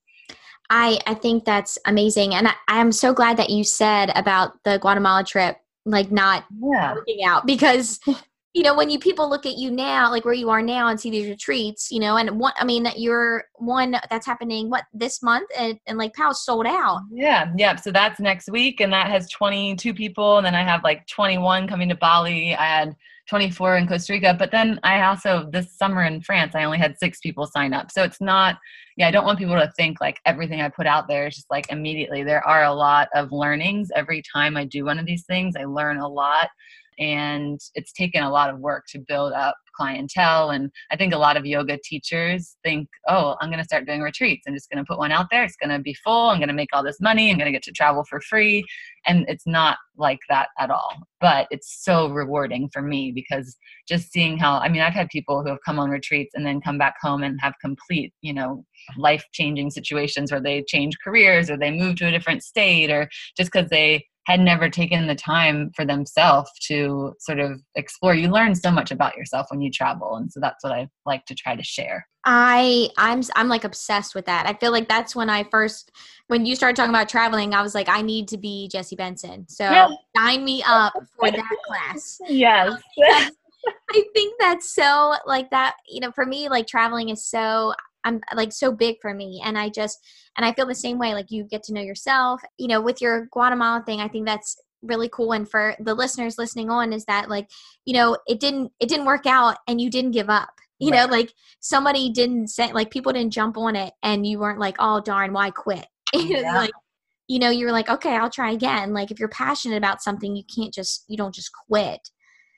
I 0.71 0.99
I 1.07 1.15
think 1.15 1.45
that's 1.45 1.79
amazing, 1.87 2.35
and 2.35 2.49
I, 2.49 2.55
I'm 2.69 2.93
so 2.93 3.13
glad 3.13 3.37
that 3.37 3.51
you 3.51 3.65
said 3.65 4.11
about 4.15 4.53
the 4.65 4.79
Guatemala 4.79 5.25
trip, 5.25 5.57
like 5.85 6.11
not 6.11 6.45
yeah. 6.61 6.95
working 6.95 7.25
out 7.25 7.47
because 7.47 8.01
you 8.55 8.63
know 8.63 8.75
when 8.75 8.91
you 8.91 8.99
people 8.99 9.29
look 9.31 9.47
at 9.47 9.57
you 9.57 9.71
now 9.71 10.11
like 10.11 10.25
where 10.25 10.35
you 10.35 10.51
are 10.51 10.63
now 10.63 10.89
and 10.89 11.01
see 11.01 11.11
these 11.11 11.29
retreats 11.29 11.91
you 11.91 12.01
know 12.01 12.17
and 12.17 12.39
one 12.39 12.53
i 12.59 12.65
mean 12.65 12.87
you're 12.97 13.45
one 13.57 13.97
that's 14.11 14.27
happening 14.27 14.69
what 14.69 14.85
this 14.93 15.23
month? 15.23 15.49
And, 15.57 15.79
and 15.87 15.99
Lake 15.99 16.15
Powell 16.15 16.35
sold 16.35 16.67
out. 16.67 17.03
Yeah 17.11 17.53
yeah 17.57 17.77
so 17.77 17.91
that's 17.91 18.21
next 18.21 18.51
week 18.51 18.81
and 18.81 18.93
that 18.93 19.09
has 19.09 19.29
22 19.31 19.95
people 19.95 20.37
and 20.37 20.47
then 20.47 20.55
i 20.55 20.63
have 20.63 20.85
like 20.85 21.07
21 21.07 21.67
coming 21.69 21.89
to 21.89 21.95
bali 21.95 22.55
i 22.55 22.65
had 22.65 22.97
24 23.29 23.77
in 23.79 23.87
costa 23.87 24.13
rica 24.13 24.35
but 24.39 24.51
then 24.51 24.79
i 24.83 25.03
also 25.03 25.49
this 25.53 25.77
summer 25.77 26.03
in 26.05 26.21
france 26.21 26.55
i 26.55 26.65
only 26.65 26.79
had 26.79 26.99
six 26.99 27.21
people 27.21 27.47
sign 27.47 27.73
up 27.73 27.91
so 27.91 28.03
it's 28.03 28.21
not 28.21 28.59
yeah 28.97 29.09
i 29.09 29.11
don't 29.11 29.25
want 29.25 29.39
people 29.39 29.55
to 29.55 29.73
think 29.77 30.01
like 30.01 30.19
everything 30.27 30.61
i 30.61 30.69
put 30.69 30.87
out 30.87 31.09
there 31.09 31.29
is 31.29 31.37
just 31.37 31.51
like 31.51 31.71
immediately. 31.71 32.23
There 32.23 32.47
are 32.47 32.65
a 32.65 32.73
lot 32.73 33.09
of 33.15 33.33
learnings 33.33 33.91
every 33.95 34.23
time 34.23 34.57
i 34.57 34.65
do 34.65 34.85
one 34.85 34.99
of 34.99 35.07
these 35.07 35.25
things 35.25 35.55
i 35.57 35.65
learn 35.65 35.99
a 35.99 36.09
lot 36.09 36.51
and 36.99 37.61
it's 37.75 37.93
taken 37.93 38.23
a 38.23 38.31
lot 38.31 38.51
of 38.51 38.59
work 38.59 38.85
to 38.89 38.99
build 38.99 39.33
up 39.33 39.57
clientele 39.75 40.51
and 40.51 40.71
i 40.91 40.97
think 40.97 41.15
a 41.15 41.19
lot 41.19 41.37
of 41.37 41.47
yoga 41.47 41.79
teachers 41.83 42.57
think 42.63 42.87
oh 43.09 43.37
i'm 43.41 43.49
going 43.49 43.59
to 43.59 43.65
start 43.65 43.87
doing 43.87 44.03
retreats. 44.03 44.45
I'm 44.47 44.55
just 44.55 44.71
going 44.71 44.83
to 44.83 44.89
put 44.89 44.99
one 44.99 45.13
out 45.13 45.29
there. 45.31 45.45
It's 45.45 45.57
going 45.57 45.71
to 45.71 45.79
be 45.79 45.95
full. 45.95 46.29
I'm 46.29 46.39
going 46.39 46.49
to 46.49 46.55
make 46.55 46.71
all 46.73 46.83
this 46.83 47.01
money. 47.01 47.31
I'm 47.31 47.39
going 47.39 47.47
to 47.47 47.53
get 47.53 47.63
to 47.65 47.73
travel 47.73 48.05
for 48.09 48.21
free. 48.21 48.65
And 49.07 49.25
it's 49.29 49.47
not 49.47 49.79
like 49.97 50.21
that 50.29 50.49
at 50.59 50.71
all 50.71 50.97
but 51.21 51.47
it's 51.51 51.85
so 51.85 52.09
rewarding 52.09 52.69
for 52.71 52.83
me 52.83 53.13
because 53.13 53.57
just 53.89 54.11
seeing 54.11 54.37
how 54.37 54.59
i 54.59 54.69
mean 54.69 54.83
i've 54.83 54.93
had 54.93 55.09
people 55.09 55.43
who 55.43 55.49
have 55.49 55.59
come 55.65 55.79
on 55.79 55.91
retreats 55.91 56.35
and 56.35 56.45
then 56.45 56.61
come 56.61 56.79
back 56.79 56.95
home 57.01 57.23
and 57.23 57.41
have 57.41 57.55
complete 57.61 58.13
you 58.23 58.35
know 58.35 58.65
life 58.97 59.25
changing 59.33 59.71
situations 59.71 60.33
where 60.33 60.41
they 60.41 60.63
change 60.67 60.97
careers 61.03 61.51
or 61.51 61.57
they 61.57 61.71
move 61.71 61.97
to 61.97 62.07
a 62.07 62.11
different 62.11 62.43
state 62.43 62.91
or 62.91 63.09
just 63.37 63.53
because 63.53 63.69
they 63.71 64.05
had 64.27 64.41
never 64.41 64.69
taken 64.69 65.07
the 65.07 65.15
time 65.15 65.71
for 65.75 65.85
themselves 65.85 66.51
to 66.67 67.15
sort 67.19 67.41
of 67.41 67.61
explore. 67.75 68.15
You 68.15 68.29
learn 68.29 68.55
so 68.55 68.71
much 68.71 68.91
about 68.91 69.17
yourself 69.17 69.47
when 69.51 69.61
you 69.61 69.71
travel 69.71 70.17
and 70.17 70.31
so 70.33 70.41
that's 70.41 70.63
what 70.63 70.73
i 70.73 70.89
like 71.05 71.25
to 71.27 71.35
try 71.35 71.57
to 71.57 71.63
share. 71.63 72.07
I 72.25 72.89
i'm 72.97 73.23
i'm 73.35 73.49
like 73.49 73.65
obsessed 73.65 74.15
with 74.15 74.27
that. 74.27 74.47
I 74.47 74.55
feel 74.55 74.71
like 74.71 74.89
that's 74.89 75.17
when 75.17 75.29
i 75.29 75.45
first 75.45 75.91
when 76.29 76.47
you 76.47 76.55
started 76.55 76.77
talking 76.77 76.91
about 76.91 77.09
traveling 77.09 77.53
i 77.55 77.63
was 77.63 77.75
like 77.75 77.89
i 77.89 78.01
need 78.01 78.29
to 78.29 78.39
be 78.39 78.69
jessie 78.69 78.97
benson. 78.97 79.47
So 79.49 79.65
yeah. 79.65 79.89
sign 80.17 80.45
me 80.45 80.63
up 80.67 80.93
for 81.19 81.31
that 81.31 81.57
class. 81.67 82.19
Yes. 82.29 82.81
I 83.91 84.05
think 84.13 84.35
that's 84.41 84.75
so 84.75 85.15
like 85.27 85.51
that 85.51 85.77
you 85.89 86.01
know 86.01 86.13
for 86.13 86.27
me 86.27 86.49
like 86.49 86.67
traveling 86.67 87.09
is 87.09 87.25
so 87.25 87.75
I'm 88.05 88.21
like 88.35 88.53
so 88.53 88.73
big 88.73 88.97
for 89.01 89.15
me. 89.15 89.41
And 89.45 89.59
I 89.59 89.69
just, 89.69 89.99
and 90.37 90.47
I 90.47 90.53
feel 90.53 90.67
the 90.67 90.75
same 90.75 90.99
way. 90.99 91.15
Like 91.15 91.31
you 91.31 91.45
get 91.45 91.63
to 91.65 91.73
know 91.73 91.81
yourself, 91.81 92.41
you 92.59 92.69
know, 92.69 92.81
with 92.81 93.01
your 93.01 93.29
Guatemala 93.33 93.83
thing, 93.85 94.01
I 94.01 94.09
think 94.09 94.27
that's 94.27 94.57
really 94.83 95.09
cool. 95.09 95.33
And 95.33 95.49
for 95.49 95.77
the 95.79 95.95
listeners 95.95 96.39
listening 96.39 96.71
on 96.71 96.93
is 96.93 97.05
that 97.05 97.29
like, 97.29 97.49
you 97.85 97.95
know, 97.95 98.19
it 98.27 98.41
didn't, 98.41 98.73
it 98.81 98.89
didn't 98.89 99.07
work 99.07 99.27
out 99.27 99.59
and 99.69 99.81
you 99.81 99.91
didn't 99.91 100.11
give 100.13 100.29
up. 100.29 100.51
You 100.79 100.91
right. 100.91 101.07
know, 101.07 101.13
like 101.13 101.33
somebody 101.61 102.11
didn't 102.11 102.49
say, 102.49 102.73
like 102.73 102.91
people 102.91 103.13
didn't 103.13 103.33
jump 103.33 103.57
on 103.57 103.77
it 103.77 103.93
and 104.03 104.27
you 104.27 104.41
weren't 104.41 104.59
like, 104.59 104.77
oh 104.79 105.01
darn, 105.01 105.33
why 105.33 105.51
quit? 105.51 105.87
Yeah. 106.15 106.57
like, 106.57 106.73
you 107.29 107.39
know, 107.39 107.51
you 107.51 107.65
were 107.65 107.73
like, 107.73 107.89
okay, 107.89 108.17
I'll 108.17 108.29
try 108.29 108.51
again. 108.51 108.93
Like 108.93 109.11
if 109.11 109.19
you're 109.19 109.29
passionate 109.29 109.77
about 109.77 110.03
something, 110.03 110.37
you 110.37 110.43
can't 110.55 110.75
just, 110.75 111.05
you 111.09 111.17
don't 111.17 111.35
just 111.35 111.51
quit. 111.69 112.01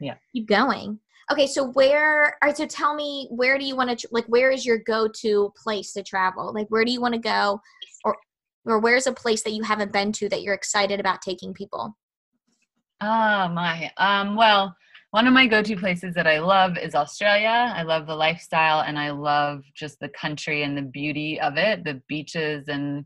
Yeah. 0.00 0.14
Keep 0.32 0.48
going. 0.48 0.98
Okay, 1.32 1.46
so 1.46 1.70
where? 1.70 2.24
All 2.24 2.48
right, 2.48 2.56
so 2.56 2.66
tell 2.66 2.94
me, 2.94 3.28
where 3.30 3.58
do 3.58 3.64
you 3.64 3.76
want 3.76 3.98
to 3.98 4.08
like? 4.10 4.26
Where 4.26 4.50
is 4.50 4.66
your 4.66 4.78
go-to 4.78 5.52
place 5.56 5.92
to 5.94 6.02
travel? 6.02 6.52
Like, 6.52 6.68
where 6.68 6.84
do 6.84 6.92
you 6.92 7.00
want 7.00 7.14
to 7.14 7.20
go, 7.20 7.60
or 8.04 8.16
or 8.66 8.78
where's 8.78 9.06
a 9.06 9.12
place 9.12 9.42
that 9.44 9.52
you 9.52 9.62
haven't 9.62 9.92
been 9.92 10.12
to 10.12 10.28
that 10.28 10.42
you're 10.42 10.54
excited 10.54 11.00
about 11.00 11.22
taking 11.22 11.54
people? 11.54 11.96
Oh 13.00 13.48
my. 13.48 13.90
Um. 13.96 14.36
Well, 14.36 14.76
one 15.12 15.26
of 15.26 15.32
my 15.32 15.46
go-to 15.46 15.76
places 15.76 16.14
that 16.14 16.26
I 16.26 16.40
love 16.40 16.76
is 16.76 16.94
Australia. 16.94 17.72
I 17.74 17.84
love 17.84 18.06
the 18.06 18.16
lifestyle, 18.16 18.80
and 18.80 18.98
I 18.98 19.10
love 19.10 19.62
just 19.74 19.98
the 20.00 20.10
country 20.10 20.62
and 20.62 20.76
the 20.76 20.82
beauty 20.82 21.40
of 21.40 21.56
it, 21.56 21.84
the 21.84 22.02
beaches, 22.08 22.68
and 22.68 23.04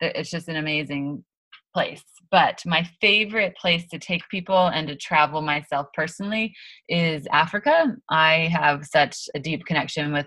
the, 0.00 0.18
it's 0.18 0.30
just 0.30 0.48
an 0.48 0.56
amazing 0.56 1.24
place. 1.72 2.02
But 2.30 2.62
my 2.64 2.88
favorite 3.00 3.56
place 3.56 3.86
to 3.88 3.98
take 3.98 4.28
people 4.28 4.68
and 4.68 4.88
to 4.88 4.96
travel 4.96 5.42
myself 5.42 5.88
personally 5.94 6.54
is 6.88 7.26
Africa. 7.32 7.96
I 8.08 8.50
have 8.52 8.86
such 8.86 9.28
a 9.34 9.40
deep 9.40 9.64
connection 9.66 10.12
with 10.12 10.26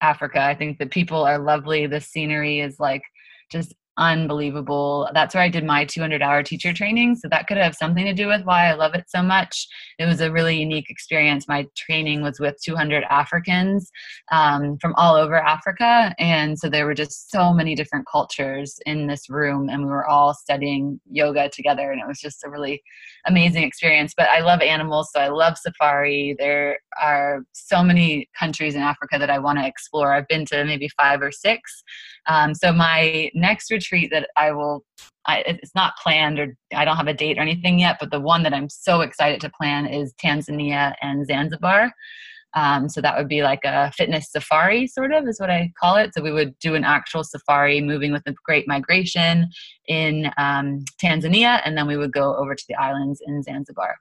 Africa. 0.00 0.40
I 0.40 0.54
think 0.54 0.78
the 0.78 0.86
people 0.86 1.24
are 1.24 1.38
lovely. 1.38 1.86
The 1.86 2.00
scenery 2.00 2.60
is 2.60 2.78
like 2.78 3.02
just 3.50 3.74
unbelievable. 3.96 5.08
That's 5.14 5.34
where 5.34 5.44
I 5.44 5.48
did 5.48 5.64
my 5.64 5.84
200 5.84 6.20
hour 6.20 6.42
teacher 6.42 6.72
training. 6.72 7.16
So 7.16 7.28
that 7.28 7.46
could 7.46 7.56
have 7.56 7.74
something 7.74 8.04
to 8.04 8.12
do 8.12 8.26
with 8.26 8.42
why 8.44 8.68
I 8.68 8.74
love 8.74 8.94
it 8.94 9.04
so 9.08 9.22
much. 9.22 9.68
It 9.98 10.06
was 10.06 10.20
a 10.20 10.32
really 10.32 10.58
unique 10.58 10.90
experience. 10.90 11.46
My 11.46 11.66
training 11.76 12.22
was 12.22 12.40
with 12.40 12.56
200 12.64 13.04
Africans 13.04 13.90
um, 14.32 14.78
from 14.80 14.94
all 14.96 15.14
over 15.14 15.36
Africa. 15.36 16.14
And 16.18 16.58
so 16.58 16.68
there 16.68 16.86
were 16.86 16.94
just 16.94 17.30
so 17.30 17.52
many 17.52 17.74
different 17.74 18.06
cultures 18.10 18.78
in 18.84 19.06
this 19.06 19.30
room, 19.30 19.68
and 19.68 19.84
we 19.84 19.90
were 19.90 20.06
all 20.06 20.34
studying 20.34 21.00
yoga 21.10 21.48
together. 21.48 21.92
And 21.92 22.00
it 22.00 22.08
was 22.08 22.20
just 22.20 22.44
a 22.44 22.50
really 22.50 22.82
amazing 23.26 23.62
experience. 23.62 24.12
But 24.16 24.28
I 24.28 24.40
love 24.40 24.60
animals, 24.60 25.10
so 25.12 25.20
I 25.20 25.28
love 25.28 25.56
safari. 25.56 26.34
There 26.38 26.78
are 27.00 27.44
so 27.52 27.82
many 27.82 28.28
countries 28.38 28.74
in 28.74 28.82
Africa 28.82 29.18
that 29.18 29.30
I 29.30 29.38
want 29.38 29.58
to 29.58 29.66
explore. 29.66 30.12
I've 30.12 30.28
been 30.28 30.44
to 30.46 30.64
maybe 30.64 30.88
five 30.96 31.22
or 31.22 31.30
six. 31.30 31.84
Um, 32.26 32.54
so 32.54 32.72
my 32.72 33.30
next 33.34 33.70
retreat 33.70 33.83
that 34.10 34.28
I 34.36 34.52
will, 34.52 34.84
I, 35.26 35.38
it's 35.46 35.74
not 35.74 35.96
planned 36.02 36.38
or 36.38 36.56
I 36.74 36.84
don't 36.84 36.96
have 36.96 37.08
a 37.08 37.14
date 37.14 37.38
or 37.38 37.42
anything 37.42 37.78
yet, 37.78 37.96
but 38.00 38.10
the 38.10 38.20
one 38.20 38.42
that 38.42 38.54
I'm 38.54 38.68
so 38.68 39.00
excited 39.00 39.40
to 39.40 39.50
plan 39.50 39.86
is 39.86 40.14
Tanzania 40.22 40.94
and 41.00 41.26
Zanzibar. 41.26 41.92
Um, 42.54 42.88
so 42.88 43.00
that 43.00 43.16
would 43.16 43.28
be 43.28 43.42
like 43.42 43.64
a 43.64 43.90
fitness 43.92 44.30
safari, 44.30 44.86
sort 44.86 45.12
of, 45.12 45.26
is 45.26 45.40
what 45.40 45.50
I 45.50 45.72
call 45.78 45.96
it. 45.96 46.14
So 46.14 46.22
we 46.22 46.30
would 46.30 46.56
do 46.60 46.76
an 46.76 46.84
actual 46.84 47.24
safari, 47.24 47.80
moving 47.80 48.12
with 48.12 48.22
the 48.24 48.34
Great 48.44 48.68
Migration 48.68 49.48
in 49.88 50.30
um, 50.38 50.84
Tanzania, 51.02 51.60
and 51.64 51.76
then 51.76 51.88
we 51.88 51.96
would 51.96 52.12
go 52.12 52.36
over 52.36 52.54
to 52.54 52.64
the 52.68 52.76
islands 52.76 53.20
in 53.26 53.42
Zanzibar. 53.42 53.96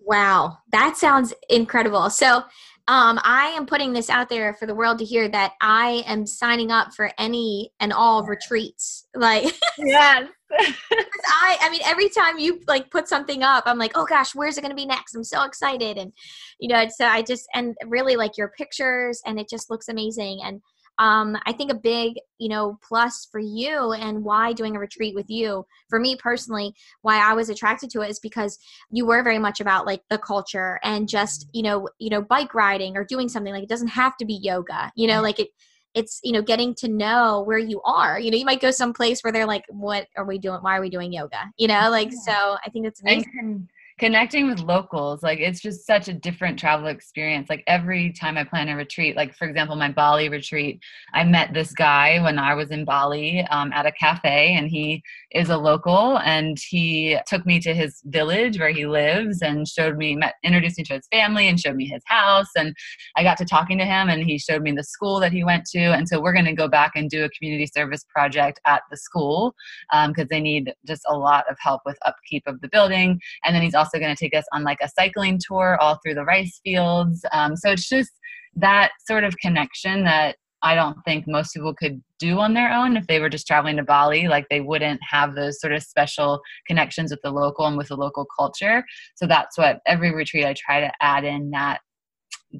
Wow, 0.00 0.58
that 0.72 0.96
sounds 0.96 1.32
incredible. 1.48 2.10
So 2.10 2.42
um, 2.88 3.20
I 3.22 3.48
am 3.48 3.66
putting 3.66 3.92
this 3.92 4.08
out 4.08 4.30
there 4.30 4.54
for 4.54 4.64
the 4.64 4.74
world 4.74 4.98
to 4.98 5.04
hear 5.04 5.28
that 5.28 5.52
I 5.60 6.02
am 6.06 6.24
signing 6.26 6.72
up 6.72 6.94
for 6.94 7.12
any 7.18 7.70
and 7.80 7.92
all 7.92 8.24
retreats. 8.24 9.04
Like, 9.18 9.52
yes. 9.78 10.28
I, 10.60 11.58
I 11.60 11.68
mean, 11.70 11.80
every 11.84 12.08
time 12.08 12.38
you 12.38 12.60
like 12.68 12.88
put 12.88 13.08
something 13.08 13.42
up, 13.42 13.64
I'm 13.66 13.78
like, 13.78 13.92
oh 13.96 14.06
gosh, 14.06 14.32
where's 14.32 14.56
it 14.56 14.60
going 14.60 14.70
to 14.70 14.76
be 14.76 14.86
next? 14.86 15.16
I'm 15.16 15.24
so 15.24 15.42
excited, 15.42 15.98
and 15.98 16.12
you 16.60 16.68
know, 16.68 16.86
so 16.88 17.04
I 17.04 17.22
just 17.22 17.48
and 17.52 17.76
really 17.84 18.14
like 18.14 18.38
your 18.38 18.52
pictures, 18.56 19.20
and 19.26 19.40
it 19.40 19.48
just 19.48 19.70
looks 19.70 19.88
amazing. 19.88 20.40
And 20.44 20.62
um, 20.98 21.36
I 21.46 21.52
think 21.52 21.70
a 21.70 21.76
big, 21.76 22.14
you 22.38 22.48
know, 22.48 22.78
plus 22.86 23.28
for 23.30 23.38
you 23.38 23.92
and 23.92 24.24
why 24.24 24.52
doing 24.52 24.76
a 24.76 24.80
retreat 24.80 25.14
with 25.14 25.30
you, 25.30 25.64
for 25.88 26.00
me 26.00 26.16
personally, 26.16 26.74
why 27.02 27.18
I 27.18 27.34
was 27.34 27.48
attracted 27.48 27.90
to 27.90 28.02
it 28.02 28.10
is 28.10 28.18
because 28.18 28.58
you 28.90 29.06
were 29.06 29.22
very 29.22 29.38
much 29.38 29.60
about 29.60 29.86
like 29.86 30.02
the 30.10 30.18
culture 30.18 30.80
and 30.82 31.08
just, 31.08 31.48
you 31.52 31.62
know, 31.62 31.88
you 31.98 32.10
know, 32.10 32.22
bike 32.22 32.54
riding 32.54 32.96
or 32.96 33.04
doing 33.04 33.28
something 33.28 33.52
like 33.52 33.62
it 33.62 33.68
doesn't 33.68 33.88
have 33.88 34.16
to 34.18 34.24
be 34.24 34.34
yoga, 34.34 34.92
you 34.96 35.06
know, 35.06 35.22
like 35.22 35.38
it 35.38 35.48
it's 35.94 36.20
you 36.22 36.32
know 36.32 36.42
getting 36.42 36.74
to 36.74 36.86
know 36.86 37.42
where 37.46 37.56
you 37.56 37.80
are 37.80 38.20
you 38.20 38.30
know 38.30 38.36
you 38.36 38.44
might 38.44 38.60
go 38.60 38.70
someplace 38.70 39.22
where 39.22 39.32
they're 39.32 39.46
like 39.46 39.64
what 39.70 40.06
are 40.18 40.26
we 40.26 40.36
doing? 40.36 40.58
Why 40.60 40.76
are 40.76 40.82
we 40.82 40.90
doing 40.90 41.14
yoga? 41.14 41.50
You 41.56 41.66
know 41.66 41.88
like 41.90 42.12
so 42.12 42.58
i 42.64 42.68
think 42.70 42.86
it's 42.86 43.00
amazing 43.00 43.68
connecting 43.98 44.48
with 44.48 44.60
locals 44.60 45.22
like 45.22 45.40
it's 45.40 45.60
just 45.60 45.86
such 45.86 46.08
a 46.08 46.12
different 46.12 46.58
travel 46.58 46.86
experience. 46.86 47.50
Like 47.50 47.64
every 47.66 48.12
time 48.12 48.36
i 48.36 48.44
plan 48.44 48.68
a 48.68 48.76
retreat 48.76 49.16
like 49.16 49.34
for 49.34 49.46
example 49.46 49.76
my 49.76 49.90
bali 49.90 50.28
retreat 50.28 50.80
i 51.14 51.24
met 51.24 51.52
this 51.54 51.72
guy 51.72 52.20
when 52.22 52.38
i 52.38 52.54
was 52.54 52.70
in 52.70 52.84
bali 52.84 53.46
um, 53.50 53.72
at 53.72 53.86
a 53.86 53.92
cafe 53.92 54.54
and 54.54 54.68
he 54.68 55.02
is 55.32 55.50
a 55.50 55.56
local 55.56 56.18
and 56.18 56.58
he 56.68 57.18
took 57.26 57.44
me 57.46 57.60
to 57.60 57.74
his 57.74 58.00
village 58.06 58.58
where 58.58 58.70
he 58.70 58.86
lives 58.86 59.42
and 59.42 59.66
showed 59.66 59.96
me 59.96 60.16
met 60.16 60.34
introduced 60.44 60.78
me 60.78 60.84
to 60.84 60.94
his 60.94 61.08
family 61.10 61.48
and 61.48 61.60
showed 61.60 61.76
me 61.76 61.86
his 61.86 62.02
house 62.06 62.48
and 62.56 62.74
i 63.16 63.22
got 63.22 63.36
to 63.36 63.44
talking 63.44 63.78
to 63.78 63.84
him 63.84 64.08
and 64.08 64.22
he 64.22 64.38
showed 64.38 64.62
me 64.62 64.72
the 64.72 64.84
school 64.84 65.20
that 65.20 65.32
he 65.32 65.44
went 65.44 65.64
to 65.64 65.78
and 65.78 66.08
so 66.08 66.20
we're 66.20 66.32
going 66.32 66.44
to 66.44 66.52
go 66.52 66.68
back 66.68 66.92
and 66.94 67.10
do 67.10 67.24
a 67.24 67.30
community 67.30 67.66
service 67.66 68.04
project 68.08 68.60
at 68.64 68.82
the 68.90 68.96
school 68.96 69.54
because 69.90 70.22
um, 70.22 70.28
they 70.30 70.40
need 70.40 70.72
just 70.86 71.02
a 71.08 71.16
lot 71.16 71.44
of 71.50 71.56
help 71.60 71.80
with 71.84 71.98
upkeep 72.04 72.42
of 72.46 72.60
the 72.60 72.68
building 72.68 73.20
and 73.44 73.54
then 73.54 73.62
he's 73.62 73.74
also 73.74 73.87
also 73.88 74.02
going 74.02 74.14
to 74.14 74.20
take 74.20 74.36
us 74.36 74.44
on 74.52 74.64
like 74.64 74.78
a 74.82 74.88
cycling 74.88 75.38
tour 75.38 75.78
all 75.80 75.98
through 76.02 76.14
the 76.14 76.24
rice 76.24 76.60
fields. 76.64 77.24
Um, 77.32 77.56
so 77.56 77.70
it's 77.70 77.88
just 77.88 78.10
that 78.56 78.90
sort 79.06 79.24
of 79.24 79.36
connection 79.38 80.04
that 80.04 80.36
I 80.62 80.74
don't 80.74 80.98
think 81.04 81.26
most 81.28 81.54
people 81.54 81.72
could 81.74 82.02
do 82.18 82.40
on 82.40 82.52
their 82.52 82.72
own 82.72 82.96
if 82.96 83.06
they 83.06 83.20
were 83.20 83.28
just 83.28 83.46
traveling 83.46 83.76
to 83.76 83.84
Bali. 83.84 84.26
Like 84.26 84.46
they 84.50 84.60
wouldn't 84.60 85.00
have 85.08 85.34
those 85.34 85.60
sort 85.60 85.72
of 85.72 85.82
special 85.82 86.40
connections 86.66 87.10
with 87.10 87.20
the 87.22 87.30
local 87.30 87.66
and 87.66 87.78
with 87.78 87.88
the 87.88 87.96
local 87.96 88.26
culture. 88.36 88.84
So 89.14 89.26
that's 89.26 89.56
what 89.56 89.80
every 89.86 90.12
retreat 90.12 90.44
I 90.44 90.54
try 90.54 90.80
to 90.80 90.90
add 91.00 91.24
in 91.24 91.50
that 91.50 91.80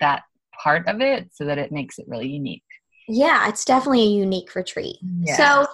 that 0.01 0.23
part 0.62 0.87
of 0.87 1.01
it 1.01 1.31
so 1.33 1.45
that 1.47 1.59
it 1.59 1.73
makes 1.73 1.99
it 1.99 2.07
really 2.09 2.29
unique. 2.29 2.62
Yeah, 3.09 3.49
it's 3.49 3.64
definitely 3.64 4.03
a 4.03 4.11
unique 4.11 4.55
retreat. 4.55 4.97
Yeah. 5.21 5.37
So 5.37 5.69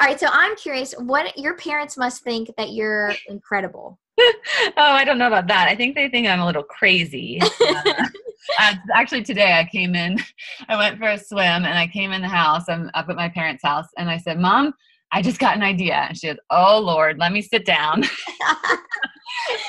all 0.00 0.06
right, 0.06 0.18
so 0.18 0.26
I'm 0.30 0.56
curious 0.56 0.92
what 0.98 1.38
your 1.38 1.56
parents 1.56 1.96
must 1.96 2.22
think 2.24 2.50
that 2.56 2.72
you're 2.72 3.14
incredible. 3.28 3.98
oh, 4.18 4.72
I 4.76 5.04
don't 5.04 5.18
know 5.18 5.26
about 5.26 5.48
that. 5.48 5.68
I 5.68 5.74
think 5.74 5.94
they 5.94 6.08
think 6.08 6.26
I'm 6.26 6.40
a 6.40 6.46
little 6.46 6.62
crazy. 6.62 7.40
Uh, 8.58 8.72
uh, 8.72 8.74
actually, 8.94 9.22
today 9.22 9.58
I 9.58 9.64
came 9.64 9.94
in, 9.94 10.18
I 10.68 10.76
went 10.76 10.98
for 10.98 11.08
a 11.08 11.18
swim 11.18 11.64
and 11.64 11.78
I 11.78 11.86
came 11.86 12.12
in 12.12 12.20
the 12.20 12.28
house. 12.28 12.68
I'm 12.68 12.90
up 12.92 13.08
at 13.08 13.16
my 13.16 13.30
parents' 13.30 13.62
house 13.64 13.86
and 13.96 14.10
I 14.10 14.18
said, 14.18 14.38
Mom, 14.38 14.74
I 15.12 15.22
just 15.22 15.38
got 15.38 15.56
an 15.56 15.62
idea. 15.62 15.94
And 15.94 16.18
she 16.18 16.26
goes, 16.26 16.36
Oh, 16.50 16.78
Lord, 16.78 17.18
let 17.18 17.32
me 17.32 17.40
sit 17.40 17.64
down. 17.64 18.04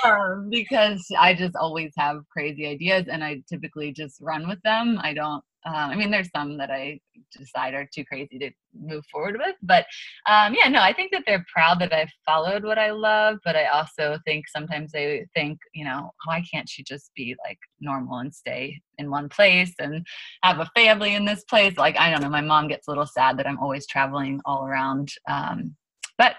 um, 0.03 0.49
because 0.49 1.05
I 1.17 1.33
just 1.33 1.55
always 1.55 1.93
have 1.97 2.27
crazy 2.29 2.67
ideas 2.67 3.05
and 3.09 3.23
I 3.23 3.41
typically 3.47 3.93
just 3.93 4.19
run 4.19 4.45
with 4.45 4.61
them. 4.63 4.99
I 5.01 5.13
don't 5.13 5.41
um, 5.65 5.89
I 5.89 5.95
mean, 5.95 6.11
there's 6.11 6.29
some 6.29 6.57
that 6.57 6.69
I 6.69 6.99
decide 7.35 7.73
are 7.73 7.87
too 7.91 8.05
crazy 8.05 8.37
to 8.37 8.51
move 8.77 9.03
forward 9.11 9.37
with, 9.37 9.55
but 9.63 9.85
um, 10.29 10.53
yeah, 10.53 10.69
no, 10.69 10.79
I 10.79 10.93
think 10.93 11.11
that 11.11 11.23
they're 11.25 11.45
proud 11.51 11.79
that 11.79 11.91
I 11.91 12.07
followed 12.25 12.63
what 12.63 12.77
I 12.77 12.91
love, 12.91 13.39
but 13.43 13.55
I 13.55 13.65
also 13.65 14.19
think 14.25 14.47
sometimes 14.47 14.91
they 14.91 15.25
think, 15.33 15.57
you 15.73 15.83
know, 15.83 16.11
why 16.25 16.43
can't 16.51 16.69
she 16.69 16.83
just 16.83 17.09
be 17.15 17.35
like 17.43 17.57
normal 17.79 18.19
and 18.19 18.33
stay 18.33 18.79
in 18.99 19.09
one 19.09 19.27
place 19.27 19.73
and 19.79 20.05
have 20.43 20.59
a 20.59 20.69
family 20.75 21.15
in 21.15 21.25
this 21.25 21.43
place? 21.45 21.77
Like, 21.77 21.97
I 21.97 22.11
don't 22.11 22.21
know, 22.21 22.29
my 22.29 22.41
mom 22.41 22.67
gets 22.67 22.87
a 22.87 22.91
little 22.91 23.07
sad 23.07 23.39
that 23.39 23.47
I'm 23.47 23.59
always 23.59 23.87
traveling 23.87 24.41
all 24.45 24.65
around, 24.65 25.11
um, 25.27 25.75
but 26.19 26.35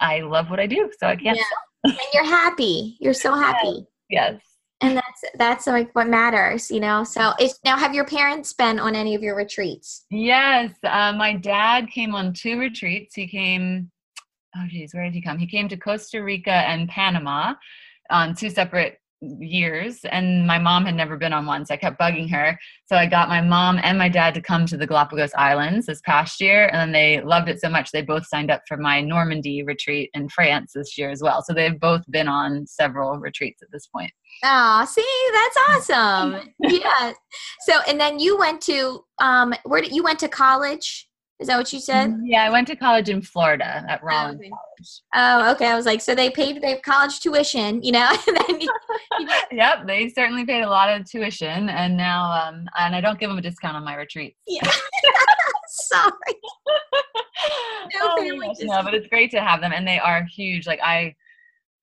I 0.00 0.20
love 0.20 0.48
what 0.48 0.60
I 0.60 0.66
do, 0.66 0.90
so 0.98 1.08
I 1.08 1.16
can't. 1.16 1.36
Yeah. 1.36 1.44
and 1.84 1.98
you're 2.14 2.24
happy. 2.24 2.96
You're 3.00 3.12
so 3.12 3.34
happy. 3.38 3.86
yes 4.08 4.51
and 4.82 4.96
that's 4.96 5.24
that's 5.36 5.66
like 5.66 5.94
what 5.94 6.08
matters 6.08 6.70
you 6.70 6.80
know? 6.80 7.04
So 7.04 7.32
is 7.40 7.58
now 7.64 7.76
have 7.76 7.94
your 7.94 8.04
parents 8.04 8.52
been 8.52 8.78
on 8.78 8.94
any 8.94 9.14
of 9.14 9.22
your 9.22 9.36
retreats? 9.36 10.04
Yes 10.10 10.72
uh, 10.84 11.12
my 11.12 11.34
dad 11.34 11.88
came 11.88 12.14
on 12.14 12.32
two 12.32 12.58
retreats. 12.58 13.14
He 13.14 13.26
came 13.26 13.90
oh 14.56 14.64
geez 14.68 14.94
where 14.94 15.04
did 15.04 15.14
he 15.14 15.22
come? 15.22 15.38
He 15.38 15.46
came 15.46 15.68
to 15.68 15.76
costa 15.76 16.22
rica 16.22 16.50
and 16.50 16.88
panama 16.88 17.54
on 18.10 18.34
two 18.34 18.50
separate 18.50 18.98
years 19.22 20.00
and 20.10 20.46
my 20.46 20.58
mom 20.58 20.84
had 20.84 20.94
never 20.94 21.16
been 21.16 21.32
on 21.32 21.46
one 21.46 21.64
so 21.64 21.74
i 21.74 21.76
kept 21.76 21.98
bugging 22.00 22.28
her. 22.30 22.58
So 22.86 22.96
i 22.96 23.06
got 23.06 23.28
my 23.28 23.40
mom 23.40 23.78
and 23.82 23.96
my 23.96 24.08
dad 24.08 24.34
to 24.34 24.40
come 24.40 24.66
to 24.66 24.76
the 24.76 24.86
galapagos 24.86 25.32
islands 25.34 25.86
this 25.86 26.00
past 26.00 26.40
year 26.40 26.68
and 26.68 26.80
then 26.80 26.92
they 26.92 27.20
loved 27.22 27.48
it 27.48 27.60
so 27.60 27.68
much 27.68 27.90
they 27.90 28.02
both 28.02 28.26
signed 28.26 28.50
up 28.50 28.62
for 28.66 28.76
my 28.76 29.00
normandy 29.00 29.62
retreat 29.62 30.10
in 30.14 30.28
france 30.28 30.72
this 30.74 30.98
year 30.98 31.10
as 31.10 31.22
well. 31.22 31.42
So 31.42 31.54
they've 31.54 31.78
both 31.78 32.02
been 32.10 32.28
on 32.28 32.66
several 32.66 33.18
retreats 33.18 33.62
at 33.62 33.68
this 33.72 33.86
point. 33.86 34.10
Oh 34.44 34.84
see 34.84 35.30
that's 35.32 35.90
awesome. 35.90 36.54
Yeah. 36.60 37.12
So 37.60 37.80
and 37.88 38.00
then 38.00 38.18
you 38.18 38.36
went 38.36 38.60
to 38.62 39.04
um 39.20 39.54
where 39.64 39.80
did 39.80 39.92
you 39.92 40.02
went 40.02 40.18
to 40.20 40.28
college 40.28 41.08
is 41.42 41.48
that 41.48 41.58
what 41.58 41.72
you 41.72 41.80
said? 41.80 42.10
Mm, 42.10 42.20
yeah, 42.24 42.44
I 42.44 42.50
went 42.50 42.68
to 42.68 42.76
college 42.76 43.08
in 43.08 43.20
Florida 43.20 43.84
at 43.88 44.02
Rollins 44.02 44.40
oh, 44.40 44.44
okay. 44.44 44.50
College. 44.50 45.02
Oh, 45.14 45.52
okay. 45.52 45.66
I 45.66 45.74
was 45.74 45.86
like, 45.86 46.00
so 46.00 46.14
they 46.14 46.30
paid 46.30 46.62
their 46.62 46.78
college 46.78 47.18
tuition, 47.18 47.82
you 47.82 47.90
know? 47.90 48.08
you, 48.48 48.70
you 49.18 49.28
yep, 49.52 49.86
they 49.86 50.08
certainly 50.08 50.46
paid 50.46 50.62
a 50.62 50.70
lot 50.70 50.88
of 50.88 51.04
tuition, 51.10 51.68
and 51.68 51.96
now, 51.96 52.30
um, 52.30 52.66
and 52.78 52.94
I 52.94 53.00
don't 53.00 53.18
give 53.18 53.28
them 53.28 53.38
a 53.38 53.42
discount 53.42 53.76
on 53.76 53.84
my 53.84 53.96
retreats. 53.96 54.38
Yeah. 54.46 54.62
Sorry. 55.68 56.12
no, 57.94 58.00
oh, 58.02 58.52
no, 58.60 58.82
but 58.84 58.94
it's 58.94 59.08
great 59.08 59.32
to 59.32 59.40
have 59.40 59.60
them, 59.60 59.72
and 59.72 59.86
they 59.86 59.98
are 59.98 60.24
huge. 60.24 60.66
Like 60.66 60.80
I, 60.80 61.14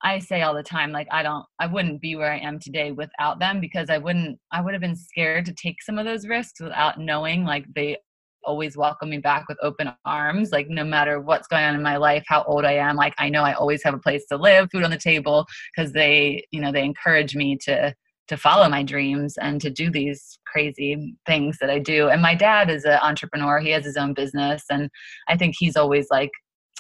I 0.02 0.20
say 0.20 0.42
all 0.42 0.54
the 0.54 0.64
time, 0.64 0.94
like 0.94 1.08
I 1.12 1.22
don't, 1.22 1.46
I 1.60 1.68
wouldn't 1.68 2.00
be 2.00 2.16
where 2.16 2.32
I 2.32 2.40
am 2.40 2.60
today 2.60 2.94
without 2.94 3.40
them 3.40 3.60
because 3.60 3.90
I 3.90 3.98
wouldn't, 3.98 4.40
I 4.54 4.62
would 4.62 4.74
have 4.74 4.82
been 4.82 4.96
scared 4.96 5.46
to 5.48 5.54
take 5.54 5.82
some 5.82 6.00
of 6.00 6.06
those 6.06 6.26
risks 6.26 6.62
without 6.62 7.00
knowing 7.00 7.44
like 7.44 7.66
they 7.76 7.98
always 8.44 8.78
welcome 8.78 9.10
me 9.10 9.18
back 9.18 9.48
with 9.48 9.58
open 9.62 9.92
arms 10.06 10.52
like 10.52 10.70
no 10.70 10.84
matter 10.84 11.20
what's 11.20 11.48
going 11.48 11.64
on 11.64 11.76
in 11.76 11.82
my 11.82 11.98
life 11.98 12.24
how 12.28 12.44
old 12.44 12.66
i 12.66 12.74
am 12.74 12.96
like 12.96 13.14
i 13.18 13.30
know 13.30 13.44
i 13.44 13.54
always 13.54 13.84
have 13.84 13.94
a 13.94 14.00
place 14.00 14.26
to 14.26 14.38
live 14.38 14.70
food 14.72 14.84
on 14.84 14.92
the 14.92 14.98
table 14.98 15.46
because 15.76 15.92
they 15.92 16.44
you 16.52 16.62
know 16.62 16.72
they 16.72 16.84
encourage 16.84 17.36
me 17.36 17.58
to 17.58 17.94
to 18.28 18.38
follow 18.38 18.70
my 18.70 18.84
dreams 18.84 19.38
and 19.42 19.60
to 19.60 19.70
do 19.72 19.90
these 19.90 20.40
crazy 20.46 21.16
things 21.26 21.58
that 21.60 21.70
i 21.70 21.80
do. 21.80 22.10
And 22.10 22.22
my 22.22 22.36
dad 22.36 22.70
is 22.70 22.86
an 22.86 23.00
entrepreneur 23.02 23.60
he 23.60 23.72
has 23.72 23.86
his 23.86 23.98
own 23.98 24.14
business 24.14 24.64
and 24.70 24.90
i 25.28 25.36
think 25.36 25.56
he's 25.58 25.76
always 25.76 26.08
like 26.10 26.32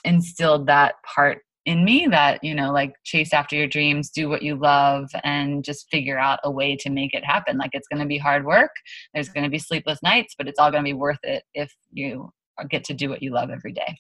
instilled 0.04 0.68
that 0.68 0.96
part 1.04 1.40
in 1.66 1.84
me 1.84 2.08
that 2.08 2.44
you 2.44 2.56
know 2.56 2.72
like 2.72 2.94
chase 3.04 3.34
after 3.34 3.56
your 3.56 3.68
dreams 3.68 4.10
do 4.10 4.30
what 4.30 4.42
you 4.42 4.56
love 4.56 5.10
and 5.24 5.64
just 5.64 5.90
figure 5.90 6.18
out 6.18 6.40
a 6.44 6.52
way 6.52 6.76
to 6.76 6.90
make 6.90 7.14
it 7.14 7.26
happen 7.26 7.58
like 7.58 7.72
it's 7.74 7.88
going 7.88 8.02
to 8.02 8.08
be 8.08 8.18
hard 8.18 8.46
work 8.46 8.72
there's 9.14 9.30
going 9.30 9.44
to 9.44 9.50
be 9.50 9.60
sleepless 9.60 10.02
nights 10.02 10.36
but 10.38 10.48
it's 10.48 10.60
all 10.60 10.72
going 10.72 10.84
to 10.84 10.90
be 10.90 10.94
worth 10.94 11.20
it 11.24 11.44
if 11.54 11.74
you 11.92 12.32
get 12.70 12.84
to 12.84 12.94
do 12.94 13.10
what 13.10 13.22
you 13.22 13.32
love 13.32 13.50
every 13.50 13.74
day 13.74 13.98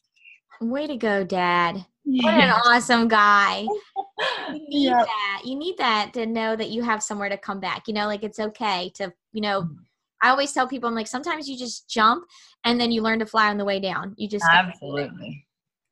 way 0.61 0.87
to 0.87 0.97
go 0.97 1.23
dad 1.23 1.85
what 2.03 2.33
an 2.33 2.49
awesome 2.65 3.07
guy 3.07 3.65
you 4.49 4.69
need 4.69 4.85
yep. 4.85 5.05
that 5.05 5.41
you 5.45 5.55
need 5.55 5.77
that 5.77 6.11
to 6.13 6.25
know 6.25 6.55
that 6.55 6.69
you 6.69 6.81
have 6.81 7.03
somewhere 7.03 7.29
to 7.29 7.37
come 7.37 7.59
back 7.59 7.87
you 7.87 7.93
know 7.93 8.07
like 8.07 8.23
it's 8.23 8.39
okay 8.39 8.91
to 8.95 9.11
you 9.31 9.41
know 9.41 9.61
mm-hmm. 9.61 9.73
I 10.21 10.31
always 10.31 10.51
tell 10.51 10.67
people, 10.67 10.89
I'm 10.89 10.95
like, 10.95 11.07
sometimes 11.07 11.47
you 11.47 11.57
just 11.57 11.89
jump 11.89 12.25
and 12.65 12.77
then 12.77 12.91
you 12.91 13.01
learn 13.01 13.19
to 13.19 13.25
fly 13.25 13.49
on 13.49 13.57
the 13.57 13.63
way 13.63 13.79
down. 13.79 14.15
You 14.17 14.27
just 14.27 14.43
absolutely. 14.51 15.45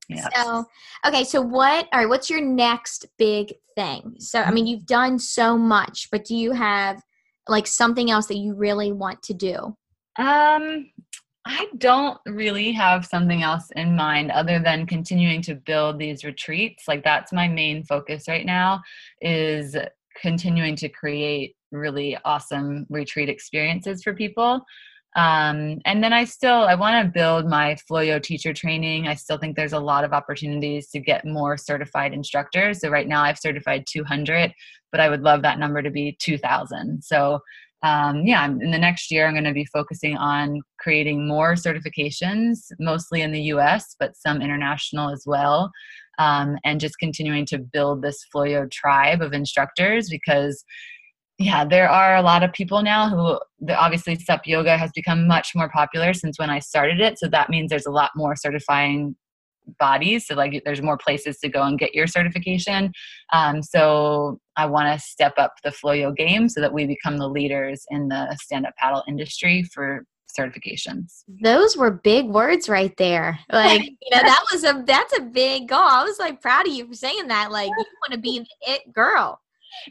Yeah. 0.09 0.27
So, 0.35 0.65
okay. 1.05 1.23
So, 1.23 1.41
what, 1.41 1.87
all 1.91 1.99
right, 1.99 2.09
what's 2.09 2.29
your 2.29 2.41
next 2.41 3.05
big 3.17 3.53
thing? 3.75 4.15
So, 4.19 4.41
I 4.41 4.51
mean, 4.51 4.65
you've 4.65 4.85
done 4.85 5.19
so 5.19 5.57
much, 5.57 6.09
but 6.11 6.25
do 6.25 6.35
you 6.35 6.53
have 6.53 7.01
like 7.47 7.67
something 7.67 8.09
else 8.11 8.27
that 8.27 8.37
you 8.37 8.53
really 8.53 8.91
want 8.91 9.21
to 9.23 9.33
do? 9.33 9.75
Um, 10.17 10.91
I 11.45 11.67
don't 11.77 12.19
really 12.25 12.73
have 12.73 13.05
something 13.05 13.41
else 13.41 13.69
in 13.75 13.95
mind 13.95 14.31
other 14.31 14.59
than 14.59 14.85
continuing 14.85 15.41
to 15.43 15.55
build 15.55 15.97
these 15.97 16.25
retreats. 16.25 16.83
Like 16.87 17.03
that's 17.03 17.31
my 17.31 17.47
main 17.47 17.83
focus 17.83 18.25
right 18.27 18.45
now 18.45 18.81
is 19.21 19.75
continuing 20.21 20.75
to 20.77 20.89
create 20.89 21.55
really 21.71 22.17
awesome 22.25 22.85
retreat 22.89 23.29
experiences 23.29 24.03
for 24.03 24.13
people. 24.13 24.65
Um, 25.15 25.79
and 25.85 26.03
then 26.03 26.13
I 26.13 26.25
still 26.25 26.63
I 26.63 26.75
want 26.75 27.03
to 27.03 27.11
build 27.11 27.47
my 27.47 27.75
Floyo 27.89 28.21
teacher 28.21 28.53
training. 28.53 29.07
I 29.07 29.15
still 29.15 29.37
think 29.37 29.55
there's 29.55 29.73
a 29.73 29.79
lot 29.79 30.03
of 30.03 30.13
opportunities 30.13 30.89
to 30.89 30.99
get 30.99 31.25
more 31.25 31.57
certified 31.57 32.13
instructors. 32.13 32.81
So 32.81 32.89
right 32.89 33.07
now 33.07 33.23
I've 33.23 33.39
certified 33.39 33.85
200, 33.91 34.53
but 34.91 35.01
I 35.01 35.09
would 35.09 35.23
love 35.23 35.41
that 35.41 35.59
number 35.59 35.81
to 35.81 35.89
be 35.89 36.15
2,000. 36.19 37.03
So 37.03 37.39
um, 37.83 38.25
yeah, 38.25 38.45
in 38.45 38.71
the 38.71 38.77
next 38.77 39.11
year 39.11 39.27
I'm 39.27 39.33
going 39.33 39.43
to 39.43 39.53
be 39.53 39.65
focusing 39.65 40.17
on 40.17 40.61
creating 40.79 41.27
more 41.27 41.53
certifications, 41.53 42.71
mostly 42.79 43.21
in 43.21 43.31
the 43.31 43.41
U.S., 43.43 43.95
but 43.99 44.17
some 44.17 44.41
international 44.41 45.09
as 45.11 45.23
well. 45.25 45.71
Um, 46.19 46.57
and 46.65 46.79
just 46.79 46.97
continuing 46.97 47.45
to 47.47 47.59
build 47.59 48.01
this 48.01 48.25
Floyo 48.33 48.69
tribe 48.71 49.21
of 49.21 49.33
instructors 49.33 50.09
because 50.09 50.63
yeah, 51.39 51.63
there 51.65 51.89
are 51.89 52.15
a 52.15 52.21
lot 52.21 52.43
of 52.43 52.51
people 52.51 52.81
now 52.81 53.09
who 53.09 53.71
obviously 53.73 54.15
SUP 54.15 54.47
yoga 54.47 54.75
has 54.75 54.91
become 54.95 55.27
much 55.27 55.53
more 55.53 55.69
popular 55.69 56.13
since 56.13 56.39
when 56.39 56.49
I 56.49 56.59
started 56.59 56.99
it. 56.99 57.19
So 57.19 57.27
that 57.27 57.49
means 57.49 57.69
there's 57.69 57.85
a 57.85 57.91
lot 57.91 58.11
more 58.15 58.35
certifying 58.35 59.15
bodies. 59.79 60.25
So 60.25 60.33
like 60.33 60.61
there's 60.65 60.81
more 60.81 60.97
places 60.97 61.37
to 61.39 61.49
go 61.49 61.61
and 61.61 61.77
get 61.77 61.93
your 61.93 62.07
certification. 62.07 62.91
Um, 63.33 63.61
so 63.61 64.39
I 64.55 64.65
want 64.65 64.91
to 64.91 65.05
step 65.05 65.33
up 65.37 65.53
the 65.63 65.69
Floyo 65.69 66.15
game 66.15 66.49
so 66.49 66.59
that 66.59 66.73
we 66.73 66.87
become 66.87 67.17
the 67.17 67.29
leaders 67.29 67.85
in 67.91 68.07
the 68.07 68.35
stand-up 68.41 68.75
paddle 68.77 69.03
industry 69.07 69.63
for 69.63 70.05
certifications. 70.37 71.23
Those 71.43 71.77
were 71.77 71.91
big 71.91 72.27
words 72.27 72.67
right 72.67 72.95
there. 72.97 73.39
Like, 73.51 73.81
you 73.85 74.15
know, 74.15 74.21
that 74.21 74.43
was 74.51 74.63
a 74.63 74.83
that's 74.85 75.17
a 75.17 75.21
big 75.21 75.67
goal. 75.67 75.79
I 75.79 76.03
was 76.03 76.17
like 76.17 76.41
proud 76.41 76.67
of 76.67 76.73
you 76.73 76.87
for 76.87 76.95
saying 76.95 77.27
that. 77.27 77.51
Like 77.51 77.69
you 77.69 77.85
want 78.01 78.13
to 78.13 78.19
be 78.19 78.37
an 78.37 78.45
it 78.61 78.91
girl 78.91 79.39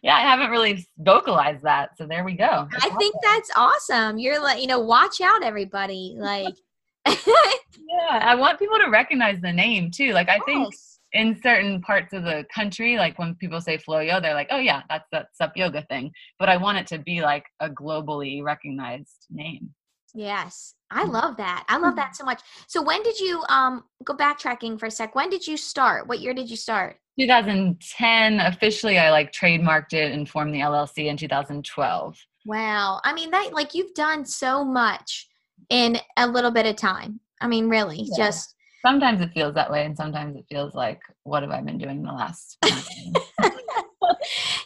yeah, 0.02 0.14
I 0.14 0.20
haven't 0.20 0.50
really 0.50 0.86
vocalized 0.98 1.62
that. 1.62 1.96
So 1.96 2.06
there 2.06 2.24
we 2.24 2.34
go. 2.34 2.68
I 2.80 2.90
think 2.98 3.14
that's 3.22 3.50
awesome. 3.56 4.18
You're 4.18 4.42
like, 4.42 4.60
you 4.60 4.66
know, 4.66 4.80
watch 4.80 5.20
out, 5.20 5.42
everybody. 5.42 6.14
Like, 6.16 6.54
yeah, 7.06 8.20
I 8.20 8.34
want 8.34 8.58
people 8.58 8.78
to 8.78 8.90
recognize 8.90 9.40
the 9.40 9.52
name 9.52 9.90
too. 9.90 10.12
Like, 10.12 10.28
I 10.28 10.36
yes. 10.36 10.44
think 10.46 10.74
in 11.12 11.40
certain 11.42 11.80
parts 11.80 12.12
of 12.12 12.24
the 12.24 12.44
country, 12.54 12.96
like 12.96 13.18
when 13.18 13.34
people 13.36 13.60
say 13.60 13.78
Floyo, 13.78 14.20
they're 14.20 14.34
like, 14.34 14.48
oh 14.50 14.58
yeah, 14.58 14.82
that's 14.88 15.08
that 15.12 15.28
sup 15.34 15.56
yoga 15.56 15.82
thing. 15.82 16.12
But 16.38 16.48
I 16.48 16.56
want 16.56 16.78
it 16.78 16.86
to 16.88 16.98
be 16.98 17.22
like 17.22 17.44
a 17.60 17.70
globally 17.70 18.42
recognized 18.42 19.26
name. 19.30 19.70
Yes. 20.14 20.74
I 20.90 21.04
mm. 21.04 21.12
love 21.12 21.36
that. 21.36 21.64
I 21.68 21.78
love 21.78 21.96
that 21.96 22.12
mm. 22.12 22.16
so 22.16 22.24
much. 22.24 22.42
So 22.68 22.82
when 22.82 23.02
did 23.02 23.18
you 23.18 23.42
um 23.48 23.84
go 24.04 24.14
backtracking 24.14 24.78
for 24.78 24.86
a 24.86 24.90
sec? 24.90 25.14
When 25.14 25.30
did 25.30 25.46
you 25.46 25.56
start? 25.56 26.06
What 26.06 26.20
year 26.20 26.34
did 26.34 26.50
you 26.50 26.56
start? 26.56 26.98
2010 27.18 28.40
officially 28.40 28.98
I 28.98 29.10
like 29.10 29.32
trademarked 29.32 29.92
it 29.92 30.12
and 30.12 30.28
formed 30.28 30.54
the 30.54 30.60
LLC 30.60 31.06
in 31.06 31.16
2012. 31.16 32.18
Wow. 32.44 33.00
I 33.04 33.12
mean 33.12 33.30
that 33.30 33.50
like 33.52 33.74
you've 33.74 33.94
done 33.94 34.24
so 34.24 34.64
much 34.64 35.28
in 35.70 35.98
a 36.16 36.26
little 36.26 36.50
bit 36.50 36.66
of 36.66 36.76
time. 36.76 37.20
I 37.40 37.48
mean 37.48 37.68
really 37.68 38.02
yeah. 38.02 38.26
just 38.26 38.54
sometimes 38.84 39.20
it 39.20 39.32
feels 39.32 39.54
that 39.54 39.70
way 39.70 39.84
and 39.84 39.96
sometimes 39.96 40.36
it 40.36 40.44
feels 40.48 40.74
like 40.74 41.00
what 41.24 41.42
have 41.42 41.50
I 41.50 41.60
been 41.60 41.78
doing 41.78 42.02
the 42.02 42.12
last 42.12 42.58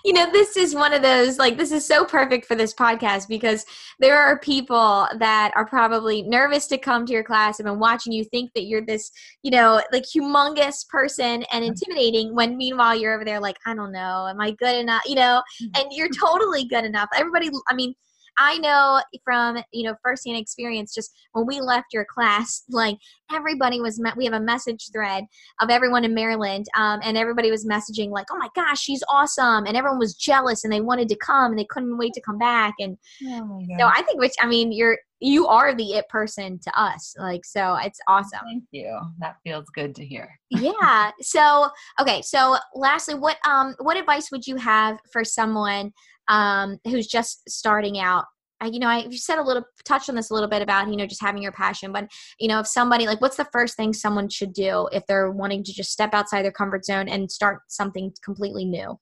you 0.04 0.12
know, 0.12 0.30
this 0.30 0.56
is 0.56 0.74
one 0.74 0.92
of 0.92 1.02
those, 1.02 1.38
like, 1.38 1.56
this 1.56 1.72
is 1.72 1.86
so 1.86 2.04
perfect 2.04 2.46
for 2.46 2.54
this 2.54 2.74
podcast 2.74 3.28
because 3.28 3.64
there 3.98 4.18
are 4.18 4.38
people 4.38 5.06
that 5.18 5.52
are 5.54 5.66
probably 5.66 6.22
nervous 6.22 6.66
to 6.68 6.78
come 6.78 7.06
to 7.06 7.12
your 7.12 7.24
class 7.24 7.58
and 7.58 7.66
been 7.66 7.78
watching 7.78 8.12
you 8.12 8.24
think 8.24 8.50
that 8.54 8.64
you're 8.64 8.84
this, 8.84 9.10
you 9.42 9.50
know, 9.50 9.82
like 9.92 10.04
humongous 10.04 10.88
person 10.88 11.44
and 11.52 11.64
intimidating 11.64 12.34
when 12.34 12.56
meanwhile 12.56 12.94
you're 12.94 13.14
over 13.14 13.24
there 13.24 13.40
like, 13.40 13.56
I 13.66 13.74
don't 13.74 13.92
know, 13.92 14.26
am 14.28 14.40
I 14.40 14.52
good 14.52 14.76
enough? 14.76 15.02
You 15.06 15.16
know, 15.16 15.42
mm-hmm. 15.62 15.80
and 15.80 15.92
you're 15.92 16.10
totally 16.10 16.64
good 16.64 16.84
enough. 16.84 17.08
Everybody, 17.16 17.50
I 17.68 17.74
mean, 17.74 17.94
I 18.40 18.56
know 18.56 19.02
from 19.22 19.58
you 19.70 19.84
know 19.84 19.94
firsthand 20.02 20.38
experience, 20.38 20.94
just 20.94 21.12
when 21.32 21.46
we 21.46 21.60
left 21.60 21.92
your 21.92 22.06
class, 22.06 22.64
like 22.70 22.96
everybody 23.30 23.80
was 23.80 24.00
met. 24.00 24.16
We 24.16 24.24
have 24.24 24.34
a 24.34 24.40
message 24.40 24.88
thread 24.92 25.24
of 25.60 25.70
everyone 25.70 26.04
in 26.04 26.14
Maryland, 26.14 26.66
um, 26.76 27.00
and 27.04 27.18
everybody 27.18 27.50
was 27.50 27.66
messaging 27.66 28.10
like, 28.10 28.26
"Oh 28.32 28.38
my 28.38 28.48
gosh, 28.56 28.80
she's 28.80 29.04
awesome!" 29.10 29.66
And 29.66 29.76
everyone 29.76 29.98
was 29.98 30.14
jealous, 30.14 30.64
and 30.64 30.72
they 30.72 30.80
wanted 30.80 31.08
to 31.10 31.16
come, 31.16 31.52
and 31.52 31.58
they 31.58 31.66
couldn't 31.66 31.98
wait 31.98 32.14
to 32.14 32.22
come 32.22 32.38
back. 32.38 32.74
And 32.80 32.96
oh 33.26 33.62
so 33.78 33.86
I 33.86 34.02
think, 34.02 34.18
which 34.18 34.34
I 34.40 34.46
mean, 34.46 34.72
you're 34.72 34.98
you 35.20 35.46
are 35.46 35.74
the 35.74 35.92
it 35.92 36.08
person 36.08 36.58
to 36.58 36.80
us 36.80 37.14
like 37.18 37.44
so 37.44 37.76
it's 37.82 38.00
awesome 38.08 38.40
thank 38.42 38.64
you 38.70 38.98
that 39.18 39.36
feels 39.44 39.66
good 39.74 39.94
to 39.94 40.04
hear 40.04 40.38
yeah 40.50 41.10
so 41.20 41.68
okay 42.00 42.22
so 42.22 42.56
lastly 42.74 43.14
what 43.14 43.36
um 43.46 43.74
what 43.80 43.98
advice 43.98 44.30
would 44.32 44.46
you 44.46 44.56
have 44.56 44.98
for 45.12 45.22
someone 45.22 45.92
um, 46.30 46.78
who's 46.86 47.06
just 47.06 47.48
starting 47.50 47.98
out 47.98 48.24
you 48.64 48.78
know, 48.78 48.88
I 48.88 49.06
you 49.08 49.16
said 49.16 49.38
a 49.38 49.42
little, 49.42 49.64
touched 49.84 50.08
on 50.08 50.14
this 50.14 50.30
a 50.30 50.34
little 50.34 50.48
bit 50.48 50.62
about, 50.62 50.88
you 50.88 50.96
know, 50.96 51.06
just 51.06 51.22
having 51.22 51.42
your 51.42 51.52
passion, 51.52 51.92
but, 51.92 52.08
you 52.38 52.48
know, 52.48 52.60
if 52.60 52.66
somebody, 52.66 53.06
like, 53.06 53.20
what's 53.20 53.36
the 53.36 53.48
first 53.52 53.76
thing 53.76 53.92
someone 53.92 54.28
should 54.28 54.52
do 54.52 54.88
if 54.92 55.06
they're 55.06 55.30
wanting 55.30 55.64
to 55.64 55.72
just 55.72 55.90
step 55.90 56.12
outside 56.12 56.44
their 56.44 56.52
comfort 56.52 56.84
zone 56.84 57.08
and 57.08 57.30
start 57.30 57.60
something 57.68 58.12
completely 58.22 58.64
new? 58.64 58.98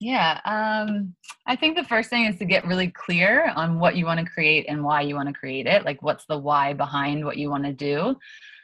Yeah, 0.00 0.40
um, 0.44 1.14
I 1.46 1.56
think 1.56 1.76
the 1.76 1.82
first 1.82 2.08
thing 2.08 2.26
is 2.26 2.38
to 2.38 2.44
get 2.44 2.66
really 2.66 2.92
clear 2.92 3.52
on 3.56 3.80
what 3.80 3.96
you 3.96 4.06
want 4.06 4.20
to 4.20 4.26
create 4.26 4.66
and 4.68 4.84
why 4.84 5.00
you 5.00 5.16
want 5.16 5.28
to 5.28 5.34
create 5.34 5.66
it. 5.66 5.84
Like, 5.84 6.00
what's 6.02 6.24
the 6.26 6.38
why 6.38 6.72
behind 6.72 7.24
what 7.24 7.36
you 7.36 7.50
want 7.50 7.64
to 7.64 7.72
do? 7.72 8.14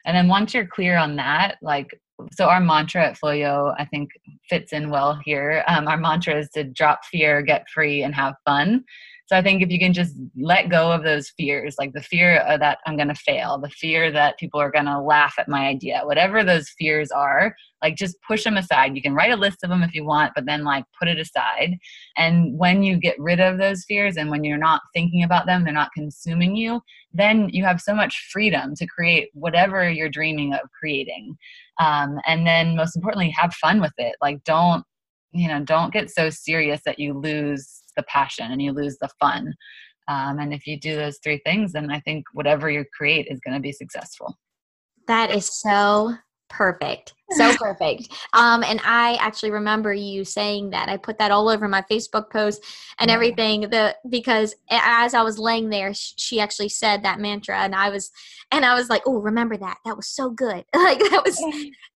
And 0.07 0.17
then 0.17 0.29
once 0.29 0.55
you're 0.55 0.67
clear 0.67 0.97
on 0.97 1.17
that, 1.17 1.57
like 1.61 1.89
so 2.33 2.49
our 2.49 2.61
mantra 2.61 3.07
at 3.07 3.19
Floyo, 3.19 3.75
I 3.79 3.85
think, 3.85 4.11
fits 4.49 4.73
in 4.73 4.91
well 4.91 5.19
here. 5.25 5.65
Um, 5.67 5.89
our 5.89 5.97
mantra 5.97 6.39
is 6.39 6.49
to 6.51 6.65
drop 6.65 7.05
fear, 7.05 7.43
get 7.43 7.69
free, 7.69 8.03
and 8.03 8.15
have 8.15 8.35
fun. 8.45 8.85
So 9.27 9.37
I 9.37 9.43
think 9.43 9.63
if 9.63 9.71
you 9.71 9.79
can 9.79 9.95
just 9.95 10.15
let 10.37 10.69
go 10.69 10.93
of 10.93 11.03
those 11.03 11.31
fears, 11.31 11.77
like 11.79 11.95
the 11.95 12.03
fear 12.03 12.45
that 12.59 12.79
I'm 12.87 12.97
going 12.97 13.09
to 13.09 13.15
fail, 13.15 13.59
the 13.59 13.71
fear 13.71 14.11
that 14.13 14.39
people 14.39 14.61
are 14.61 14.71
going 14.71 14.85
to 14.85 15.01
laugh 15.01 15.35
at 15.39 15.49
my 15.49 15.67
idea, 15.67 16.03
whatever 16.05 16.45
those 16.45 16.69
fears 16.79 17.11
are, 17.11 17.55
like 17.81 17.97
just 17.97 18.17
push 18.27 18.45
them 18.45 18.59
aside. 18.59 18.95
You 18.95 19.01
can 19.01 19.15
write 19.15 19.33
a 19.33 19.37
list 19.37 19.65
of 19.65 19.71
them 19.71 19.83
if 19.83 19.95
you 19.95 20.05
want, 20.05 20.33
but 20.35 20.45
then 20.45 20.63
like 20.63 20.85
put 20.99 21.09
it 21.09 21.19
aside. 21.19 21.79
And 22.19 22.59
when 22.59 22.83
you 22.83 22.99
get 22.99 23.19
rid 23.19 23.41
of 23.41 23.57
those 23.57 23.85
fears 23.87 24.19
and 24.19 24.31
when 24.31 24.45
you're 24.45 24.59
not 24.59 24.83
thinking 24.93 25.23
about 25.23 25.47
them, 25.47 25.65
they're 25.65 25.73
not 25.73 25.93
consuming 25.95 26.55
you, 26.55 26.83
then 27.15 27.49
you 27.49 27.65
have 27.65 27.81
so 27.81 27.95
much 27.95 28.29
freedom 28.31 28.75
to 28.75 28.87
create 28.87 29.31
whatever 29.33 29.89
you're 29.89 30.11
dreaming 30.11 30.53
of 30.53 30.61
creating. 30.79 31.35
Um, 31.81 32.19
and 32.27 32.47
then 32.47 32.77
most 32.77 32.95
importantly, 32.95 33.31
have 33.31 33.55
fun 33.55 33.81
with 33.81 33.95
it. 33.97 34.17
Like 34.21 34.45
don't 34.45 34.85
you 35.33 35.49
know 35.49 35.65
don't 35.65 35.93
get 35.93 36.11
so 36.11 36.31
serious 36.31 36.81
that 36.85 37.01
you 37.01 37.13
lose 37.13 37.84
the 37.97 38.03
passion 38.05 38.51
and 38.51 38.61
you 38.61 38.73
lose 38.73 38.97
the 39.01 39.09
fun. 39.21 39.53
Um, 40.09 40.39
and 40.39 40.53
if 40.53 40.67
you 40.67 40.79
do 40.79 40.97
those 40.97 41.19
three 41.23 41.41
things, 41.45 41.73
then 41.73 41.91
I 41.91 42.01
think 42.01 42.25
whatever 42.33 42.71
you 42.71 42.85
create 42.97 43.27
is 43.31 43.41
going 43.41 43.55
to 43.55 43.61
be 43.61 43.73
successful. 43.73 44.37
That 45.07 45.31
is 45.31 45.47
so 45.47 46.15
perfect. 46.49 47.15
So 47.37 47.57
perfect. 47.57 48.13
Um, 48.35 48.63
and 48.63 48.81
I 48.85 49.15
actually 49.15 49.51
remember 49.51 49.93
you 49.93 50.25
saying 50.25 50.71
that. 50.71 50.89
I 50.89 50.99
put 50.99 51.19
that 51.19 51.33
all 51.33 51.49
over 51.49 51.67
my 51.67 51.83
Facebook 51.91 52.31
post 52.31 52.63
and 53.01 53.11
everything. 53.11 53.63
The 53.63 53.97
because 54.09 54.55
as 54.71 55.15
I 55.15 55.23
was 55.23 55.37
laying 55.37 55.69
there, 55.69 55.93
she 55.95 56.39
actually 56.39 56.69
said 56.69 57.03
that 57.03 57.19
mantra, 57.19 57.57
and 57.57 57.75
I 57.75 57.89
was, 57.89 58.13
and 58.53 58.65
I 58.65 58.75
was 58.75 58.89
like, 58.89 59.03
oh, 59.07 59.21
remember 59.21 59.57
that. 59.57 59.79
That 59.85 59.97
was 59.97 60.07
so 60.07 60.31
good. 60.31 60.65
like 60.75 61.01
that 61.01 61.23
was 61.25 61.43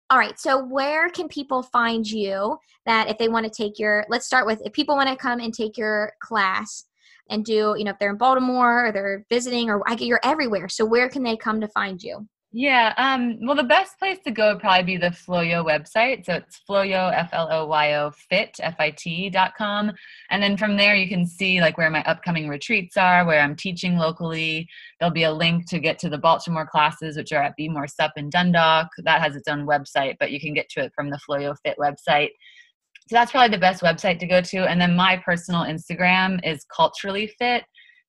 all 0.10 0.18
right. 0.18 0.40
So, 0.40 0.64
where 0.64 1.10
can 1.10 1.28
people 1.28 1.62
find 1.64 2.10
you 2.10 2.58
that 2.86 3.10
if 3.10 3.18
they 3.18 3.28
want 3.28 3.46
to 3.46 3.52
take 3.52 3.78
your, 3.78 4.06
let's 4.10 4.26
start 4.26 4.46
with 4.46 4.62
if 4.66 4.72
people 4.72 4.96
want 4.96 5.10
to 5.10 5.16
come 5.16 5.40
and 5.40 5.54
take 5.54 5.78
your 5.78 6.14
class 6.22 6.86
and 7.30 7.44
do, 7.44 7.76
you 7.78 7.84
know, 7.84 7.92
if 7.92 8.00
they're 8.00 8.12
in 8.12 8.18
Baltimore 8.18 8.88
or 8.88 8.92
they're 8.94 9.26
visiting 9.30 9.70
or 9.70 9.82
I 9.86 9.96
get 9.96 10.06
you're 10.08 10.22
everywhere. 10.24 10.70
So, 10.70 10.86
where 10.86 11.10
can 11.10 11.24
they 11.24 11.36
come 11.36 11.60
to 11.60 11.68
find 11.68 12.02
you? 12.02 12.28
Yeah. 12.54 12.94
Um, 12.98 13.40
well, 13.42 13.58
the 13.58 13.64
best 13.64 14.00
place 14.00 14.20
to 14.24 14.32
go 14.32 14.54
would 14.54 14.62
probably 14.62 14.84
be 14.84 14.98
the 14.98 15.08
Floyo 15.10 15.66
website. 15.66 16.26
So 16.26 16.36
it's 16.36 16.62
Floyo, 16.68 17.14
F 17.14 17.30
L 17.34 17.50
O 17.52 17.68
Y 17.68 17.94
O, 17.96 18.12
fit, 18.12 18.56
F 18.62 18.76
I 18.80 18.90
T 18.92 19.30
dot 19.30 19.52
com. 19.58 19.92
And 20.30 20.42
then 20.42 20.56
from 20.56 20.78
there, 20.78 20.96
you 20.96 21.10
can 21.10 21.26
see 21.26 21.60
like 21.60 21.78
where 21.78 21.90
my 21.90 22.02
upcoming 22.04 22.48
retreats 22.48 22.96
are, 22.96 23.26
where 23.26 23.42
I'm 23.42 23.56
teaching 23.56 23.98
locally. 23.98 24.68
There'll 25.00 25.14
be 25.14 25.24
a 25.24 25.32
link 25.32 25.68
to 25.70 25.80
get 25.80 26.00
to 26.00 26.10
the 26.10 26.18
Baltimore 26.18 26.66
classes, 26.66 27.18
which 27.18 27.34
are 27.34 27.44
at 27.44 27.56
Be 27.58 27.68
More 27.68 27.88
Sup 27.88 28.14
in 28.16 28.30
Dundalk. 28.30 28.88
That 29.04 29.22
has 29.22 29.36
its 29.36 29.50
own 29.50 29.68
website, 29.68 30.16
but 30.18 30.32
you 30.32 30.40
can 30.40 30.54
get 30.54 30.70
to 30.70 30.80
it 30.86 30.94
from 30.96 31.10
the 31.10 31.20
Floyo 31.30 31.54
Fit 31.66 31.78
website. 31.78 32.30
So 33.10 33.16
that's 33.16 33.32
probably 33.32 33.56
the 33.56 33.62
best 33.62 33.84
website 33.84 34.20
to 34.20 34.26
go 34.26 34.42
to. 34.42 34.70
And 34.70 34.80
then 34.80 34.96
my 34.96 35.18
personal 35.18 35.62
Instagram 35.62 36.40
is 36.44 36.66
culturally 36.74 37.28
fit. 37.38 37.64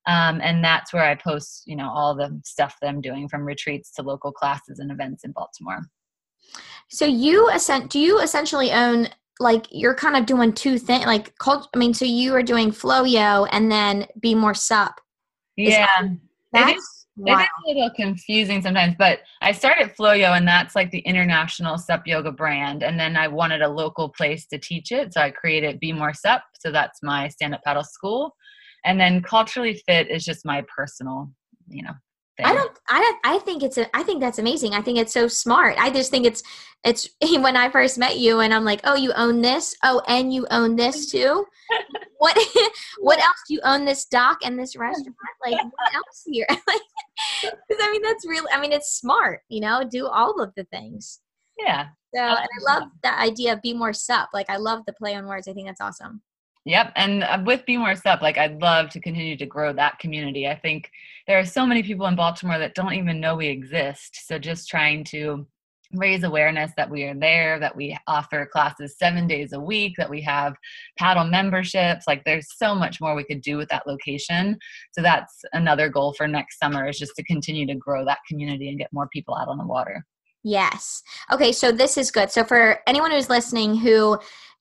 Um, 0.07 0.41
and 0.43 0.65
that's 0.65 0.93
where 0.93 1.05
I 1.05 1.15
post, 1.15 1.65
you 1.67 1.77
know, 1.77 1.91
all 1.91 2.15
the 2.15 2.41
stuff 2.45 2.77
that 2.81 2.89
I'm 2.89 3.01
doing 3.01 3.29
from 3.29 3.45
retreats 3.45 3.93
to 3.95 4.03
local 4.03 4.33
classes 4.33 4.79
and 4.79 4.91
events 4.91 5.25
in 5.25 5.33
Baltimore. 5.33 5.81
So 6.89 7.05
you 7.05 7.51
ascent, 7.51 7.91
do 7.91 7.99
you 7.99 8.21
essentially 8.21 8.73
own 8.73 9.09
like 9.41 9.67
you're 9.71 9.95
kind 9.95 10.17
of 10.17 10.27
doing 10.27 10.53
two 10.53 10.79
things 10.79 11.07
like 11.07 11.37
cult 11.39 11.69
I 11.75 11.79
mean, 11.79 11.95
so 11.95 12.05
you 12.05 12.35
are 12.35 12.43
doing 12.43 12.71
Floyo 12.71 13.49
and 13.53 13.71
then 13.71 14.07
be 14.21 14.35
more 14.35 14.55
sup. 14.55 15.01
Yeah. 15.57 15.87
That, 16.53 16.71
it 16.71 16.77
is, 16.77 17.07
wow. 17.17 17.39
it 17.39 17.43
is 17.43 17.49
a 17.49 17.69
little 17.69 17.91
confusing 17.95 18.63
sometimes, 18.63 18.95
but 18.99 19.21
I 19.43 19.53
started 19.53 19.95
Floyo 19.95 20.37
and 20.37 20.49
that's 20.49 20.75
like 20.75 20.91
the 20.91 21.01
international 21.01 21.79
sup 21.79 22.07
yoga 22.07 22.33
brand. 22.33 22.83
And 22.83 22.99
then 22.99 23.17
I 23.17 23.29
wanted 23.29 23.63
a 23.63 23.69
local 23.69 24.09
place 24.09 24.47
to 24.47 24.59
teach 24.59 24.91
it. 24.93 25.13
So 25.13 25.21
I 25.21 25.31
created 25.31 25.81
Be 25.81 25.93
More 25.93 26.15
Sup. 26.15 26.43
So 26.59 26.73
that's 26.73 27.03
my 27.03 27.29
stand 27.29 27.55
up 27.55 27.63
paddle 27.65 27.85
school 27.85 28.35
and 28.85 29.01
then 29.01 29.23
culturally 29.23 29.83
fit 29.87 30.11
is 30.11 30.25
just 30.25 30.45
my 30.45 30.65
personal 30.75 31.31
you 31.69 31.83
know 31.83 31.93
thing. 32.39 32.47
i 32.47 32.55
don't 32.55 32.79
i 32.89 33.01
don't 33.01 33.19
i 33.25 33.39
think 33.41 33.63
it's 33.63 33.79
a 33.79 33.97
i 33.97 34.03
think 34.03 34.21
that's 34.21 34.39
amazing. 34.39 34.75
I 34.75 34.81
think 34.81 34.99
it's 34.99 35.13
so 35.13 35.29
smart. 35.29 35.77
I 35.79 35.91
just 35.91 36.11
think 36.11 36.27
it's 36.27 36.43
it's 36.85 37.09
when 37.21 37.57
i 37.57 37.69
first 37.71 37.99
met 37.99 38.19
you 38.19 38.41
and 38.41 38.55
i'm 38.55 38.65
like 38.65 38.81
oh 38.85 38.95
you 38.95 39.13
own 39.13 39.43
this? 39.43 39.77
Oh 39.83 40.03
and 40.09 40.33
you 40.33 40.47
own 40.51 40.77
this 40.77 41.11
too? 41.11 41.45
What 42.21 42.37
what 42.99 43.21
else? 43.21 43.37
Do 43.47 43.55
you 43.55 43.61
own 43.63 43.85
this 43.85 44.05
dock 44.05 44.39
and 44.43 44.59
this 44.59 44.75
restaurant? 44.75 45.15
Like 45.47 45.55
what 45.55 45.95
else 45.95 46.25
here? 46.27 46.49
Because 46.49 47.81
i 47.81 47.93
mean 47.93 48.03
that's 48.03 48.27
really 48.27 48.51
i 48.53 48.61
mean 48.61 48.73
it's 48.73 48.99
smart 48.99 49.43
you 49.49 49.61
know? 49.61 49.85
Do 49.89 50.09
all 50.09 50.41
of 50.41 50.53
the 50.57 50.65
things. 50.65 51.21
Yeah. 51.57 51.87
So 52.13 52.21
and 52.21 52.39
i 52.39 52.73
love 52.75 52.89
that 53.05 53.21
idea 53.21 53.53
of 53.53 53.63
be 53.63 53.73
more 53.73 53.93
sup. 53.93 54.31
Like 54.33 54.51
i 54.51 54.57
love 54.57 54.83
the 54.85 54.95
play 54.95 55.15
on 55.15 55.27
words. 55.27 55.47
I 55.47 55.53
think 55.53 55.69
that's 55.69 55.81
awesome 55.81 56.23
Yep. 56.69 56.93
And 56.97 57.25
uh, 57.25 57.43
with 57.47 57.65
Be 57.65 57.79
More 57.79 57.95
Sup, 57.97 58.21
like 58.21 58.37
I'd 58.37 58.61
love 58.61 58.91
to 58.91 59.01
continue 59.01 59.39
to 59.39 59.47
grow 59.47 59.73
that 59.73 59.99
community. 59.99 60.47
I 60.47 60.55
think 60.55 60.91
there 61.27 61.39
are 61.39 61.45
so 61.47 61.65
many 61.65 61.83
people 61.83 62.07
in 62.09 62.15
Baltimore 62.15 62.59
that 62.59 62.75
don't 62.75 62.93
even 62.93 63.21
know 63.21 63.37
we 63.37 63.47
exist. 63.47 64.27
So 64.27 64.39
just 64.39 64.69
trying 64.69 65.05
to 65.05 65.47
raise 65.95 66.25
awareness 66.25 66.71
that 66.77 66.91
we 66.91 67.05
are 67.05 67.15
there, 67.15 67.59
that 67.59 67.75
we 67.75 67.97
offer 68.07 68.47
classes 68.53 68.99
seven 68.99 69.27
days 69.27 69.55
a 69.55 69.61
week, 69.61 69.95
that 69.97 70.11
we 70.11 70.21
have 70.21 70.57
paddle 70.99 71.25
memberships. 71.25 72.05
Like 72.07 72.23
there's 72.25 72.49
so 72.59 72.75
much 72.75 73.01
more 73.01 73.15
we 73.15 73.25
could 73.25 73.41
do 73.41 73.57
with 73.57 73.71
that 73.71 73.87
location. 73.87 74.59
So 74.93 75.01
that's 75.01 75.41
another 75.55 75.89
goal 75.89 76.13
for 76.13 76.29
next 76.29 76.59
summer 76.59 76.87
is 76.87 76.99
just 76.99 77.17
to 77.17 77.25
continue 77.25 77.67
to 77.67 77.77
grow 77.77 78.05
that 78.05 78.19
community 78.29 78.69
and 78.69 78.79
get 78.79 78.93
more 78.93 79.09
people 79.11 79.35
out 79.35 79.49
on 79.49 79.57
the 79.57 79.67
water. 79.67 80.05
Yes. 80.45 81.03
Okay, 81.33 81.51
so 81.51 81.73
this 81.73 81.97
is 81.97 82.11
good. 82.11 82.31
So 82.31 82.45
for 82.45 82.81
anyone 82.87 83.11
who's 83.11 83.31
listening 83.31 83.75
who 83.75 84.19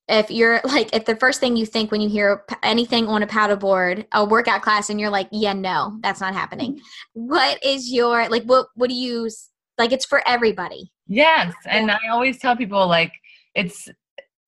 if 0.07 0.31
you're 0.31 0.61
like 0.63 0.93
if 0.95 1.05
the 1.05 1.15
first 1.15 1.39
thing 1.39 1.55
you 1.55 1.65
think 1.65 1.91
when 1.91 2.01
you 2.01 2.09
hear 2.09 2.43
anything 2.63 3.07
on 3.07 3.23
a 3.23 3.27
paddleboard 3.27 4.05
a 4.13 4.25
workout 4.25 4.61
class 4.61 4.89
and 4.89 4.99
you're 4.99 5.09
like 5.09 5.27
yeah 5.31 5.53
no 5.53 5.97
that's 6.01 6.21
not 6.21 6.33
happening. 6.33 6.75
Mm-hmm. 6.75 7.27
what 7.27 7.63
is 7.63 7.91
your 7.91 8.27
like 8.29 8.43
what 8.43 8.67
what 8.75 8.89
do 8.89 8.95
you 8.95 9.29
like 9.77 9.91
it's 9.91 10.05
for 10.05 10.27
everybody. 10.27 10.91
Yes 11.07 11.53
and 11.65 11.91
i 11.91 11.99
always 12.11 12.39
tell 12.39 12.55
people 12.55 12.87
like 12.87 13.13
it's 13.55 13.87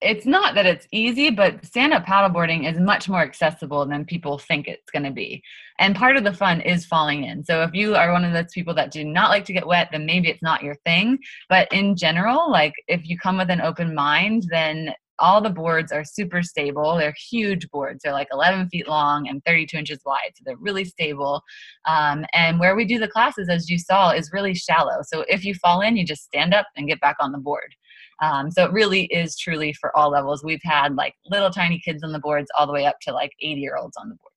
it's 0.02 0.26
not 0.26 0.56
that 0.56 0.66
it's 0.66 0.88
easy 0.94 1.30
but 1.30 1.64
stand 1.66 1.94
up 1.94 2.06
paddleboarding 2.06 2.72
is 2.72 2.80
much 2.80 3.10
more 3.10 3.22
accessible 3.22 3.86
than 3.86 4.06
people 4.06 4.38
think 4.38 4.66
it's 4.66 4.90
going 4.92 5.04
to 5.04 5.12
be. 5.12 5.44
And 5.78 5.94
part 5.94 6.16
of 6.16 6.24
the 6.24 6.34
fun 6.34 6.62
is 6.62 6.86
falling 6.86 7.26
in. 7.26 7.44
So 7.44 7.64
if 7.64 7.74
you 7.74 7.96
are 7.96 8.14
one 8.14 8.24
of 8.24 8.32
those 8.32 8.54
people 8.54 8.74
that 8.76 8.92
do 8.92 9.04
not 9.04 9.30
like 9.30 9.44
to 9.46 9.54
get 9.54 9.68
wet 9.68 9.90
then 9.92 10.06
maybe 10.06 10.30
it's 10.30 10.42
not 10.42 10.64
your 10.64 10.76
thing. 10.86 11.20
But 11.50 11.68
in 11.74 11.98
general 11.98 12.50
like 12.50 12.74
if 12.88 13.08
you 13.10 13.18
come 13.18 13.38
with 13.38 13.50
an 13.50 13.62
open 13.62 13.94
mind 13.94 14.48
then 14.50 14.94
all 15.20 15.42
the 15.42 15.50
boards 15.50 15.92
are 15.92 16.04
super 16.04 16.42
stable. 16.42 16.98
They're 16.98 17.16
huge 17.30 17.70
boards. 17.70 18.02
They're 18.04 18.14
like 18.14 18.28
11 18.32 18.70
feet 18.70 18.88
long 18.88 19.28
and 19.28 19.44
32 19.46 19.78
inches 19.78 20.00
wide. 20.06 20.32
So 20.36 20.44
they're 20.46 20.58
really 20.58 20.86
stable. 20.86 21.42
Um, 21.86 22.26
and 22.34 22.60
where 22.60 22.76
we 22.76 22.86
do 22.86 23.00
the 23.00 23.08
classes, 23.08 23.50
as 23.50 23.70
you 23.70 23.78
saw, 23.78 24.12
is 24.12 24.32
really 24.34 24.56
shallow. 24.56 25.00
So 25.04 25.26
if 25.28 25.44
you 25.44 25.54
fall 25.56 25.82
in, 25.82 25.98
you 25.98 26.06
just 26.06 26.24
stand 26.24 26.54
up 26.54 26.68
and 26.76 26.88
get 26.88 27.02
back 27.02 27.18
on 27.20 27.32
the 27.32 27.38
board. 27.38 27.74
Um, 28.22 28.52
so 28.52 28.66
it 28.66 28.72
really 28.72 29.06
is 29.06 29.38
truly 29.38 29.74
for 29.74 29.96
all 29.96 30.10
levels. 30.12 30.44
We've 30.44 30.60
had 30.64 30.96
like 30.96 31.14
little 31.30 31.50
tiny 31.50 31.80
kids 31.80 32.04
on 32.04 32.12
the 32.12 32.20
boards 32.20 32.50
all 32.58 32.68
the 32.68 32.74
way 32.74 32.86
up 32.86 32.98
to 33.04 33.14
like 33.14 33.32
80 33.42 33.62
year 33.62 33.78
olds 33.78 33.96
on 33.98 34.10
the 34.10 34.16
board. 34.16 34.30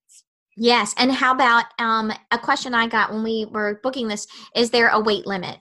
Yes. 0.57 0.95
And 0.99 1.11
how 1.11 1.33
about 1.33 1.65
um, 1.79 2.13
a 2.31 2.39
question 2.39 2.75
I 2.75 2.87
got 2.87 3.11
when 3.13 3.23
we 3.23 3.47
were 3.51 3.81
booking 3.83 4.09
this 4.09 4.27
is 4.55 4.71
there 4.71 4.89
a 4.89 5.01
weight 5.01 5.27
limit? 5.27 5.59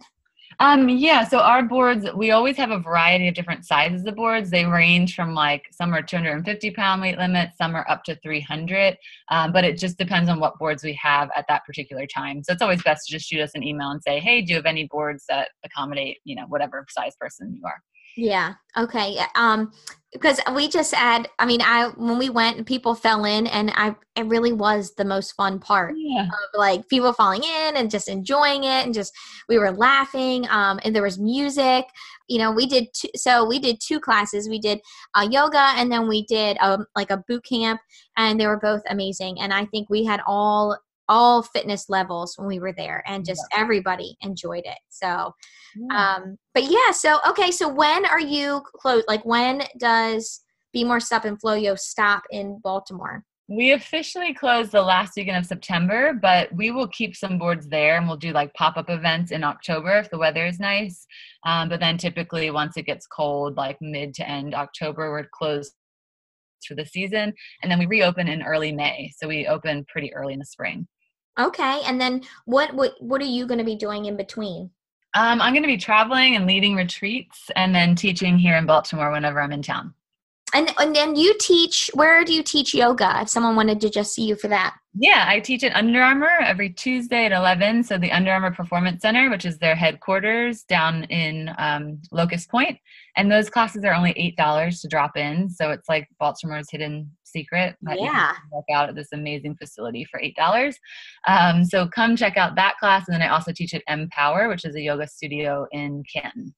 Um, 0.62 0.90
yeah, 0.90 1.28
so 1.28 1.40
our 1.40 1.64
boards, 1.64 2.06
we 2.16 2.30
always 2.30 2.56
have 2.58 2.70
a 2.70 2.78
variety 2.78 3.28
of 3.28 3.34
different 3.34 3.66
sizes 3.66 4.06
of 4.06 4.16
boards. 4.16 4.52
They 4.52 4.64
range 4.64 5.16
from 5.16 5.34
like 5.34 5.66
some 5.72 5.92
are 5.92 6.04
250 6.04 6.70
pound 6.70 7.02
weight 7.02 7.18
limit, 7.18 7.50
some 7.58 7.76
are 7.76 7.84
up 7.90 8.04
to 8.04 8.16
300, 8.18 8.96
um, 9.30 9.52
but 9.54 9.64
it 9.64 9.80
just 9.80 9.98
depends 9.98 10.30
on 10.30 10.40
what 10.40 10.60
boards 10.60 10.84
we 10.84 10.94
have 11.02 11.32
at 11.36 11.46
that 11.48 11.66
particular 11.66 12.06
time. 12.06 12.44
So 12.44 12.54
it's 12.54 12.62
always 12.62 12.84
best 12.84 13.08
to 13.08 13.14
just 13.14 13.28
shoot 13.28 13.42
us 13.42 13.54
an 13.56 13.64
email 13.64 13.90
and 13.90 14.04
say, 14.04 14.20
hey, 14.20 14.44
do 14.44 14.52
you 14.52 14.58
have 14.58 14.68
any 14.68 14.86
boards 14.86 15.26
that 15.30 15.50
accommodate, 15.66 16.20
you 16.26 16.36
know, 16.36 16.46
whatever 16.48 16.86
size 16.92 17.16
person 17.20 17.56
you 17.56 17.66
are? 17.66 17.82
Yeah. 18.18 18.54
Okay. 18.78 19.18
Um, 19.36 19.72
because 20.12 20.42
we 20.54 20.68
just 20.68 20.94
had, 20.94 21.30
I 21.40 21.46
mean, 21.46 21.62
I 21.62 21.88
when 21.96 22.18
we 22.18 22.30
went, 22.30 22.66
people 22.66 22.96
fell 22.96 23.24
in, 23.24 23.48
and 23.48 23.72
I 23.76 23.96
it 24.18 24.26
really 24.26 24.52
was 24.52 24.94
the 24.96 25.06
most 25.06 25.32
fun 25.34 25.58
part. 25.60 25.96
Yeah. 25.98 26.26
Of, 26.26 26.30
like 26.54 26.88
people 26.90 27.14
falling 27.14 27.44
in 27.44 27.78
and 27.78 27.90
just 27.90 28.10
enjoying 28.10 28.66
it, 28.66 28.86
and 28.86 28.94
just 28.94 29.14
we 29.48 29.58
were 29.58 29.72
laughing. 29.72 30.46
Um, 30.50 30.80
and 30.84 30.94
there 30.94 31.04
was 31.04 31.18
music. 31.18 31.86
You 32.28 32.40
know, 32.40 32.52
we 32.52 32.66
did 32.66 32.88
two, 32.94 33.08
so 33.16 33.46
we 33.46 33.60
did 33.60 33.80
two 33.80 34.02
classes. 34.02 34.50
We 34.50 34.60
did 34.60 34.82
uh, 35.16 35.28
yoga, 35.32 35.72
and 35.78 35.90
then 35.90 36.10
we 36.10 36.26
did 36.26 36.58
um, 36.60 36.86
like 36.94 37.10
a 37.10 37.24
boot 37.28 37.46
camp, 37.46 37.80
and 38.18 38.38
they 38.40 38.48
were 38.48 38.60
both 38.60 38.82
amazing. 38.90 39.40
And 39.40 39.54
I 39.54 39.66
think 39.66 39.90
we 39.90 40.04
had 40.04 40.20
all 40.28 40.78
all 41.12 41.44
fitness 41.44 41.90
levels 41.90 42.36
when 42.38 42.48
we 42.48 42.58
were 42.58 42.74
there 42.76 43.04
and 43.06 43.26
just 43.26 43.44
yeah. 43.52 43.60
everybody 43.60 44.16
enjoyed 44.22 44.64
it 44.64 44.80
so 44.90 45.34
yeah. 45.76 46.16
um 46.16 46.38
but 46.54 46.64
yeah 46.64 46.92
so 46.92 47.20
okay 47.28 47.52
so 47.52 47.68
when 47.68 48.06
are 48.06 48.20
you 48.20 48.62
close 48.78 49.04
like 49.10 49.24
when 49.26 49.62
does 49.78 50.42
be 50.72 50.86
more 50.86 51.02
sup 51.02 51.26
and 51.26 51.40
Floyo 51.42 51.78
stop 51.78 52.24
in 52.32 52.60
baltimore 52.64 53.26
we 53.50 53.74
officially 53.74 54.34
close 54.34 54.70
the 54.70 54.82
last 54.82 55.12
weekend 55.18 55.36
of 55.36 55.46
September, 55.46 56.14
but 56.14 56.48
we 56.56 56.72
will 56.72 56.88
keep 56.88 57.18
some 57.18 57.38
boards 57.38 57.68
there 57.68 57.98
and 57.98 58.08
we'll 58.08 58.16
do 58.16 58.32
like 58.32 58.54
pop 58.54 58.78
up 58.78 58.90
events 58.90 59.32
in 59.32 59.44
October 59.44 59.98
if 59.98 60.10
the 60.10 60.18
weather 60.18 60.46
is 60.46 60.58
nice. 60.58 61.06
Um, 61.46 61.68
but 61.68 61.82
then 61.82 61.98
typically, 61.98 62.50
once 62.50 62.78
it 62.78 62.86
gets 62.86 63.06
cold, 63.08 63.58
like 63.58 63.76
mid 63.82 64.14
to 64.14 64.30
end 64.30 64.56
October, 64.56 65.12
we're 65.12 65.28
closed 65.34 65.74
for 66.66 66.76
the 66.76 66.86
season. 66.86 67.34
And 67.62 67.70
then 67.70 67.80
we 67.80 67.86
reopen 67.86 68.28
in 68.28 68.42
early 68.42 68.72
May. 68.72 69.12
So 69.18 69.28
we 69.28 69.48
open 69.48 69.86
pretty 69.92 70.14
early 70.14 70.32
in 70.34 70.40
the 70.40 70.46
spring. 70.46 70.88
Okay, 71.40 71.82
and 71.86 72.00
then 72.00 72.22
what 72.46 72.74
what 72.74 73.02
what 73.02 73.22
are 73.22 73.26
you 73.26 73.46
going 73.46 73.58
to 73.58 73.64
be 73.64 73.76
doing 73.76 74.06
in 74.06 74.18
between? 74.18 74.70
Um, 75.14 75.42
I'm 75.42 75.54
going 75.54 75.64
to 75.64 75.68
be 75.68 75.78
traveling 75.78 76.36
and 76.36 76.46
leading 76.46 76.76
retreats, 76.76 77.52
and 77.56 77.76
then 77.76 77.96
teaching 77.96 78.38
here 78.38 78.56
in 78.58 78.66
Baltimore 78.66 79.12
whenever 79.12 79.42
I'm 79.42 79.52
in 79.52 79.62
town. 79.62 79.94
And 80.54 80.74
and 80.80 80.96
then 80.96 81.16
you 81.16 81.36
teach. 81.40 81.90
Where 81.94 82.24
do 82.24 82.34
you 82.34 82.44
teach 82.44 82.74
yoga? 82.74 83.22
If 83.22 83.30
someone 83.30 83.56
wanted 83.56 83.80
to 83.82 83.90
just 83.90 84.14
see 84.14 84.24
you 84.24 84.36
for 84.36 84.48
that. 84.50 84.76
Yeah, 84.94 85.24
I 85.26 85.40
teach 85.40 85.64
at 85.64 85.74
Under 85.74 86.02
Armour 86.02 86.32
every 86.42 86.70
Tuesday 86.70 87.26
at 87.26 87.32
11. 87.32 87.86
So 87.86 87.98
the 87.98 88.12
Under 88.12 88.34
Armour 88.34 88.52
Performance 88.52 89.02
Center, 89.02 89.30
which 89.30 89.46
is 89.46 89.58
their 89.58 89.74
headquarters 89.74 90.64
down 90.64 91.06
in 91.06 91.50
um, 91.58 92.02
Locust 92.12 92.50
Point, 92.50 92.78
and 93.16 93.32
those 93.32 93.50
classes 93.50 93.86
are 93.86 93.94
only 93.94 94.14
eight 94.18 94.36
dollars 94.36 94.82
to 94.82 94.90
drop 94.90 95.16
in. 95.16 95.50
So 95.50 95.72
it's 95.72 95.88
like 95.88 96.08
Baltimore's 96.20 96.70
hidden 96.70 97.10
secret 97.24 97.78
yeah. 97.82 98.34
work 98.52 98.66
out 98.74 98.90
at 98.90 98.96
this 98.96 99.08
amazing 99.14 99.56
facility 99.56 100.06
for 100.12 100.20
eight 100.20 100.36
dollars. 100.36 100.78
Um, 101.26 101.64
so 101.64 101.88
come 101.88 102.18
check 102.18 102.36
out 102.36 102.56
that 102.56 102.76
class, 102.80 103.08
and 103.08 103.16
then 103.16 103.22
I 103.22 103.32
also 103.32 103.54
teach 103.54 103.74
at 103.74 103.84
Empower, 103.88 104.50
which 104.50 104.66
is 104.66 104.76
a 104.76 104.82
yoga 104.82 105.08
studio 105.08 105.66
in 105.72 106.04
Canton. 106.14 106.54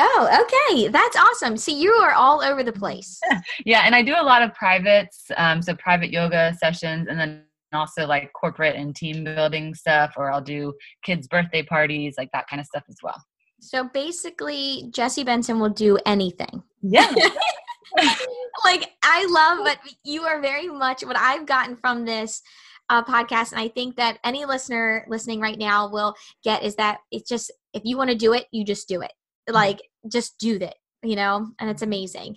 Oh, 0.00 0.44
okay. 0.44 0.88
That's 0.88 1.16
awesome. 1.16 1.56
See, 1.56 1.80
you 1.80 1.90
are 1.92 2.12
all 2.12 2.40
over 2.40 2.62
the 2.62 2.72
place. 2.72 3.20
yeah, 3.66 3.82
and 3.84 3.94
I 3.94 4.02
do 4.02 4.14
a 4.16 4.22
lot 4.22 4.42
of 4.42 4.54
privates, 4.54 5.24
um, 5.36 5.60
so 5.60 5.74
private 5.74 6.12
yoga 6.12 6.54
sessions, 6.58 7.08
and 7.08 7.18
then 7.18 7.42
also 7.72 8.06
like 8.06 8.32
corporate 8.32 8.76
and 8.76 8.94
team 8.94 9.24
building 9.24 9.74
stuff, 9.74 10.14
or 10.16 10.30
I'll 10.30 10.40
do 10.40 10.72
kids' 11.02 11.26
birthday 11.26 11.64
parties, 11.64 12.14
like 12.16 12.30
that 12.32 12.46
kind 12.48 12.60
of 12.60 12.66
stuff 12.66 12.84
as 12.88 12.96
well. 13.02 13.20
So 13.60 13.88
basically, 13.92 14.88
Jessie 14.92 15.24
Benson 15.24 15.58
will 15.58 15.70
do 15.70 15.98
anything. 16.06 16.62
Yeah. 16.80 17.12
like 18.64 18.92
I 19.02 19.26
love, 19.30 19.64
but 19.64 19.78
you 20.04 20.22
are 20.22 20.40
very 20.40 20.68
much 20.68 21.04
what 21.04 21.16
I've 21.16 21.44
gotten 21.44 21.74
from 21.74 22.04
this 22.04 22.40
uh, 22.88 23.02
podcast, 23.02 23.50
and 23.50 23.60
I 23.60 23.66
think 23.66 23.96
that 23.96 24.18
any 24.22 24.44
listener 24.44 25.04
listening 25.08 25.40
right 25.40 25.58
now 25.58 25.90
will 25.90 26.14
get 26.44 26.62
is 26.62 26.76
that 26.76 26.98
it's 27.10 27.28
just 27.28 27.50
if 27.74 27.82
you 27.84 27.96
want 27.96 28.10
to 28.10 28.16
do 28.16 28.32
it, 28.32 28.46
you 28.52 28.64
just 28.64 28.86
do 28.86 29.02
it. 29.02 29.12
Like 29.48 29.80
just 30.10 30.38
do 30.38 30.58
that, 30.60 30.76
you 31.02 31.16
know, 31.16 31.48
and 31.58 31.70
it's 31.70 31.82
amazing 31.82 32.36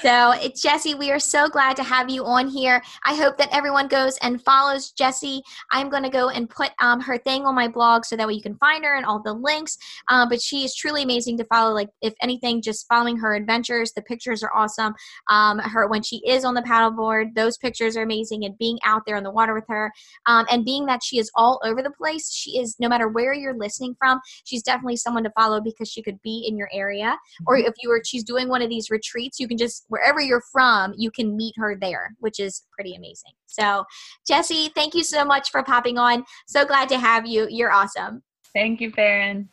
so, 0.00 0.34
Jessie, 0.54 0.94
we 0.94 1.10
are 1.10 1.18
so 1.18 1.48
glad 1.48 1.76
to 1.76 1.82
have 1.82 2.08
you 2.08 2.24
on 2.24 2.48
here. 2.48 2.82
I 3.04 3.14
hope 3.14 3.36
that 3.38 3.48
everyone 3.52 3.88
goes 3.88 4.16
and 4.18 4.42
follows 4.42 4.92
Jessie. 4.92 5.42
I'm 5.72 5.88
going 5.88 6.02
to 6.02 6.08
go 6.08 6.28
and 6.28 6.48
put 6.48 6.70
um, 6.80 7.00
her 7.00 7.18
thing 7.18 7.44
on 7.44 7.54
my 7.54 7.68
blog 7.68 8.04
so 8.04 8.16
that 8.16 8.26
way 8.26 8.34
you 8.34 8.42
can 8.42 8.56
find 8.56 8.84
her 8.84 8.96
and 8.96 9.04
all 9.04 9.20
the 9.22 9.32
links. 9.32 9.76
Um, 10.08 10.28
but 10.28 10.40
she 10.40 10.64
is 10.64 10.74
truly 10.74 11.02
amazing 11.02 11.36
to 11.38 11.44
follow. 11.44 11.74
Like, 11.74 11.88
if 12.02 12.14
anything, 12.22 12.62
just 12.62 12.86
following 12.88 13.16
her 13.16 13.34
adventures. 13.34 13.92
The 13.92 14.02
pictures 14.02 14.42
are 14.42 14.54
awesome. 14.54 14.94
Um, 15.30 15.58
her 15.58 15.88
when 15.88 16.02
she 16.02 16.22
is 16.26 16.44
on 16.44 16.54
the 16.54 16.62
paddleboard, 16.62 17.34
those 17.34 17.58
pictures 17.58 17.96
are 17.96 18.02
amazing. 18.02 18.44
And 18.44 18.56
being 18.58 18.78
out 18.84 19.02
there 19.06 19.16
on 19.16 19.24
the 19.24 19.30
water 19.30 19.54
with 19.54 19.66
her, 19.68 19.92
um, 20.26 20.46
and 20.50 20.64
being 20.64 20.86
that 20.86 21.02
she 21.02 21.18
is 21.18 21.30
all 21.34 21.60
over 21.64 21.82
the 21.82 21.90
place, 21.90 22.32
she 22.32 22.58
is 22.58 22.76
no 22.78 22.88
matter 22.88 23.08
where 23.08 23.34
you're 23.34 23.56
listening 23.56 23.96
from, 23.98 24.20
she's 24.44 24.62
definitely 24.62 24.96
someone 24.96 25.24
to 25.24 25.30
follow 25.30 25.60
because 25.60 25.88
she 25.88 26.02
could 26.02 26.20
be 26.22 26.46
in 26.48 26.56
your 26.56 26.68
area, 26.72 27.16
or 27.46 27.56
mm-hmm. 27.56 27.66
if 27.66 27.74
you 27.82 27.88
were, 27.88 28.00
she's 28.04 28.24
doing 28.24 28.48
one 28.48 28.62
of 28.62 28.68
these 28.68 28.90
retreats 28.90 29.07
retreats. 29.08 29.40
You 29.40 29.48
can 29.48 29.58
just, 29.58 29.84
wherever 29.88 30.20
you're 30.20 30.42
from, 30.52 30.94
you 30.96 31.10
can 31.10 31.36
meet 31.36 31.54
her 31.56 31.76
there, 31.80 32.14
which 32.18 32.40
is 32.40 32.64
pretty 32.72 32.94
amazing. 32.94 33.32
So, 33.46 33.84
Jessie, 34.26 34.70
thank 34.74 34.94
you 34.94 35.04
so 35.04 35.24
much 35.24 35.50
for 35.50 35.62
popping 35.62 35.98
on. 35.98 36.24
So 36.46 36.64
glad 36.64 36.88
to 36.90 36.98
have 36.98 37.26
you. 37.26 37.46
You're 37.50 37.72
awesome. 37.72 38.22
Thank 38.54 38.80
you, 38.80 38.90
Farron. 38.90 39.48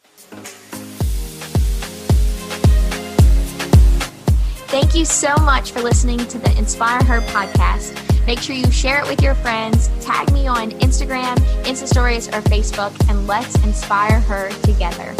Thank 4.68 4.96
you 4.96 5.06
so 5.06 5.34
much 5.38 5.72
for 5.72 5.82
listening 5.82 6.18
to 6.18 6.38
the 6.38 6.58
Inspire 6.58 7.04
Her 7.04 7.22
podcast. 7.22 8.02
Make 8.26 8.40
sure 8.40 8.56
you 8.56 8.70
share 8.72 9.00
it 9.00 9.08
with 9.08 9.22
your 9.22 9.36
friends, 9.36 9.90
tag 10.02 10.32
me 10.34 10.48
on 10.48 10.72
Instagram, 10.72 11.36
Insta 11.64 11.88
Stories, 11.88 12.28
or 12.30 12.42
Facebook, 12.42 12.92
and 13.10 13.28
let's 13.28 13.56
inspire 13.64 14.20
her 14.22 14.50
together. 14.64 15.16